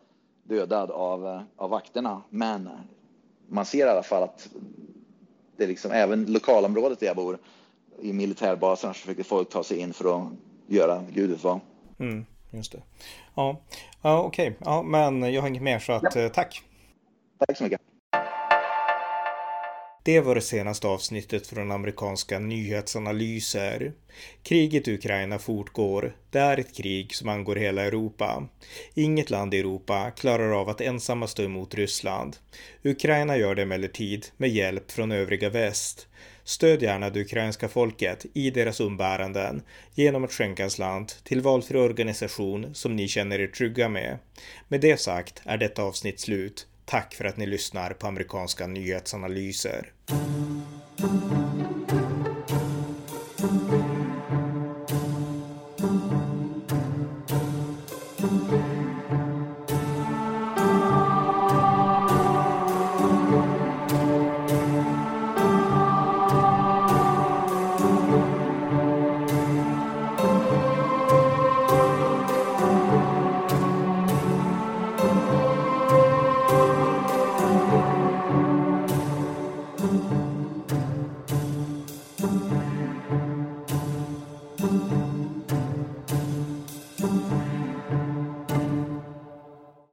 dödad 0.44 0.90
av, 0.90 1.26
uh, 1.26 1.40
av 1.56 1.70
vakterna. 1.70 2.22
Men 2.30 2.70
man 3.48 3.64
ser 3.64 3.86
i 3.86 3.90
alla 3.90 4.02
fall 4.02 4.22
att 4.22 4.48
det 5.56 5.64
är 5.64 5.68
liksom 5.68 5.90
även 5.92 6.32
lokalområdet 6.32 7.00
där 7.00 7.06
jag 7.06 7.16
bor 7.16 7.38
i 8.00 8.12
militärbaserna 8.12 8.94
så 8.94 9.00
försöker 9.00 9.22
folk 9.22 9.48
ta 9.48 9.64
sig 9.64 9.78
in 9.78 9.92
för 9.92 10.16
att 10.16 10.28
göra 10.66 11.02
gudet 11.12 11.44
vad. 11.44 11.60
Mm. 11.98 12.26
Just 12.50 12.72
det. 12.72 12.82
Ja, 13.34 13.60
ja 14.02 14.22
okej. 14.22 14.48
Okay. 14.48 14.58
Ja, 14.64 14.82
men 14.82 15.32
jag 15.32 15.42
har 15.42 15.48
inget 15.48 15.62
mer 15.62 15.78
så 15.78 15.92
att 15.92 16.14
ja. 16.14 16.20
Eh, 16.20 16.28
tack. 16.28 16.62
Tack 17.46 17.56
så 17.56 17.64
mycket. 17.64 17.80
Det 20.04 20.20
var 20.20 20.34
det 20.34 20.40
senaste 20.40 20.88
avsnittet 20.88 21.46
från 21.46 21.72
amerikanska 21.72 22.38
nyhetsanalyser. 22.38 23.92
Kriget 24.42 24.88
i 24.88 24.94
Ukraina 24.94 25.38
fortgår. 25.38 26.16
Det 26.30 26.38
är 26.38 26.58
ett 26.58 26.76
krig 26.76 27.14
som 27.14 27.28
angår 27.28 27.56
hela 27.56 27.82
Europa. 27.82 28.48
Inget 28.94 29.30
land 29.30 29.54
i 29.54 29.58
Europa 29.58 30.10
klarar 30.10 30.60
av 30.60 30.68
att 30.68 30.80
ensamma 30.80 31.26
stå 31.26 31.42
emot 31.42 31.74
Ryssland. 31.74 32.36
Ukraina 32.82 33.36
gör 33.36 33.54
det 33.54 33.62
emellertid 33.62 34.26
med 34.36 34.50
hjälp 34.50 34.90
från 34.90 35.12
övriga 35.12 35.50
väst. 35.50 36.06
Stöd 36.44 36.82
gärna 36.82 37.10
det 37.10 37.20
ukrainska 37.20 37.68
folket 37.68 38.26
i 38.32 38.50
deras 38.50 38.80
umbäranden 38.80 39.62
genom 39.94 40.24
att 40.24 40.32
skänka 40.32 40.64
en 40.64 40.70
slant 40.70 41.24
till 41.24 41.40
valfri 41.40 41.78
organisation 41.78 42.74
som 42.74 42.96
ni 42.96 43.08
känner 43.08 43.40
er 43.40 43.46
trygga 43.46 43.88
med. 43.88 44.18
Med 44.68 44.80
det 44.80 45.00
sagt 45.00 45.42
är 45.44 45.56
detta 45.56 45.82
avsnitt 45.82 46.20
slut. 46.20 46.66
Tack 46.84 47.14
för 47.14 47.24
att 47.24 47.36
ni 47.36 47.46
lyssnar 47.46 47.90
på 47.90 48.06
amerikanska 48.06 48.66
nyhetsanalyser. 48.66 49.92